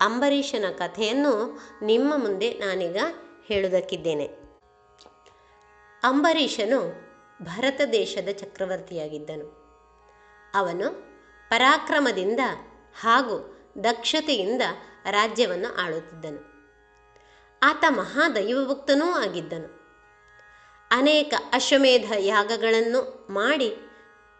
ಅಂಬರೀಷನ 0.01 0.65
ಕಥೆಯನ್ನು 0.77 1.61
ನಿಮ್ಮ 1.81 2.13
ಮುಂದೆ 2.17 2.53
ನಾನೀಗ 2.53 2.97
ಹೇಳುವುದಕ್ಕಿದ್ದೇನೆ. 3.45 4.25
ಅಂಬರೀಷನು 6.03 7.03
ಭರತ 7.41 7.81
ದೇಶದ 7.91 8.29
ಚಕ್ರವರ್ತಿಯಾಗಿದ್ದನು. 8.31 9.63
ಅವನು 10.53 10.91
ಪರಾಕ್ರಮದಿಂದ 11.49 12.39
ಹಾಗೂ 13.01 13.57
ದಕ್ಷತೆಯಿಂದ 13.83 14.61
ರಾಜ್ಯವನ್ನು 15.09 15.75
ಆಳುತ್ತಿದ್ದನು. 15.75 16.53
ಆತ 17.63 17.83
ಮಹಾದೈವಭಕ್ತನೂ 17.89 19.11
ಆಗಿದ್ದನು. 19.11 19.82
ಅನೇಕ 20.93 21.33
ಅಶ್ವಮೇಧ 21.53 22.11
ಯಾಗಗಳನ್ನು 22.17 23.27
ಮಾಡಿ 23.29 23.75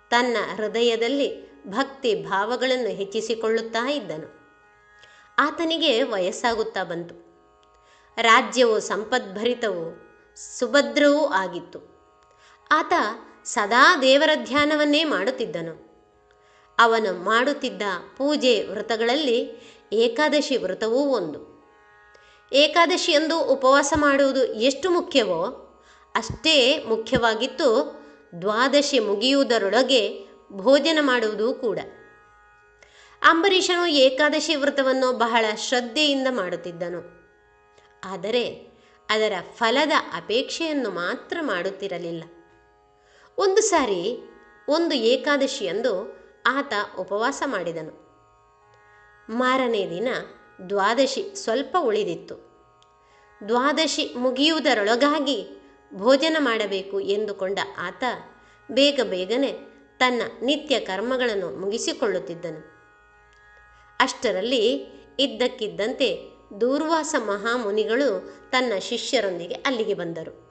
ತನ್ನ 0.09 0.37
ಹೃದಯದಲ್ಲಿ 0.55 1.53
ಭಕ್ತಿ 1.67 2.15
ಭಾವಗಳನ್ನು 2.15 2.89
ಹೆಚ್ಚಿಸಿಕೊಳ್ಳುತ್ತಾ 2.89 3.89
ಇದ್ದನು. 3.89 4.43
ಆತನಿಗೆ 5.39 6.03
ವಯಸ್ಸಾಗುತ್ತಾ 6.03 6.83
ಬಂತು. 6.83 7.15
ರಾಜ್ಯವು 8.21 8.79
ಸಂಪದ್ಭರಿತವೂ 8.79 9.99
ಸುಭದ್ರವೂ 10.59 11.25
ಆಗಿತ್ತು. 11.25 11.79
ಆತ 12.71 12.93
ಸದಾ 13.45 13.97
ದೇವರ 14.01 14.29
ಧ್ಯಾನವನ್ನೇ 14.35 15.03
ಮಾಡುತ್ತಿದ್ದನು. 15.03 15.93
ಅವನು 16.79 17.23
ಮಾಡುತ್ತಿದ್ದ 17.23 17.81
ಪೂಜೆ 18.17 18.63
ವ್ರತಗಳಲ್ಲಿ 18.63 19.51
ಏಕಾದಶಿ 19.93 20.57
ವ್ರತವೂ 20.57 20.99
ಒಂದು. 20.99 21.53
ಏಕಾದಶಿಯಂದು 22.53 23.39
ಉಪವಾಸ 23.39 23.93
ಮಾಡುವುದು 23.95 24.45
ಎಷ್ಟು 24.45 24.89
ಮುಖ್ಯವೋ 24.89 25.59
ಅಷ್ಟೇ 26.15 26.83
ಮುಖ್ಯವಾಗಿತ್ತು 26.87 28.03
ದ್ವಾದಶಿ 28.41 28.99
ಮುಗಿಯುವುದರೊಳಗೆ 28.99 30.27
ಭೋಜನ 30.51 30.97
ಮಾಡುವುದು 31.01 31.53
ಕೂಡ. 31.53 31.79
ಅಂಬರೀಷನು 33.21 33.85
ಏಕಾದಶಿ 33.85 34.55
ವ್ರತವನ್ನು 34.55 35.17
ಬಹಳ 35.17 35.45
ಶ್ರದ್ಧೆಯಿಂದ 35.55 36.27
ಮಾಡುತ್ತಿದ್ದನು. 36.29 37.23
ಆದರೆ 38.03 38.73
ಅದರ 39.09 39.33
ಫಲದ 39.55 39.91
ಅಪೇಕ್ಷೆಯನ್ನು 40.13 40.89
ಮಾತ್ರ 40.89 41.37
ಮಾಡುತ್ತಿರಲಿಲ್ಲ. 41.41 42.23
ಒಂದು 43.37 43.61
ಸಾರಿ 43.61 44.17
ಒಂದು 44.69 44.95
ಏಕಾದಶಿಯಂದು 44.95 46.23
ಆತ 46.45 46.73
ಉಪವಾಸ 46.99 47.43
ಮಾಡಿದನು. 47.45 48.03
ಮಾರನೇ 49.29 49.89
ದಿನ 49.89 50.07
ದ್ವಾದಶಿ 50.69 51.35
ಸ್ವಲ್ಪ 51.35 51.77
ಉಳಿದಿತ್ತು. 51.79 52.35
ದ್ವಾದಶಿ 53.47 54.13
ಮುಗಿಯುವುದರೊಳಗಾಗಿ 54.17 55.62
ಭೋಜನ 55.93 56.37
ಮಾಡಬೇಕು 56.39 56.99
ಎಂದುಕೊಂಡ 56.99 57.59
ಆತ 57.77 58.03
ಬೇಗ 58.71 58.99
ಬೇಗನೆ 59.03 59.51
ತನ್ನ 59.97 60.21
ನಿತ್ಯ 60.41 60.79
ಕರ್ಮಗಳನ್ನು 60.79 61.59
ಮುಗಿಸಿಕೊಳ್ಳುತ್ತಿದ್ದನು. 61.59 62.73
ಅಷ್ಟರಲ್ಲಿ 63.99 64.85
ಇದ್ದಕ್ಕಿದ್ದಂತೆ 65.19 66.33
ದೂರ್ವಾಸ 66.61 67.15
ಮಹಾಮುನಿಗಳು 67.19 68.37
ತನ್ನ 68.51 68.73
ಶಿಷ್ಯರೊಂದಿಗೆ 68.79 69.53
ಅಲ್ಲಿಗೆ 69.53 69.93
ಬಂದರು. 69.93 70.43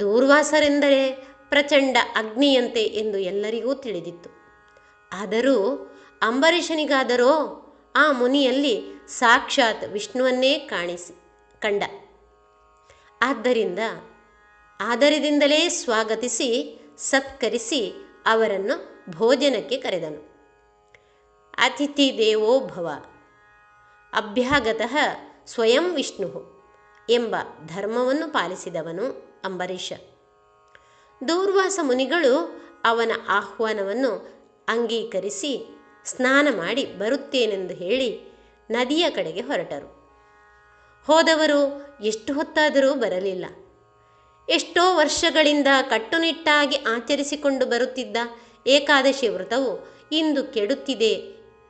ದೂರ್ವಾಸರೆಂದರೆ 0.00 1.10
ಪ್ರಚಂಡ 1.48 1.96
ಅಗ್ನಿಯಂತೆ 2.16 2.82
ಎಂದು 2.82 3.18
ಎಲ್ಲರಿಗೂ 3.18 3.74
ತಿಳಿದಿತ್ತು. 3.74 4.30
ಆದರೂ 5.12 5.90
ಅಂಬರೀಷನಿಗಾದರೋ 6.22 7.66
ಆ 7.96 8.12
ಮುನಿಯಲ್ಲಿ 8.12 8.82
ಸಾಕ್ಷಾತ್ 9.08 9.84
ವಿಷ್ಣುವನ್ನೇ 9.84 10.58
ಕಾಣಿಸಿ, 10.58 11.14
ಕಂಡ. 11.60 11.82
ಆದ್ದರಿಂದ 13.22 13.78
ಆದರದಿಂದಲೇ 14.80 15.68
ಸ್ವಾಗತಿಸಿ, 15.68 16.80
ಸತ್ಕರಿಸಿ 16.98 17.92
ಅವರನ್ನು 18.26 19.04
ಭೋಜನಕ್ಕೆ 19.10 19.76
ಕರೆದನು. 19.76 20.30
ಅತಿಥಿ 21.58 22.14
ದೇವೋ 22.18 22.60
ಭವ, 22.60 22.88
ಅಭ್ಯಾಗತಃ 24.12 24.96
ಸ್ವಯಂ 25.46 25.94
ವಿಷ್ಣು 25.94 26.60
ಎಂಬ 27.10 27.36
ಧರ್ಮವನ್ನು 27.66 28.32
ಪಾಲಿಸಿದವನು 28.32 29.32
ಅಂಬರೀಷ. 29.44 29.92
ದೂರ್ವಾಸ 31.28 31.78
ಮುನಿಗಳು 31.82 32.62
ಅವನ 32.84 33.10
ಆಹ್ವಾನವನ್ನು 33.28 34.12
ಅಂಗೀಕರಿಸಿ 34.68 35.78
ಸ್ನಾನ 36.04 36.48
ಮಾಡಿ 36.56 36.84
ಬರುತ್ತೇನೆಂದು 36.84 37.74
ಹೇಳಿ 37.74 38.20
ನದಿಯ 38.70 39.10
ಕಡೆಗೆ 39.10 39.40
ಹೊರಟರು. 39.40 39.88
ಹೋದವರು 41.06 41.60
ಎಷ್ಟು 42.04 42.32
ಹೊತ್ತಾದರೂ 42.32 42.94
ಬರಲಿಲ್ಲ. 42.94 43.44
ಎಷ್ಟೋ 44.50 44.96
ವರ್ಷಗಳಿಂದ 44.96 45.66
ಕಟ್ಟುನಿಟ್ಟಾಗಿ 45.90 46.76
ಆಚರಿಸಿಕೊಂಡು 46.76 47.66
ಬರುತ್ತಿದ್ದ 47.66 48.16
ಏಕಾದಶಿ 48.66 49.28
ವ್ರತವು 49.28 49.72
ಇಂದು 50.12 50.44
ಕೆಡುತ್ತಿದೆ 50.44 51.12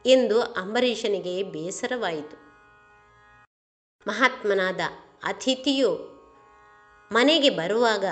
ಎಂದು 0.07 0.41
ಅಂಬರೀಷನಿಗೆ 0.41 1.43
ಬೇಸರವಾಯಿತು. 1.43 2.37
ಮಹಾತ್ಮನಾದ 4.07 4.81
ಅತಿಥಿಯು 5.25 5.91
ಮನೆಗೆ 7.13 7.51
ಬರುವಾಗ 7.51 8.05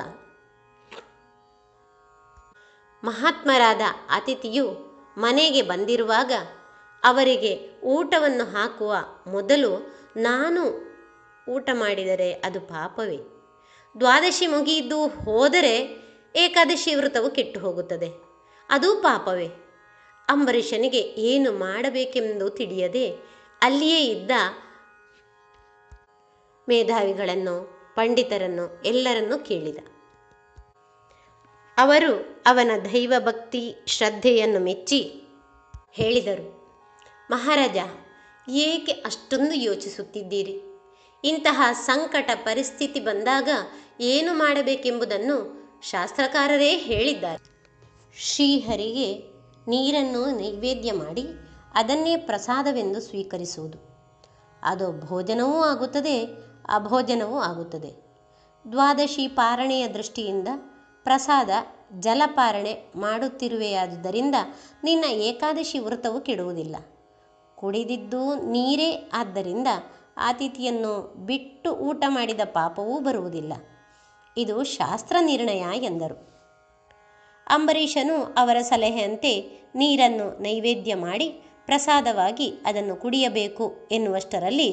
ಮಹಾತ್ಮರಾದ 3.04 3.80
ಅತಿಥಿಯು 4.10 4.66
ಮನೆಗೆ 5.18 5.62
ಬಂದಿರುವಾಗ 5.62 6.32
ಅವರಿಗೆ 7.04 7.52
ಊಟವನ್ನು 7.84 8.44
ಹಾಕುವ 8.44 8.94
ಮೊದಲು 9.26 9.72
ನಾನು 10.16 10.62
ಊಟ 11.50 11.70
ಮಾಡಿದರೆ 11.72 12.32
ಅದು 12.32 12.60
ಪಾಪವೇ? 12.60 13.38
ದ್ವಾದಶಿ 13.94 14.47
ಮುಗಿಯಿದ್ದು 14.47 15.09
ಹೋದರೆ 15.09 15.74
ಏಕಾದಶಿ 16.36 16.94
ವೃತವು 16.94 17.31
ಕೆಟ್ಟು 17.31 17.60
ಹೋಗುತ್ತದೆ. 17.60 18.09
ಅದು 18.70 18.97
ಪಾಪವೇ. 18.97 19.48
ಅಂಬರೀಷನಿಗೆ 20.28 20.98
ಏನು 20.98 21.52
ಮಾಡಬೇಕೆಂದು 21.52 22.51
ತಿಳಿಯದೆ 22.51 23.16
ಅಲ್ಲಿಯೇ 23.62 24.01
ಇದ್ದ 24.05 24.31
ಮೇಧಾವಿಗಳನ್ನು, 26.69 27.55
ಪಂಡಿತರನ್ನು, 27.94 28.82
ಎಲ್ಲರನ್ನೂ 28.85 29.39
ಕೇಳಿದ. 29.39 29.78
ಅವರು 31.78 32.43
ಅವನ 32.47 32.70
ದೈವ 32.85 33.15
ಭಕ್ತಿ 33.19 33.74
ಶ್ರದ್ಧೆಯನ್ನು 33.86 34.60
ಮೆಚ್ಚಿ 34.60 35.01
ಹೇಳಿದರು, 35.93 36.47
ಮಹಾರಾಜ, 37.31 37.78
ಏಕೆ 38.48 38.93
ಅಷ್ಟೊಂದು 38.93 39.55
ಯೋಚಿಸುತ್ತಿದ್ದೀರಿ? 39.55 40.67
ಇಂತಹ 41.24 41.68
ಸಂಕಟ 41.72 42.30
ಪರಿಸ್ಥಿತಿ 42.34 43.00
ಬಂದಾಗ 43.00 43.48
ಏನು 44.00 44.34
ಮಾಡಬೇಕೆಂಬುದನ್ನು 44.34 45.58
ಶಾಸ್ತ್ರಕಾರರೇ 45.82 46.76
ಹೇಳಿದ್ದಾರೆ. 46.76 47.58
ಶ್ರೀಹರಿಗೆ 48.20 49.18
ನೀರನ್ನು 49.68 50.36
ನೈವೇದ್ಯ 50.36 50.92
ಮಾಡಿ 50.92 51.22
ಅದನ್ನೇ 51.74 52.16
ಪ್ರಸಾದವೆಂದು 52.16 53.00
ಸ್ವೀಕರಿಸುವುದು. 53.00 53.78
ಅದು 54.62 55.06
ಭೋಜನವೂ 55.06 55.62
ಆಗುತ್ತದೆ, 55.62 56.24
ಅಭೋಜನವೂ 56.74 57.38
ಆಗುತ್ತದೆ. 57.38 58.08
ದ್ವಾದಶಿ 58.72 59.28
ಪಾರಣೆಯ 59.28 59.88
ದೃಷ್ಟಿಯಿಂದ 59.88 60.48
ಪ್ರಸಾದ 61.04 61.50
ಜಲಪಾರಣೆ 61.98 62.92
ಮಾಡುತ್ತಿರುವೆಯಾದುದರಿಂದ 62.96 64.34
ನಿನ್ನ 64.84 65.04
ಏಕಾದಶಿ 65.04 65.78
ವ್ರತವು 65.78 66.20
ಕೆಡುವುದಿಲ್ಲ. 66.20 66.76
ಕುಡಿದಿದ್ದು 67.54 68.34
ನೀರೇ 68.34 69.10
ಆದ್ದರಿಂದ 69.12 69.68
ಅತಿಥಿಯನ್ನು 70.26 70.92
ಬಿಟ್ಟು 71.26 71.72
ಊಟ 71.72 72.04
ಮಾಡಿದ 72.08 72.40
ಪಾಪವೂ 72.44 72.98
ಬರುವುದಿಲ್ಲ. 72.98 73.52
ಇದು 74.36 74.64
ಶಾಸ್ತ್ರ 74.64 75.16
ನಿರ್ಣಯ 75.20 75.64
ಎಂದರು. 75.82 76.28
ಅಂಬರೀಷನು 77.46 78.24
ಅವರ 78.36 78.56
ಸಲಹೆಯಂತೆ 78.60 79.32
ನೀರನ್ನು 79.74 80.42
ನೈವೇದ್ಯ 80.42 80.94
ಮಾಡಿ 80.94 81.28
ಪ್ರಸಾದವಾಗಿ 81.66 82.52
ಅದನ್ನು 82.64 82.96
ಕುಡಿಯಬೇಕು 82.96 83.88
ಎನ್ನುವಷ್ಟರಲ್ಲಿ 83.90 84.70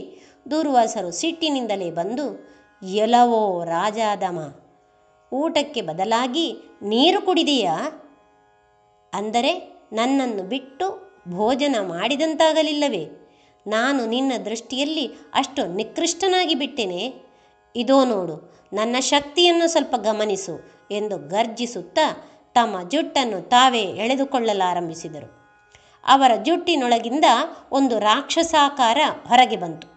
ದೂರ್ವಾಸರು 0.52 1.12
ಸಿಟ್ಟಿನಿಂದಲೇ 1.12 1.92
ಬಂದು 1.92 2.26
ಎಲವೋ 2.94 3.64
ರಾಜಾದಮ, 3.64 4.40
ಊಟಕ್ಕೆ 5.34 5.82
ಬದಲಾಗಿ 5.82 6.48
ನೀರು 6.82 7.22
ಕುಡಿದೆಯಾ? 7.22 7.76
ಅಂದರೆ 9.14 9.52
ನನ್ನನ್ನು 9.94 10.44
ಬಿಟ್ಟು 10.44 10.88
ಭೋಜನ 11.32 11.76
ಮಾಡಿದಂತಾಗಲಿಲ್ಲವೇ? 11.82 13.25
ನಾನು 13.68 14.06
ನಿನ್ನ 14.06 14.32
ದೃಷ್ಟಿಯಲ್ಲಿ 14.46 15.08
ಅಷ್ಟು 15.34 15.68
ನಿಕೃಷ್ಟನಾಗಿ 15.68 16.56
ಬಿಟ್ಟೆನೆ. 16.56 17.14
ಇದೋ 17.76 18.06
ನೋಡು, 18.06 18.68
ನನ್ನ 18.74 18.96
ಶಕ್ತಿಯನ್ನು 19.00 19.68
ಸ್ವಲ್ಪ 19.68 19.96
ಗಮನಿಸು 19.96 20.86
ಎಂದು 20.92 21.18
ಗರ್ಜಿಸುತ್ತಾ 21.18 22.32
ತಮ್ಮ 22.54 22.90
ಜುಟ್ಟನ್ನು 22.90 23.42
ತಾವೇ 23.42 23.82
ಎಳೆದುಕೊಳ್ಳಲಾರಂಭಿಸಿದರು. 23.82 25.46
ಅವರ 26.08 26.32
ಜುಟ್ಟಿನೊಳಗಿಂದ 26.44 27.26
ಒಂದು 27.72 28.00
ರಾಕ್ಷಸಾಕಾರ 28.00 28.98
ಹೊರಗೆ 29.28 29.56
ಬಂತು. 29.56 29.88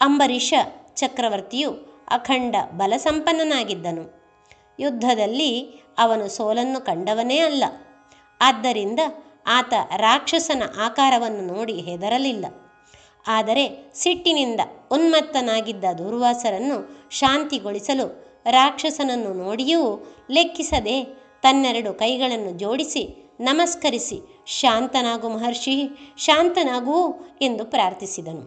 ಅಂಬರೀಷ 0.00 0.54
ಚಕ್ರವರ್ತಿಯು 0.94 1.70
ಅಖಂಡ 2.08 2.56
ಬಲಸಂಪನ್ನನಾಗಿದ್ದನು. 2.70 4.16
ಯುದ್ಧದಲ್ಲಿ 4.80 5.84
ಅವನು 5.98 6.28
ಸೋಲನ್ನು 6.28 6.84
ಕಂಡವನೇ 6.84 7.38
ಅಲ್ಲ. 7.38 7.64
ಆದ್ದರಿಂದ 8.40 9.00
ಆತ 9.46 9.74
ರಾಕ್ಷಸನ 9.96 10.62
ಆಕಾರವನ್ನು 10.80 11.54
ನೋಡಿ 11.54 11.80
ಹೆದರಲಿಲ್ಲ. 11.80 12.46
ಆದರೆ 13.26 13.92
ಸಿಟ್ಟಿನಿಂದ 13.94 14.60
ಉನ್ಮತ್ತನಾಗಿದ್ದ 14.92 15.84
ದುರ್ವಾಸರನ್ನು 15.98 17.08
ಶಾಂತಿಗೊಳಿಸಲು 17.10 18.06
ರಾಕ್ಷಸನನ್ನು 18.50 19.34
ನೋಡಿಯೂ 19.34 19.80
ಲೆಕ್ಕಿಸದೆ 20.30 21.04
ತನ್ನೆರಡು 21.42 21.94
ಕೈಗಳನ್ನು 21.94 22.58
ಜೋಡಿಸಿ 22.58 23.02
ನಮಸ್ಕರಿಸಿ, 23.40 24.18
ಶಾಂತನಾಗು 24.46 25.28
ಮಹರ್ಷಿ, 25.28 25.74
ಶಾಂತನಾಗು 26.18 27.26
ಎಂದು 27.40 27.64
ಪ್ರಾರ್ಥಿಸಿದನು. 27.64 28.44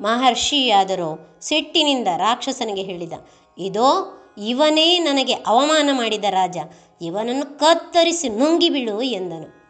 ಮಹರ್ಷಿಯಾದರೂ 0.00 1.40
ಸಿಟ್ಟಿನಿಂದ 1.40 2.08
ರಾಕ್ಷಸನಿಗೆ 2.16 2.82
ಹೇಳಿದ, 2.82 3.12
ಇದೋ, 3.58 3.88
ಇವನೇ 4.38 4.98
ನನಗೆ 4.98 5.32
ಅವಮಾನ 5.32 5.90
ಮಾಡಿದ 5.92 6.24
ರಾಜ, 6.24 6.58
ಇವನನ್ನು 7.00 7.58
ಕತ್ತರಿಸಿ 7.58 8.28
ನುಂಗಿಬಿಡು 8.28 9.02
ಎಂದನು. 9.02 9.61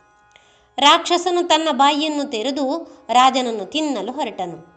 ರಾಕ್ಷಸನು 0.79 1.49
ತನ್ನ 1.49 1.69
ಬಾಯಿಯನ್ನು 1.71 2.31
ತೆರೆದು 2.31 2.83
ರಾಜನನ್ನು 3.13 3.65
ತಿನ್ನಲು 3.65 4.13
ಹೊರಟನು. 4.13 4.73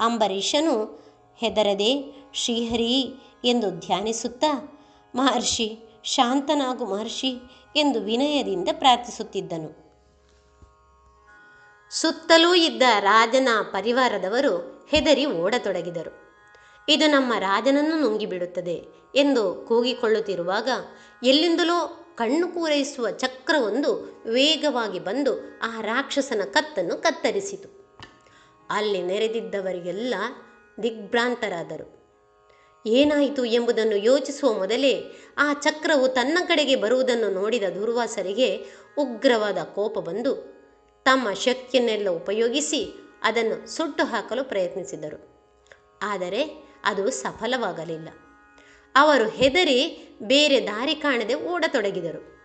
ಅಂಬರೀಷನು, 0.00 1.06
ಹೆದರದೆ 1.36 2.04
ಶ್ರೀಹರಿ 2.34 3.14
ಎಂದು 3.44 3.70
ಧ್ಯಾನಿಸುತ್ತಾ, 3.70 4.78
ಮಹರ್ಷಿ, 5.14 5.78
ಶಾಂತನಾಗು 6.04 6.84
ಮಹರ್ಷಿ 6.84 7.38
ಎಂದು 7.76 8.00
ವಿನಯದಿಂದ 8.00 8.68
ಪ್ರಾರ್ಥಿಸುತ್ತಿದ್ದನು. 8.72 9.86
ಸುತ್ತಲೂ 11.90 12.54
ಇದ್ದ 12.54 12.82
ರಾಜನ 13.00 13.48
ಪರಿವಾರದವರು 13.62 14.86
ಹೆದರಿ 14.90 15.26
ಓಡತೊಡಗಿದರು. 15.26 16.26
ಇದು 16.88 17.06
ನಮ್ಮ 17.06 17.32
ರಾಜನನ್ನು 17.38 18.00
ನುಂಗಿಬಿಡುತ್ತದೆ 18.00 18.84
ಎಂದು 19.14 19.64
ಕೂಗಿಕೊಳ್ಳುತ್ತಿರುವಾಗ 19.68 20.68
ಎಲ್ಲಿಂದಲೋ 21.22 22.05
ಕಣ್ಣು 22.16 22.48
ಪೂರೈಸುವ 22.48 23.10
ಚಕ್ರವೊಂದು 23.10 24.22
ವೇಗವಾಗಿ 24.26 24.98
ಬಂದು 24.98 25.58
ಆ 25.62 25.80
ರಾಕ್ಷಸನ 25.80 26.40
ಕತ್ತನ್ನು 26.44 26.96
ಕತ್ತರಿಸಿತು. 26.96 27.68
ಅಲ್ಲಿ 28.70 29.02
ನೆರೆದಿದ್ದವರಿಗೆಲ್ಲ 29.02 30.14
ದಿಗ್ಭ್ರಾಂತರಾದರು. 30.82 31.96
ಏನಾಯಿತು 32.86 33.44
ಎಂಬುದನ್ನು 33.44 33.96
ಯೋಚಿಸುವ 33.96 34.52
ಮೊದಲೇ 34.52 34.92
ಆ 35.38 35.52
ಚಕ್ರವು 35.52 36.08
ತನ್ನ 36.08 36.38
ಕಡೆಗೆ 36.48 36.76
ಬರುವುದನ್ನು 36.76 37.28
ನೋಡಿದ 37.28 37.62
ದುರ್ವಾಸರಿಗೆ 37.62 38.66
ಉಗ್ರವಾದ 38.98 39.58
ಕೋಪ 39.58 39.98
ಬಂದು 39.98 40.34
ತಮ್ಮ 41.04 41.32
ಶಕ್ತಿಯನ್ನೆಲ್ಲ 41.32 42.08
ಉಪಯೋಗಿಸಿ 42.08 42.94
ಅದನ್ನು 43.22 43.66
ಸುಟ್ಟು 43.66 44.04
ಹಾಕಲು 44.04 44.44
ಪ್ರಯತ್ನಿಸಿದರು. 44.44 45.18
ಆದರೆ 46.02 46.68
ಅದು 46.84 47.10
ಸಫಲವಾಗಲಿಲ್ಲ. 47.10 48.08
ಅವರು 48.96 49.28
ಹೆದರಿ 49.28 50.08
ಬೇರೆ 50.22 50.60
ದಾರಿ 50.60 50.94
ಕಾಣದೆ 50.94 51.34
ಓಡತೊಡಗಿದರು. 51.34 52.36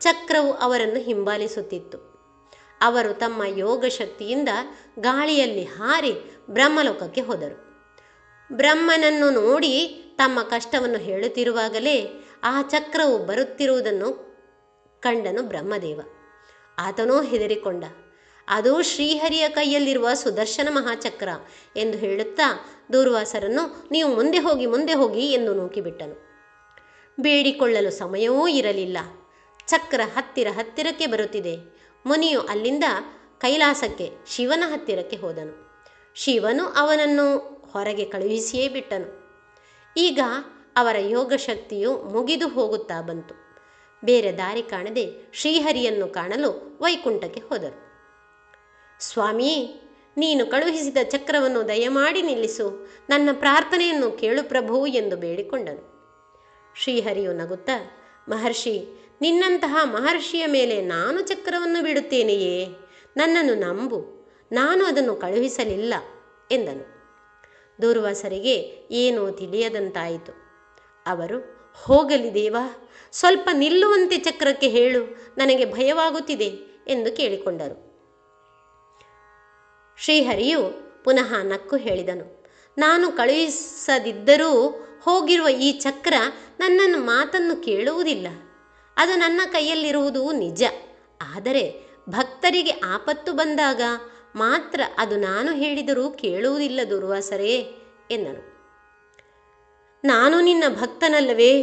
ಚಕ್ರವು 0.00 0.52
ಅವರನ್ನು 0.52 0.98
ಹಿಂಬಾಲಿಸುತ್ತಿತ್ತು. 1.00 2.12
ಅವರು 2.82 3.14
ತಮ್ಮ 3.14 3.44
ಯೋಗ 3.44 3.84
ಶಕ್ತಿಯಿಂದ 3.84 4.48
ಗಾಳಿಯಲ್ಲಿ 4.98 5.64
ಹಾರಿ 5.64 6.12
ಬ್ರಹ್ಮಲೋಕಕ್ಕೆ 6.50 7.20
ಹೋದರು. 7.20 7.72
ಬ್ರಹ್ಮನನ್ನು 8.52 9.30
ನೋಡಿ 9.30 9.88
ತಮ್ಮ 10.18 10.42
ಕಷ್ಟವನ್ನು 10.42 10.98
ಹೇಳುತ್ತಿರುವಾಗಲೇ 10.98 12.26
ಆ 12.42 12.62
ಚಕ್ರವು 12.62 13.18
ಬರುತ್ತಿರುವುದನ್ನು 13.18 14.32
ಕಂಡನು 15.00 15.42
ಬ್ರಹ್ಮದೇವ. 15.42 16.00
ಆತನೂ 16.78 17.22
ಹೆದರಿಕೊಂಡ. 17.22 17.84
ಅದು 18.48 18.82
ಶ್ರೀಹರಿಯ 18.82 19.48
ಕೈಯಲ್ಲಿರುವ 19.48 20.14
ಸುದರ್ಶನ 20.14 20.68
ಮಹಾಚಕ್ರ 20.70 21.28
ಎಂದು 21.76 21.98
ಹೇಳುತ್ತಾ 21.98 22.68
ದೂರ್ವಾಸರನ್ನು 22.92 23.88
ನೀವು 23.90 24.14
ಮುಂದೆ 24.14 24.38
ಹೋಗಿ 24.38 24.66
ಮುಂದೆ 24.66 24.92
ಹೋಗಿ 24.92 25.32
ಎಂದು 25.32 25.54
ನೂಕಿಬಿಟ್ಟನು. 25.54 26.32
ಬೇಡಿಕೊಳ್ಳಲು 27.20 27.90
ಸಮಯವೂ 27.90 28.48
ಇರಲಿಲ್ಲ. 28.48 28.98
ಚಕ್ರ 29.66 30.00
ಹತ್ತಿರ 30.16 30.48
ಹತ್ತಿರಕ್ಕೆ 30.50 31.06
ಬರುತ್ತಿದೆ. 31.06 31.56
ಮುನಿಯು 32.06 32.40
ಅಲ್ಲಿಂದ 32.40 32.84
ಕೈಲಾಸಕ್ಕೆ, 33.38 34.10
ಶಿವನ 34.26 34.64
ಹತ್ತಿರಕ್ಕೆ 34.66 35.16
ಹೋದನು. 35.16 35.84
ಶಿವನು 36.14 36.64
ಅವನನ್ನು 36.64 37.38
ಹೊರಗೆ 37.72 38.04
ಕಳುಹಿಸಿಯೇ 38.04 38.68
ಬಿಟ್ಟನು. 38.68 39.22
ಈಗ 39.96 40.20
ಅವರ 40.76 40.96
ಯೋಗ 40.98 41.32
ಶಕ್ತಿಯು 41.36 42.02
ಮುಗಿದು 42.02 42.48
ಹೋಗುತ್ತಾ 42.48 43.00
ಬಂತು. 43.00 43.34
ಬೇರೆ 44.04 44.32
ದಾರಿ 44.32 44.62
ಕಾಣದೆ 44.62 45.06
ಶ್ರೀಹರಿಯನ್ನು 45.32 46.08
ಕಾಣಲು 46.08 46.78
ವೈಕುಂಠಕ್ಕೆ 46.82 47.40
ಹೋದರು. 47.40 47.81
ಸ್ವಾಮಿ, 49.02 49.80
ನೀನು 50.16 50.46
ಕಳುಹಿಸಿದ 50.46 50.96
ಚಕ್ರವನ್ನು 51.02 51.68
ದಯಮಾಡಿ 51.68 52.22
ನಿಲ್ಲಿಸು. 52.22 52.90
ನನ್ನ 53.10 53.28
ಪ್ರಾರ್ಥನೆಯನ್ನು 53.32 54.10
ಕೇಳು 54.10 54.48
ಪ್ರಭು 54.48 54.86
ಎಂದು 54.86 55.16
ಬೇಡಿಕೊಂಡನು. 55.16 55.92
ಶ್ರೀಹರಿಯು 56.76 57.32
ನಗುತ್ತಾ, 57.32 57.90
ಮಹರ್ಷಿ, 58.28 58.84
ನಿನ್ನಂತಹ 59.20 59.76
ಮಹರ್ಷಿಯ 59.84 60.46
ಮೇಲೆ 60.46 60.82
ನಾನು 60.82 61.20
ಚಕ್ರವನ್ನು 61.20 61.82
ಬಿಡುತ್ತೇನೆಯೇ? 61.82 62.68
ನನ್ನನ್ನು 63.16 63.54
ನಂಬು. 63.54 64.30
ನಾನು 64.52 64.84
ಅದನ್ನು 64.84 65.16
ಕಳುಹಿಸಲಿಲ್ಲ 65.16 65.94
ಎಂದನು. 66.50 66.92
ದೂರ್ವಾಸರಿಗೆ 67.82 68.88
ಏನೂ 68.90 69.30
ತಿಳಿಯದಂತಾಯಿತು. 69.30 70.32
ಅವರು, 71.06 71.70
ಹೋಗಲಿ 71.74 72.34
ದೇವಾ, 72.34 72.90
ಸ್ವಲ್ಪ 73.12 73.48
ನಿಲ್ಲುವಂತೆ 73.52 74.18
ಚಕ್ರಕ್ಕೆ 74.18 74.68
ಹೇಳು. 74.68 75.04
ನನಗೆ 75.38 75.64
ಭಯವಾಗುತ್ತಿದೆ 75.64 76.52
ಎಂದು 76.88 77.16
ಕೇಳಿಕೊಂಡರು. 77.16 77.91
ಶ್ರೀಹರಿಯು 79.98 80.92
ಪುನಃ 81.04 81.42
ನಕ್ಕು 81.42 81.76
ಹೇಳಿದನು. 81.76 82.46
ನಾನು 82.78 83.12
ಕಳುಹಿಸದಿದ್ದರೂ 83.12 84.68
ಹೋಗಿರುವ 85.02 85.48
ಈ 85.48 85.72
ಚಕ್ರ 85.72 86.14
ನನ್ನನ್ನು 86.60 86.98
ಮಾತನ್ನು 86.98 87.56
ಕೇಳುವುದಿಲ್ಲ. 87.56 88.26
ಅದು 88.96 89.16
ನನ್ನ 89.16 89.40
ಕೈಯಲ್ಲಿರುವುದು 89.52 90.32
ನಿಜ. 90.32 90.64
ಆದರೆ 91.34 91.88
ಭಕ್ತರಿಗೆ 92.08 92.70
ಆಪತ್ತು 92.70 93.32
ಬಂದಾಗ 93.32 93.80
ಮಾತ್ರ 94.36 94.80
ಅದು 94.98 95.16
ನಾನು 95.16 95.52
ಹೇಳಿದರೂ 95.52 96.10
ಕೇಳುವುದಿಲ್ಲ 96.10 96.80
ದುರ್ವಾಸರೇ 96.90 97.74
ಎಂದನು. 98.10 98.52
ನಾನು 100.04 100.40
ನಿನ್ನ 100.40 100.64
ಭಕ್ತನಲ್ಲವೇ 100.80 101.60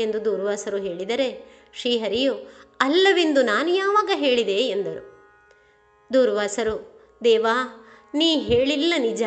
ಎಂದು 0.00 0.24
ದುರ್ವಾಸರು 0.24 0.76
ಹೇಳಿದರೆ 0.76 1.44
ಶ್ರೀಹರಿಯು 1.74 2.34
ಅಲ್ಲವೆಂದು 2.80 3.42
ನಾನು 3.42 3.68
ಯಾವಾಗ 3.68 4.10
ಹೇಳಿದೆ 4.14 4.52
ಎಂದರು. 4.52 5.12
ದುರ್ವಾಸರು 6.12 6.91
ದೇವಾ, 7.24 7.56
ನೀ 8.14 8.28
ಹೇಳಿಲ್ಲ 8.40 8.94
ನಿಜ, 8.98 9.22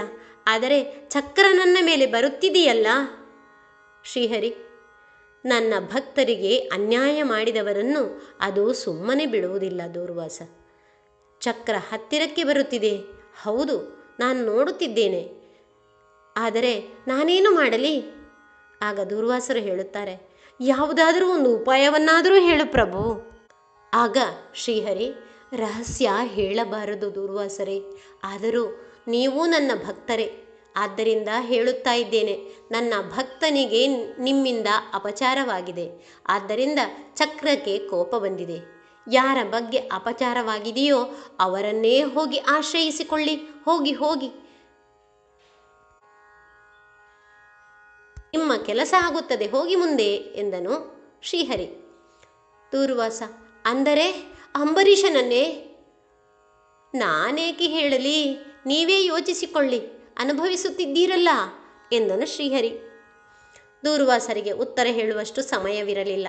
ಆದರೆ 0.47 0.79
ಚಕ್ರ 1.09 1.45
ನನ್ನ 1.53 1.77
ಮೇಲೆ 1.81 2.05
ಬರುತ್ತಿದೆಯಲ್ಲ? 2.05 2.87
ಶ್ರೀಹರಿ, 4.05 4.51
ನನ್ನ 5.45 5.73
ಭಕ್ತರಿಗೆ 5.91 6.53
ಅನ್ಯಾಯ 6.57 7.23
ಮಾಡಿದವರನ್ನು 7.23 8.03
ಅದು 8.41 8.63
ಸುಮ್ಮನೆ 8.73 9.25
ಬಿಡುವುದಿಲ್ಲ 9.25 9.81
ದೂರ್ವಾಸ. 9.93 10.41
ಚಕ್ರ 11.41 11.75
ಹತ್ತಿರಕ್ಕೆ 11.91 12.43
ಬರುತ್ತಿದೆ. 12.43 12.93
ಹೌದು, 13.43 13.77
ನಾನು 14.19 14.39
ನೋಡುತ್ತಿದ್ದೇನೆ. 14.45 15.23
ಆದರೆ 16.35 16.73
ನಾನೇನು 17.07 17.51
ಮಾಡಲಿ? 17.51 17.95
ಆಗ 18.81 18.99
ದುರ್ವಾಸರು 18.99 19.59
ಹೇಳುತ್ತಾರೆ, 19.59 20.15
ಯಾವುದಾದರೂ 20.59 21.27
ಒಂದು 21.29 21.49
ಉಪಾಯವನ್ನಾದರೂ 21.57 22.35
ಹೇಳು 22.39 22.65
ಪ್ರಭು. 22.71 23.01
ಆಗ 23.93 24.17
ಶ್ರೀಹರಿ 24.55 25.09
ರಹಸ್ಯ 25.55 26.09
ಹೇಳಬಾರದು 26.23 27.07
ದುರ್ವಾಸರೇ. 27.15 27.77
ಆದರೂ 28.23 28.65
ನೀವು 29.07 29.41
ನನ್ನ 29.45 29.71
ಭಕ್ತರೇ. 29.87 30.27
ಆದ್ದರಿಂದ 30.75 31.29
ಹೇಳುತ್ತಾ 31.41 31.93
ಇದ್ದೇನೆ, 31.93 32.33
ನನ್ನ 32.71 32.93
ಭಕ್ತನಿಗೆ 33.11 33.81
ನಿಮ್ಮಿಂದ 34.19 34.69
ಅಪಚಾರವಾಗಿದೆ. 34.93 35.85
ಆದ್ದರಿಂದ 36.27 36.79
ಚಕ್ರಕ್ಕೆ 37.15 37.75
ಕೋಪ 37.87 38.15
ಬಂದಿದೆ. 38.15 38.57
ಯಾರ 39.07 39.37
ಬಗ್ಗೆ 39.49 39.77
ಅಪಚಾರವಾಗಿದೆಯೋ 39.77 40.99
ಅವರನ್ನೇ 41.39 41.95
ಹೋಗಿ 42.15 42.37
ಆಶ್ರಯಿಸಿಕೊಳ್ಳಿ, 42.37 43.35
ಹೋಗಿ 43.65 43.93
ಹೋಗಿ. 43.93 44.29
ನಿಮ್ಮ 48.33 48.53
ಕೆಲಸ 48.65 48.93
ಆಗುತ್ತದೆ, 48.99 49.45
ಹೋಗಿ 49.47 49.75
ಮುಂದೆ 49.75 50.11
ಎಂದನು 50.41 50.73
ಶ್ರೀಹರಿ. 51.23 51.67
ದೂರ್ವಾಸ, 52.71 53.23
ಅಂದರೆ 53.65 54.07
ಅಂಬರೀಷನನ್ನೇ. 54.55 55.71
ನಾನೇಕೆ 56.95 57.67
ಹೇಳಲಿ, 57.67 58.37
ನೀವೇ 58.65 59.05
ಯೋಚಿಸಿಕೊಳ್ಳಿ, 59.05 59.79
ಅನುಭವಿಸುತ್ತಿದ್ದೀರಲ್ಲ 60.17 61.29
ಎಂದನು 61.91 62.25
ಶ್ರೀಹರಿ. 62.25 62.79
ದೂರ್ವಾಸರಿಗೆ 63.85 64.51
ಉತ್ತರ 64.51 64.87
ಹೇಳುವಷ್ಟು 64.89 65.41
ಸಮಯವಿರಲಿಲ್ಲ. 65.41 66.27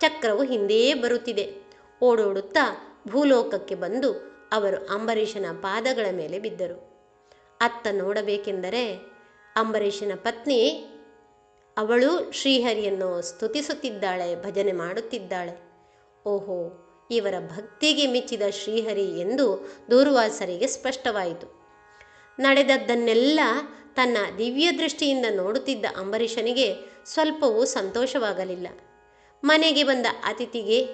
ಚಕ್ರವು 0.00 0.42
ಹಿಂದೆಯೇ 0.42 0.94
ಬರುತ್ತಿದೆ. 0.94 1.54
ಓಡೋಡುತ್ತಾ 2.02 3.00
ಭೂಲೋಕಕ್ಕೆ 3.08 3.74
ಬಂದು 3.74 4.12
ಅವರು 4.52 4.86
ಅಂಬರೀಷನ 4.86 5.46
ಪಾದಗಳ 5.60 6.06
ಮೇಲೆ 6.12 6.38
ಬಿದ್ದರು. 6.38 6.92
ಅತ್ತ 7.60 7.86
ನೋಡಬೇಕೆಂದರೆ 7.92 8.94
ಅಂಬರೀಷನ 9.56 10.12
ಪತ್ನಿ, 10.14 10.88
ಅವಳು 11.78 12.32
ಶ್ರೀಹರಿಯನ್ನು 12.32 13.22
ಸ್ತುತಿಸುತ್ತಿದ್ದಾಳೆ, 13.22 14.44
ಭಜನೆ 14.44 14.72
ಮಾಡುತ್ತಿದ್ದಾಳೆ. 14.72 15.72
ಓಹೋ 16.26 16.81
ಇವರ 17.10 17.34
ಭಕ್ತಿಗೆ 17.40 18.06
ಮೆಚ್ಚಿದ 18.06 18.42
ಶ್ರೀಹರಿ 18.50 19.20
ಎಂದು 19.20 19.72
ದೂರ್ವಾಸರಿಗೆ 19.90 20.66
ಸ್ಪಷ್ಟವಾಯಿತು. 20.66 21.62
ನಡೆದದ್ದನ್ನೆಲ್ಲ 22.38 23.40
ತನ್ನ 23.94 24.16
ದಿವ್ಯ 24.38 24.72
ದೃಷ್ಟಿಯಿಂದ 24.72 25.26
ನೋಡುತ್ತಿದ್ದ 25.30 25.84
ಅಂಬರೀಷನಿಗೆ 25.96 26.74
ಸ್ವಲ್ಪವೂ 27.06 27.64
ಸಂತೋಷವಾಗಲಿಲ್ಲ. 27.64 28.68
ಮನೆಗೆ 29.44 29.84
ಬಂದ 29.84 30.06
ಅತಿಥಿಗೆ, 30.24 30.86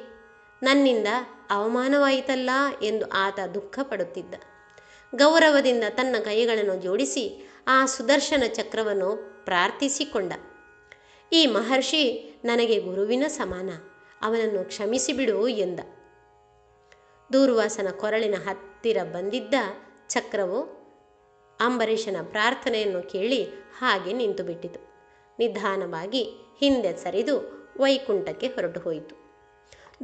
ನನ್ನಿಂದ 0.63 1.09
ಅವಮಾನವಾಯಿತಲ್ಲ? 1.51 2.51
ಎಂದು 2.83 3.09
ಆತ 3.09 3.39
ದುಃಖ 3.55 3.79
ಪಡುತ್ತಿದ್ದ 3.83 4.35
ಗೌರವದಿಂದ 5.15 5.85
ತನ್ನ 5.91 6.17
ಕೈಗಳನ್ನು 6.25 6.77
ಜೋಡಿಸಿ 6.77 7.51
ಆ 7.67 7.87
ಸುದರ್ಶನ 7.87 8.43
ಚಕ್ರವನ್ನು 8.47 9.43
ಪ್ರಾರ್ಥಿಸಿಕೊಂಡ. 9.45 10.33
ಈ 11.33 11.47
ಮಹರ್ಷಿ, 11.47 12.35
ನನಗೆ 12.45 12.81
ಗುರುವಿನ 12.81 13.25
ಸಮಾನ, 13.29 13.71
ಅವನನ್ನು 14.23 14.65
ಕ್ಷಮಿಸಿಬಿಡು 14.65 15.49
ಎಂದ. 15.49 15.81
ದೂರ್ವಾಸನ 17.33 17.89
ಕೊರಳಿನ 17.91 18.35
ಹತ್ತಿರ 18.47 18.97
ಬಂದಿದ್ದ 19.13 19.55
ಚಕ್ರವು 20.09 20.79
ಅಂಬರೀಷನ 21.61 22.17
ಪ್ರಾರ್ಥನೆಯನ್ನು 22.23 23.03
ಕೇಳಿ 23.03 23.45
ಹಾಗೆ 23.79 24.13
ನಿಂತು 24.13 24.45
ಬಿಟ್ಟಿತು. 24.45 24.81
ನಿಧಾನವಾಗಿ 25.39 26.23
ಹಿಂದೆ 26.61 26.97
ಸರಿದು 26.97 27.59
ವೈಕುಂಠಕ್ಕೆ 27.81 28.47
ಹೊರಟು 28.47 28.81
ಹೋಯಿತು. 28.81 29.17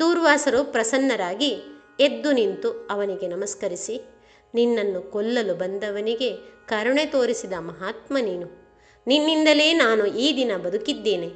ದೂರ್ವಾಸರು 0.01 0.65
ಪ್ರಸನ್ನರಾಗಿ 0.65 1.57
ಎದ್ದು 2.01 2.33
ನಿಂತು 2.33 2.89
ಅವನಿಗೆ 2.91 3.29
ನಮಸ್ಕರಿಸಿ, 3.29 4.01
ನಿನ್ನನ್ನು 4.55 5.03
ಕೊಲ್ಲಲು 5.03 5.55
ಬಂದವನಿಗೆ 5.55 6.37
ಕರುಣೆ 6.69 7.07
ತೋರಿಸಿದ 7.07 7.53
ಮಹಾತ್ಮ 7.59 8.19
ನೀನು. 8.21 8.65
ನಿನ್ನಿಂದಲೇ 9.07 9.73
ನಾನು 9.73 10.07
ಈ 10.07 10.37
ದಿನ 10.37 10.57
ಬದುಕಿದ್ದೇನೆ. 10.57 11.29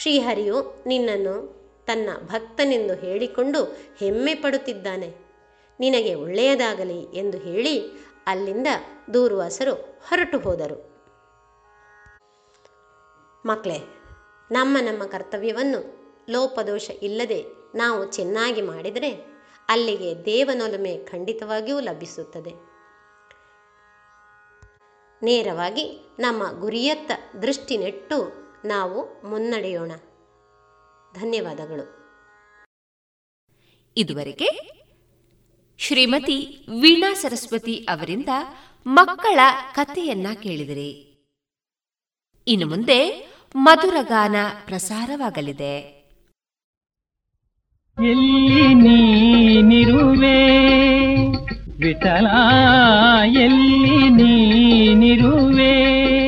ಶ್ರೀಹರಿಯು 0.00 0.84
ನಿನ್ನನ್ನು 0.86 1.55
ತನ್ನ 1.86 2.08
ಭಕ್ತನೆಂದು 2.26 2.94
ಹೇಳಿಕೊಂಡು 2.94 3.64
ಹೆಮ್ಮೆ 3.98 4.34
ಪಡುತ್ತಿದ್ದಾನೆ. 4.34 5.14
ನಿನಗೆ 5.80 6.14
ಒಳ್ಳೆಯದಾಗಲಿ 6.14 7.00
ಎಂದು 7.18 7.38
ಹೇಳಿ 7.38 8.06
ಅಲ್ಲಿಂದ 8.26 8.66
ದೂರ್ವಾಸರು 9.14 9.74
ಹೊರಟು 10.08 10.38
ಹೋದರು. 10.38 10.78
ಮಕ್ಕಳೇ, 13.46 13.78
ನಮ್ಮ 14.50 14.78
ನಮ್ಮ 14.80 15.04
ಕರ್ತವ್ಯವನ್ನು 15.04 15.80
ಲೋಪದೋಷ 16.30 16.90
ಇಲ್ಲದೆ 16.90 17.44
ನಾವು 17.74 18.04
ಚೆನ್ನಾಗಿ 18.04 18.62
ಮಾಡಿದರೆ 18.62 19.10
ಅಲ್ಲಿಗೆ 19.68 20.24
ದೇವನೊಲುಮೆ 20.24 20.96
ಖಂಡಿತವಾಗಿಯೂ 20.96 21.80
ಲಭಿಸುತ್ತದೆ. 21.80 22.52
ನೇರವಾಗಿ 25.22 26.14
ನಮ್ಮ 26.18 26.60
ಗುರಿಯತ್ತ 26.60 27.12
ದೃಷ್ಟಿ 27.42 27.76
ನೆಟ್ಟು 27.76 28.18
ನಾವು 28.64 29.28
ಮುನ್ನಡೆಯೋಣ. 29.30 29.92
ಧನ್ಯವಾದಗಳು. 31.20 32.06
ಇದುವರೆಗೆ 33.96 34.76
ಶ್ರೀಮತಿ 35.78 36.66
ವೀಣಾ 36.80 37.14
ಸರಸ್ವತಿ 37.14 37.76
ಅವರಿಂದ 37.76 38.28
ಮಕ್ಕಳ 38.86 39.38
ಕಥೆಯನ್ನ 39.74 40.26
ಕೇಳಿದಿರಿ. 40.42 41.18
ಇನ್ನು 42.46 42.66
ಮುಂದೆ 42.66 43.26
ಮಧುರಗಾನ 43.56 44.36
ಪ್ರಸಾರವಾಗಲಿದೆ. 44.64 45.96
ಎಲ್ಲಿ 48.04 48.74
ನೀನಿರುವೆ? 48.74 50.66
ವಿಠಲ 51.86 52.26
ಎಲ್ಲಿ 53.26 54.08
ನೀನಿರುವೆ? 54.08 56.25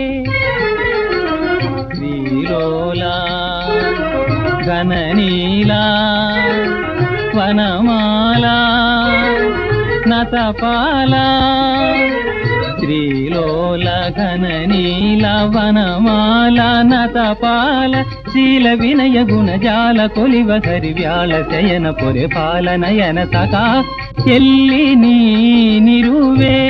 నతపాల 16.88 18.02
శీల 18.32 18.72
వినయ 18.72 19.22
గుణ 19.22 19.56
జాల 19.56 20.06
కొలివ 20.06 20.58
సరి 20.58 20.64
సరివ్యాళ 20.64 21.42
శయన 21.42 21.90
పొరి 21.90 22.26
పాల 22.26 22.76
నయన 22.76 23.24
సఖా 23.24 23.84
ఎల్లి 24.26 24.94
నీ 24.94 25.16
నిరువే. 25.80 26.68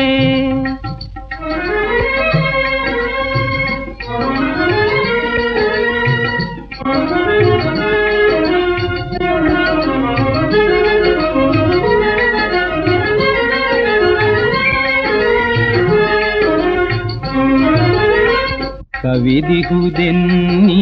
ಕವಿದಿಹುದೆನ್ನಿ 19.03 20.81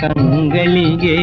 ಕಂಗಳಿಗೆ 0.00 1.18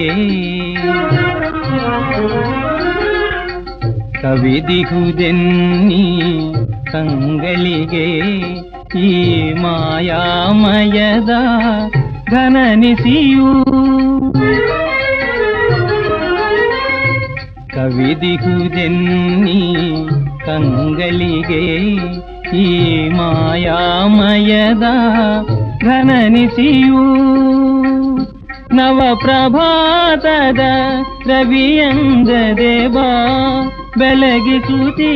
ಕವಿದಿಹುದೆನ್ನಿ 4.66 6.04
ಕಂಗಳಿಗೆ 6.92 8.06
ಈ 9.02 9.10
ಮಾಯಾಮಯದ 9.62 11.32
ಘನನಿಸಿಯೂ 12.32 13.50
ಕವಿದಿಹುದೆನ್ನಿ 18.26 19.60
ಕಂಗಳಿಗೆ 20.46 21.64
ಈ 22.58 22.68
ಮಾಯಾಮಯದ 23.10 24.86
ಘನನಿಸಿಯೂ 25.83 27.03
ನವಪ್ರಭಾತದ 28.75 30.63
ರವಿಯಂದ 31.27 32.31
ದೇವಾ 32.57 33.09
ಬೆಳಗಿಸುತ್ತೀ 33.99 35.13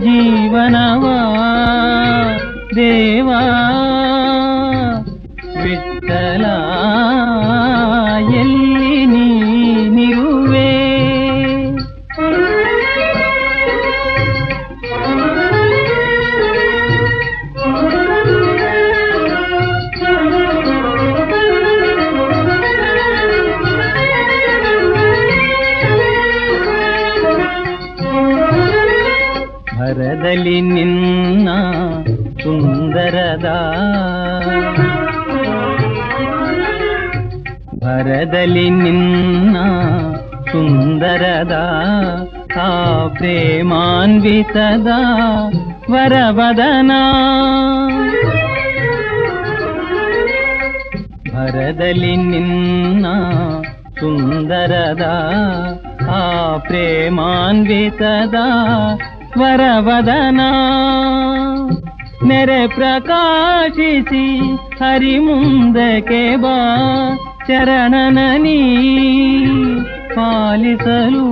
ಜೀವನವಾ 0.00 1.18
ದೇವಾ 2.76 3.40
ವಿಠಲ 5.56 6.44
ಎಲ್ಲಿ 8.34 8.69
ಭರದಲ್ಲಿ 30.29 30.57
ನಿನ್ನ 30.61 31.49
ಸುಂದರದ 32.41 33.47
ಭರದಲ್ಲಿ 37.83 38.65
ನಿನ್ನ 38.75 39.55
ಸುಂದರದ 40.51 41.55
ಆ 42.59 42.69
ಪ್ರೇಮಾನ್ವಿತದ 43.07 44.91
ವರವದನ 45.91 46.91
ಭರದಲ್ಲಿ 51.33 52.15
ನಿನ್ನ 52.25 53.05
ಸುಂದರದ 53.99 55.07
ಆ 56.11 56.23
ಪ್ರೇಮಾನ್ವಿತದ 56.57 58.35
ವರವದನ 59.38 60.40
ನೆರೆ 62.24 62.66
ಪ್ರಕಾಶಿಸಿ 62.68 64.24
ಹರಿ 64.80 65.18
ಮುಂದಕ್ಕೆ 65.18 66.36
ಬಾ 66.36 66.56
ಚರಣನನಿ 67.46 68.60
ಪಾಲಿಸಲು 70.14 71.26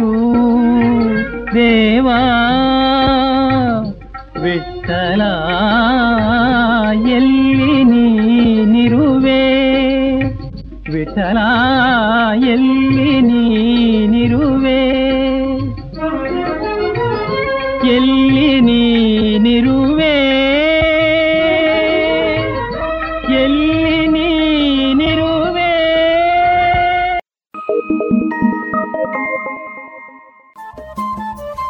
ದೇವಾ 1.55 2.21
ವಿಠಲ 4.43 5.23
ಎಲ್ಲಿ 7.11 7.75
ನೀನಿರುವೆ 7.85 9.45
ವಿಠಲ 10.93 11.39
ಎಲ್ಲಿ 12.47 13.13
ನೀನಿರುವೆ 13.21 14.81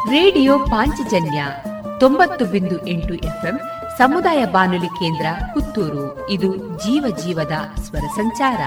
ರೇಡಿಯೋ 0.09 0.59
ಪಾಂಚಜನ್ಯ 0.59 1.45
ತೊಂಬತ್ತು 1.99 2.45
ಬಿಂದು 2.45 2.87
ಎಂಟು 2.87 3.13
ಎಫ್ಎಂ 3.13 3.59
ಸಮುದಾಯ 3.97 4.45
ಬಾನುಲಿ 4.45 4.87
ಕೇಂದ್ರ 4.87 5.25
ಪುತ್ತೂರು. 5.53 6.29
ಇದು 6.29 6.55
ಜೀವ 6.55 7.15
ಜೀವದ 7.25 7.51
ಸ್ವರ 7.81 7.99
ಸಂಚಾರ. 7.99 8.61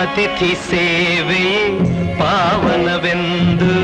ಅತಿಥಿ 0.00 0.54
ಸೇವೆ 0.54 1.78
ಪಾವನವೆಂದು 2.20 3.74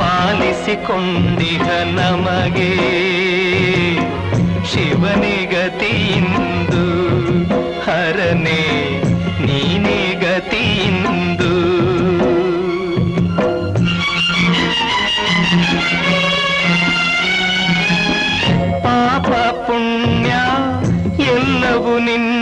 ಪಾಲಿಸಿಕೊಂಡಿಹ 0.00 1.70
ನಮಗೆ. 1.84 3.02
ಶಿವನಿಗತಿಯಿಂದು 4.74 6.34
ಹರನೇ 7.84 8.62
ನೀನೇ 9.40 10.00
ಗತಿಯಿಂದು 10.20 11.52
ಪಾಪ 18.84 19.28
ಪುಣ್ಯ 19.66 20.30
ಎಲ್ಲವೂ 21.28 21.98
ನಿನ್ನ 21.98 22.41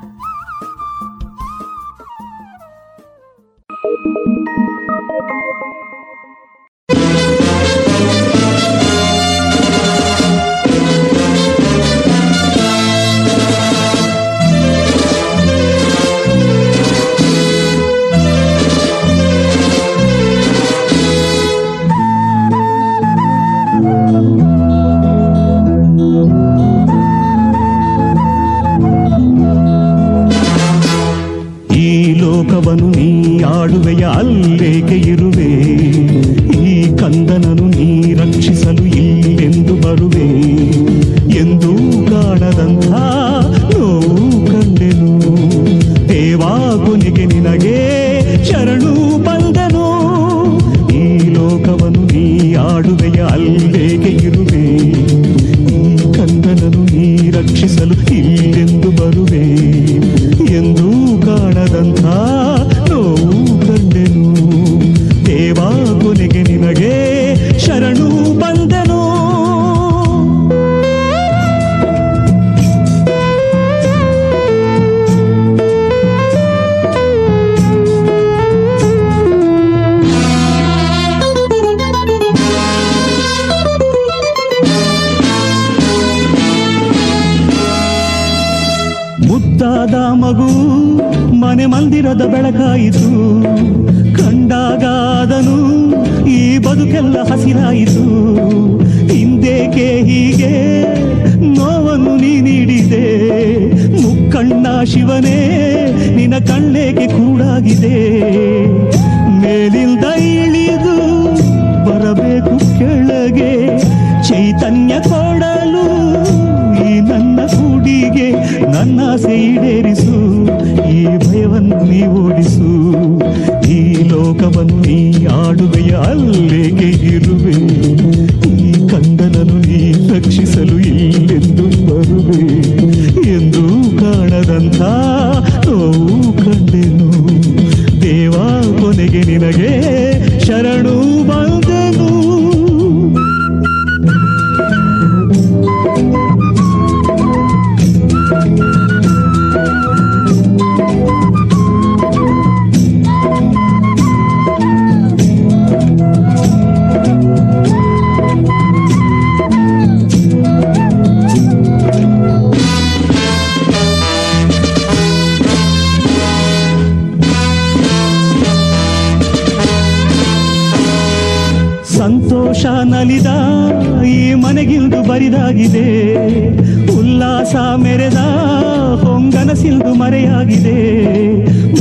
ಇಂದು 179.71 179.93
ಮರೆಯಾಗಿದೆ. 179.93 180.77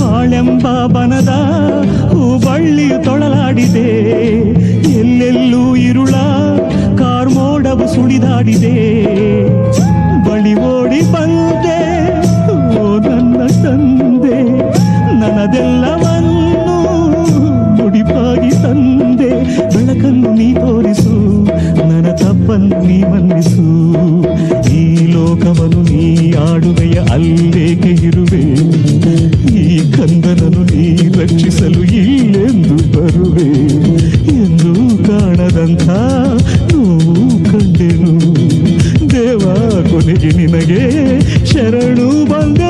ಬಾಳೆಂಬ 0.01 0.67
ಬನದ 0.95 1.33
ಹೂ 2.11 2.21
ಬಳ್ಳಿಯು 2.45 3.05
ತೊಳಲಾಡಿದೆ 3.05 3.89
ಎಲ್ಲೆಲ್ಲೂ 5.01 5.63
ಇರುಳ 5.89 6.15
ಕಾರ್ಮೋಡವು 7.01 7.87
ಸುಳಿದಾಡಿದೆ 7.95 8.75
ಬಳಿ 10.27 10.55
ಓಡಿ 10.71 11.01
ಬಂದು 11.15 11.60
ನಡುವೆಯ 26.61 26.93
ಅಲ್ಲೇಕೆ 26.93 28.07
ಇರುವೆ? 28.07 28.43
ಈ 29.59 29.79
ಕಂದನನು 29.79 30.63
ನೀ 30.63 30.97
ರಕ್ಷಿಸಲು 30.97 31.85
ಇಲ್ಲೆಂದು 31.85 32.77
ಬರುವೆ? 32.93 33.51
ಎಂದು 34.33 34.75
ಕಾಣದಂಥ 35.05 35.89
ನೋವು 36.73 37.45
ಕಂಡೆನು. 37.45 38.15
ದೇವ 39.11 39.55
ಕೊನೆಗೆ 39.91 40.29
ನಿನಗೆ 40.37 40.83
ಶರಣು 41.47 42.31
ಬಂದೆ. 42.31 42.70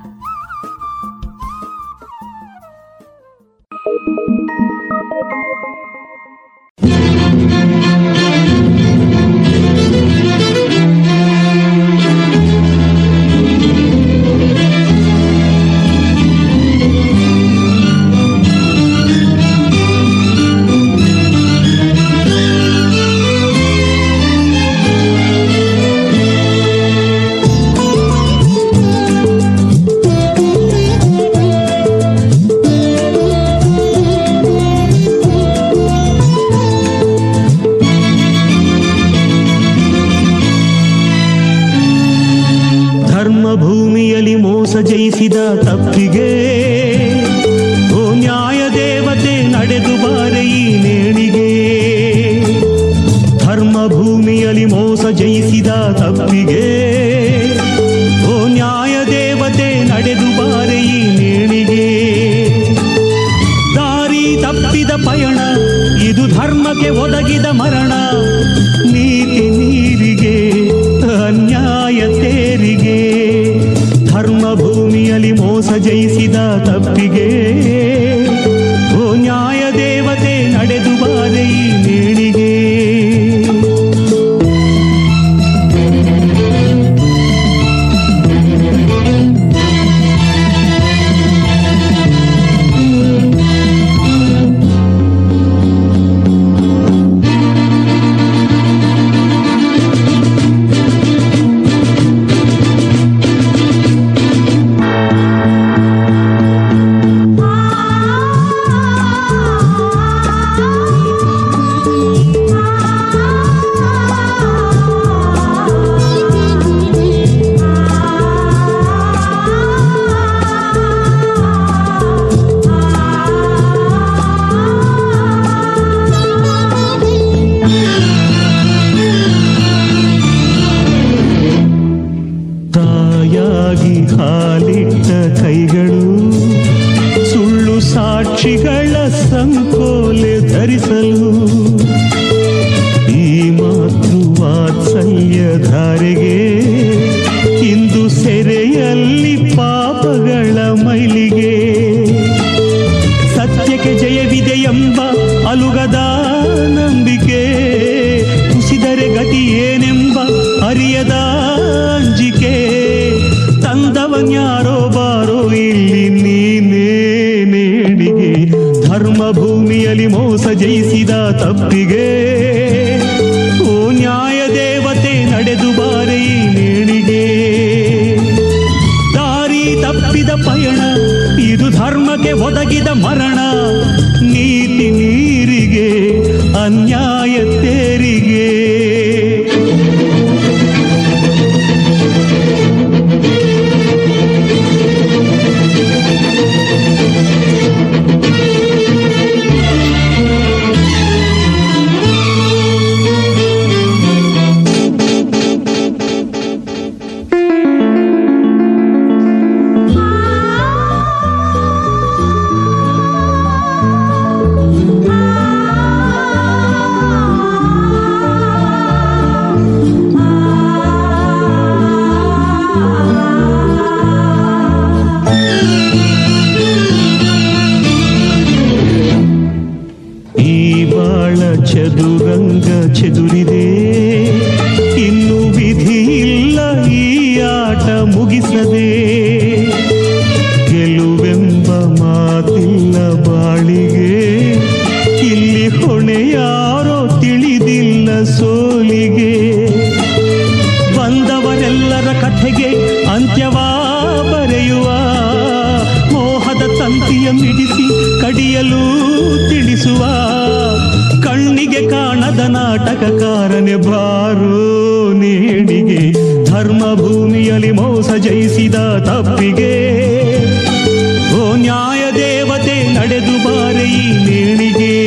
ನಿನಗೆ 273.97 274.97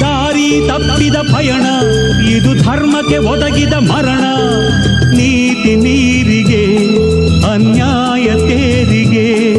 ದಾರಿ 0.00 0.68
ತಪ್ಪಿದ 0.68 1.16
ಪಯಣ, 1.16 1.66
ಇದು 2.28 2.64
ಧರ್ಮಕ್ಕೆ 2.64 3.18
ಒದಗಿದ 3.18 3.72
ಮರಣ. 3.72 4.24
ನೀತಿ 5.16 5.76
ನೀರಿಗೆ, 5.76 6.64
ಅನ್ಯಾಯ 7.52 8.24
ತೇರಿಗೆ. 8.24 9.54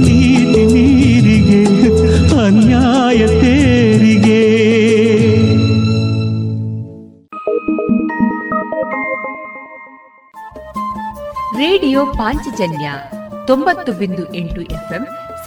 ನೀತಿ 0.00 0.64
ನೀರಿಗೆ, 0.74 1.62
ಅನ್ಯಾಯ 2.46 3.26
ತೇರಿಗೆ. 3.26 4.44
ರೇಡಿಯೋ 11.58 12.06
ಪಾಂಚಜನ್ಯ 12.06 12.92
ತೊಂಬತ್ತು 13.46 13.92
ಬಿಂದು 13.92 14.34
ಎಂಟು 14.34 14.60
ಎಫ್ಎಂ 14.60 15.06